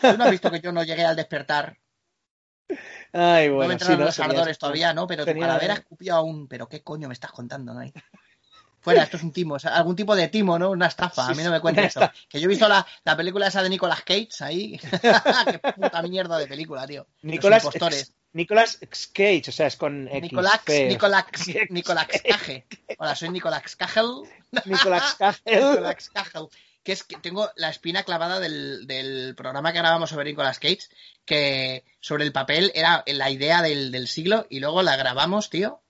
[0.00, 1.78] Tú no has visto que yo no llegué al despertar.
[3.12, 5.06] Ay, no me bueno, entraron sí, no, los ardores todavía, ¿no?
[5.06, 6.48] Pero tu tenía- calavera escupió aún.
[6.48, 7.82] Pero qué coño me estás contando, ¿no?
[8.80, 10.70] Fuera, esto es un timo, o sea, algún tipo de timo, ¿no?
[10.70, 11.26] Una estafa.
[11.28, 12.10] A mí no me cuentes esto.
[12.28, 14.78] Que yo he visto la, la película esa de Nicolas Cage ahí.
[15.50, 17.06] qué puta mierda de película, tío.
[17.22, 18.12] Los Nicolas, impostores.
[18.34, 18.78] Nicolas
[19.12, 20.22] Cage, o sea, es con X.
[20.22, 20.88] Nicolás, P.
[20.88, 21.26] Nicolás,
[21.70, 22.66] Nicolás Cage.
[22.98, 24.28] Hola, soy Nicolás Cage.
[24.64, 25.42] Nicolas Cage.
[25.46, 26.46] Nicolas Cage.
[26.82, 30.80] Que es que tengo la espina clavada del, del programa que grabamos sobre Nicolas Cage,
[31.24, 35.80] que sobre el papel era la idea del, del siglo y luego la grabamos, tío.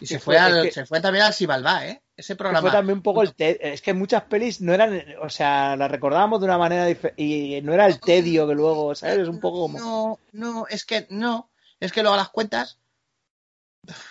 [0.00, 2.02] Y se fue, fue- al, que- se fue también al Sibalbá, ¿eh?
[2.16, 2.60] Ese programa.
[2.60, 6.40] Fue también un poco el es que muchas pelis no eran, o sea, las recordábamos
[6.40, 9.20] de una manera diferente y no era el tedio que luego, ¿sabes?
[9.20, 11.49] Es un poco como, No, no, es que no.
[11.80, 12.78] Es que luego las cuentas.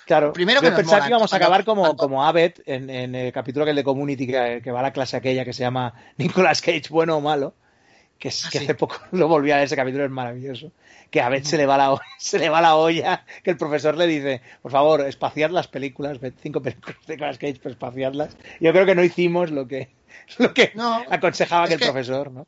[0.05, 0.33] claro.
[0.33, 3.65] primero que yo pensaba que íbamos a acabar como, como Abed en, en el capítulo
[3.65, 6.61] que el de Community que, que va a la clase aquella que se llama Nicolas
[6.61, 7.53] Cage bueno o malo,
[8.17, 8.63] que, es, Ah, que sí.
[8.65, 10.71] hace poco lo volví a ver ese capítulo es maravilloso.
[11.11, 13.95] Que a Abed se le va la se le va la olla, que el profesor
[13.97, 18.35] le dice, por favor, espaciad las películas, ved cinco películas de Nicolas Cage, pero espaciadlas.
[18.59, 19.89] Yo creo que no hicimos lo que
[20.37, 22.47] lo que No, aconsejaba que el profesor, ¿no?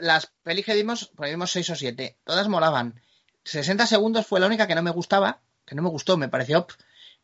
[0.00, 2.16] las pelis que vimos, pues vimos seis o siete.
[2.24, 3.00] Todas molaban.
[3.50, 5.40] 60 segundos fue la única que no me gustaba.
[5.64, 6.66] Que no me gustó, me pareció.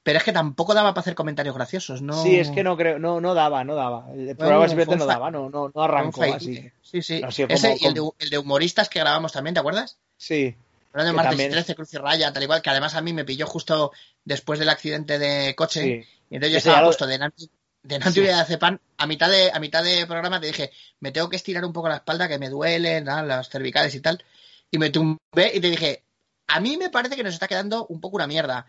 [0.03, 2.03] Pero es que tampoco daba para hacer comentarios graciosos.
[2.03, 2.23] No...
[2.23, 4.13] Sí, es que no creo, no, no daba, no daba.
[4.13, 6.71] El programa simplemente no daba, no, no, no arrancó así.
[6.83, 7.21] Sí, sí.
[7.23, 9.97] No, sí, Ese y el de, el de humoristas que grabamos también, ¿te acuerdas?
[10.19, 10.55] Sí,
[10.93, 13.13] Hablando de martes también- y 13, Cruz y Raya, tal igual, que además a mí
[13.15, 13.91] me pilló justo
[14.25, 15.81] después del accidente de coche.
[15.81, 16.09] sí.
[16.31, 17.51] Y entonces yo Ese estaba lo- puesto de Nanti,
[17.83, 18.81] de Nanti y de Acepan.
[18.99, 20.71] A mitad de, a mitad de programa te dije,
[21.01, 24.23] me tengo que estirar un poco la espalda, que me duele, las cervicales y tal.
[24.71, 26.04] Y me tumbé y te dije,
[26.47, 28.67] a mí me parece que nos está quedando un poco una mierda.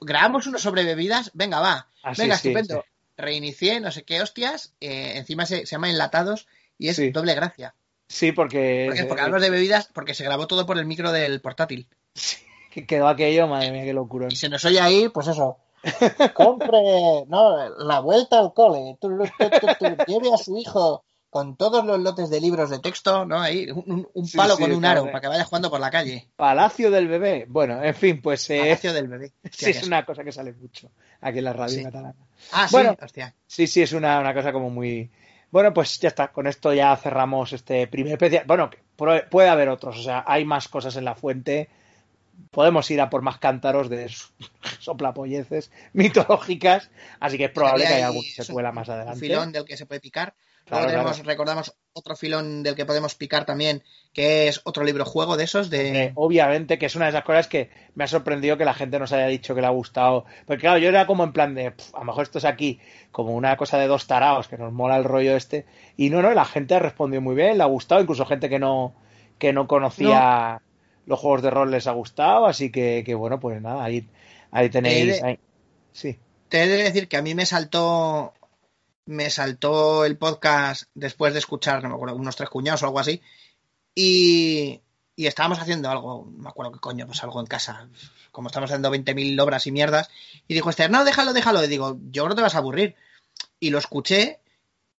[0.00, 1.88] Grabamos uno sobre bebidas, venga, va.
[2.02, 2.84] Así, venga, Ah, sí, estupendo.
[3.16, 4.74] Reinicié, no sé qué hostias.
[4.80, 6.46] eh, encima se, se llama Enlatados
[6.78, 7.10] y es Sí.
[7.10, 7.74] doble gracia.
[8.08, 11.88] Sí, porque, Porque, hablamos de bebidas, porque se grabó todo por el micro del portátil.
[12.72, 14.28] que quedó aquello, madre mía, qué locura.
[14.30, 15.58] Y se nos oye ahí, pues eso.
[16.34, 18.96] Compre, no, la vuelta al cole.
[19.00, 23.40] Tu, tu, lleve a su hijo con todos los lotes de libros de texto, ¿no?
[23.40, 25.78] Ahí, un, un- un Sí, palo sí, con un aro para que vaya jugando por
[25.80, 26.28] la calle.
[26.36, 27.44] Palacio del bebé.
[27.48, 29.32] Bueno, en fin, pues eh, Palacio del bebé.
[29.52, 30.90] sí es una cosa que sale mucho
[31.20, 31.84] aquí en la radio Sí.
[31.84, 32.14] catalana.
[32.52, 32.96] Ah, sí, Bueno.
[33.00, 33.34] hostia.
[33.46, 35.10] Sí, sí, es una, una cosa como muy...
[35.50, 38.44] Bueno, pues ya está, con esto ya cerramos este primer especial.
[38.46, 41.68] Bueno, puede haber otros, o sea, hay más cosas en la fuente.
[42.50, 44.10] Podemos ir a por más cántaros de
[44.78, 46.90] soplapolleces mitológicas,
[47.20, 49.20] así que es probable que haya un- secuela más Un adelante.
[49.20, 50.34] filón del que se puede picar.
[50.68, 51.28] Claro, Luego tenemos, claro.
[51.28, 53.82] recordamos otro filón del que podemos picar también,
[54.12, 56.04] que es otro libro juego de esos, de...
[56.04, 58.98] Eh, obviamente que es una de esas cosas que me ha sorprendido que la gente
[58.98, 60.26] nos haya dicho que le ha gustado.
[60.46, 62.80] Porque claro, yo era como en plan de, "Pf, a lo mejor esto es aquí
[63.10, 65.64] como una cosa de dos taraos, que nos mola el rollo este.
[65.96, 68.58] Y no, no, la gente ha respondido muy bien, le ha gustado, incluso gente que
[68.58, 68.94] no,
[69.38, 70.60] que no conocía
[71.06, 74.06] los juegos de rol les ha gustado, así que, que bueno, pues nada, ahí,
[74.50, 75.22] ahí tenéis.
[75.22, 75.38] Ahí-
[75.92, 76.18] Sí,
[76.50, 78.34] Te he de decir que a mí me saltó
[79.08, 83.00] me saltó el podcast después de escuchar, no me acuerdo, unos tres cuñados o algo
[83.00, 83.22] así.
[83.94, 84.82] Y,
[85.16, 87.88] y estábamos haciendo algo, no me acuerdo qué coño, pues algo en casa.
[88.32, 90.10] Como estamos haciendo 20.000 obras y mierdas.
[90.46, 91.64] Y dijo este, no, déjalo, déjalo.
[91.64, 92.96] Y digo, yo creo que te vas a aburrir.
[93.58, 94.40] Y lo escuché.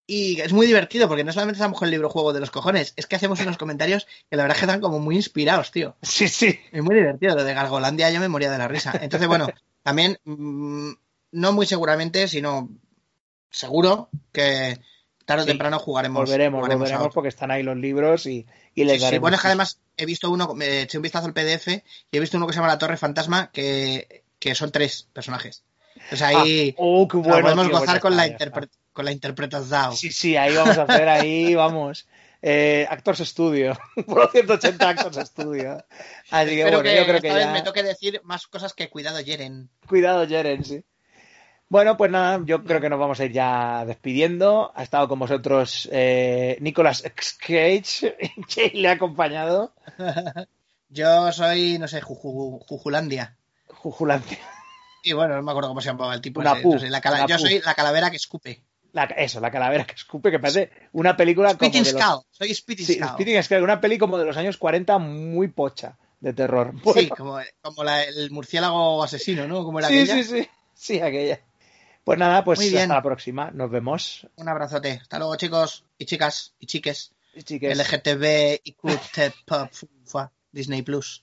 [0.06, 2.94] Y es muy divertido porque no solamente estamos con el libro juego de los cojones,
[2.96, 5.96] es que hacemos unos comentarios que la verdad es que están como muy inspirados, tío.
[6.00, 6.58] sí, sí.
[6.72, 8.98] Es muy divertido lo de Gargolandia, yo me moría de la risa.
[9.02, 9.48] Entonces, bueno,
[9.82, 10.92] también, mm,
[11.32, 12.70] no muy seguramente, sino
[13.50, 14.78] seguro que
[15.24, 16.24] tarde o Sí, temprano jugaremos.
[16.24, 19.20] Volveremos, jugaremos volveremos porque están ahí los libros y, y les Sí, sí, daremos.
[19.22, 21.82] bueno, es que además he visto uno, me eché un vistazo al PDF y
[22.16, 25.64] he visto uno que se llama La Torre Fantasma, que, que son tres personajes.
[25.94, 29.12] Entonces ahí Ah, oh, qué bueno, podemos tío, pues gozar con, está, la con la
[29.12, 29.96] interpretación.
[29.96, 32.06] Sí, sí, ahí vamos a hacer, ahí vamos.
[32.40, 33.76] Eh, Actors Studio,
[34.06, 35.84] por 180 Actors Studio.
[36.30, 37.52] Así que bueno, que yo creo esta que vez ya...
[37.52, 39.68] me toque decir más cosas que cuidado, Jeren.
[39.88, 40.84] Cuidado, Jeren, sí.
[41.70, 44.72] Bueno, pues nada, yo creo que nos vamos a ir ya despidiendo.
[44.74, 47.02] Ha estado con vosotros eh, Nicolas.
[47.38, 48.16] Cage,
[48.54, 49.74] que le ha acompañado.
[50.90, 53.36] Yo soy, no sé, Juju- Jujulandia.
[53.66, 54.38] Jujulandia.
[55.04, 56.40] Y bueno, no me acuerdo cómo se llamaba el tipo.
[56.40, 57.42] Una ese, pu, no sé, la una yo pu.
[57.42, 58.62] soy la calavera que escupe.
[58.94, 62.02] La- eso, la calavera que escupe, que parece una película como Spitting los...
[62.02, 62.22] Skull.
[62.30, 63.62] Soy Spitting Sí, Skull.
[63.62, 66.72] Una peli como de los años 40 muy pocha de terror.
[66.74, 69.64] Sí, Bueno, como, como la- el murciélago asesino, ¿no?
[69.64, 70.14] Como era sí, aquella.
[70.14, 71.40] sí, sí, sí, aquella.
[72.08, 72.84] Pues nada, pues Muy bien.
[72.84, 73.50] hasta la próxima.
[73.50, 74.26] Nos vemos.
[74.36, 74.92] Un abrazote.
[75.02, 77.12] Hasta luego, chicos y chicas y chiques.
[77.44, 77.76] Chiques.
[77.76, 78.98] LGTB, IQ,
[80.50, 81.22] Disney Plus.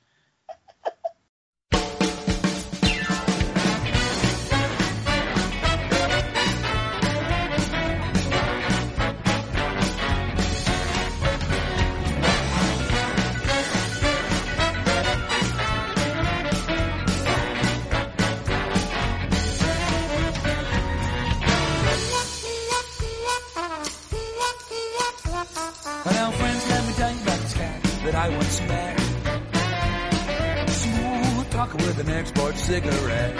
[31.77, 33.35] With an export cigarette.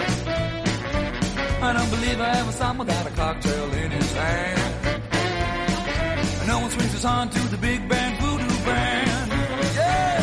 [1.62, 5.02] I don't believe I ever saw him without a cocktail in his hand.
[6.40, 9.30] And no one swings his on to the big band voodoo band.
[9.74, 10.22] Yeah!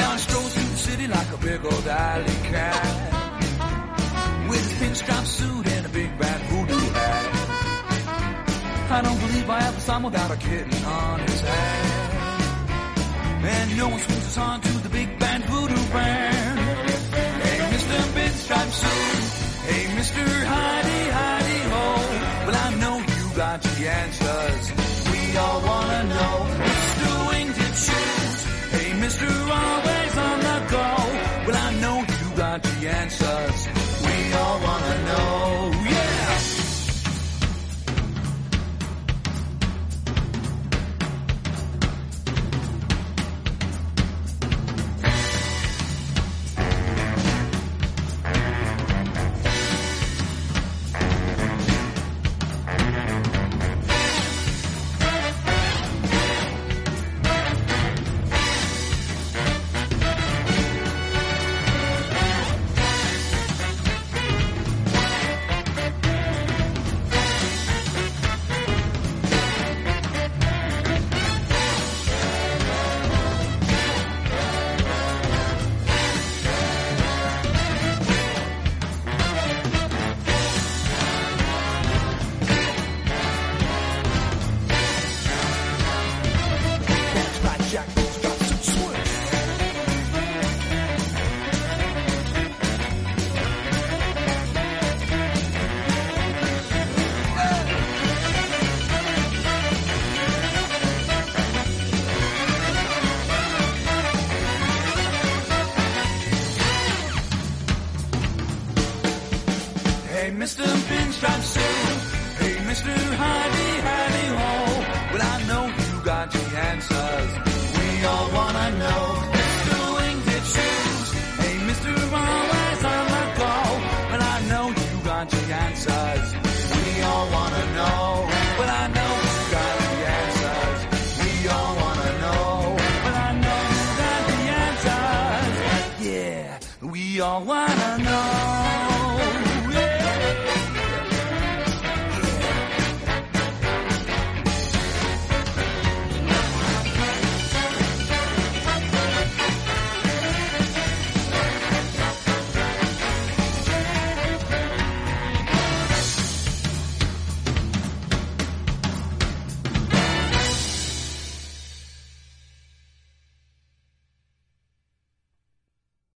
[0.00, 3.14] Now he strolls through the city like a big old alley cat.
[4.48, 5.57] With his pinstripe suit
[9.98, 12.24] him without a kitten on his hand.
[13.54, 16.58] And no one swings us on to the big band voodoo band.
[17.44, 17.96] Hey, Mr.
[18.16, 19.24] Pinstripe Suit.
[19.68, 20.24] Hey, Mr.
[20.52, 21.86] Heidi, Heidi Ho.
[22.46, 24.64] Well, I know you got the answers.
[25.10, 26.34] We all wanna know.
[26.66, 27.08] Mr.
[27.30, 28.36] Wingtip Shoes.
[28.74, 29.28] Hey, Mr.
[29.62, 30.88] Always on the go.
[31.46, 33.58] Well, I know you got the answers.
[34.06, 35.77] We all wanna know.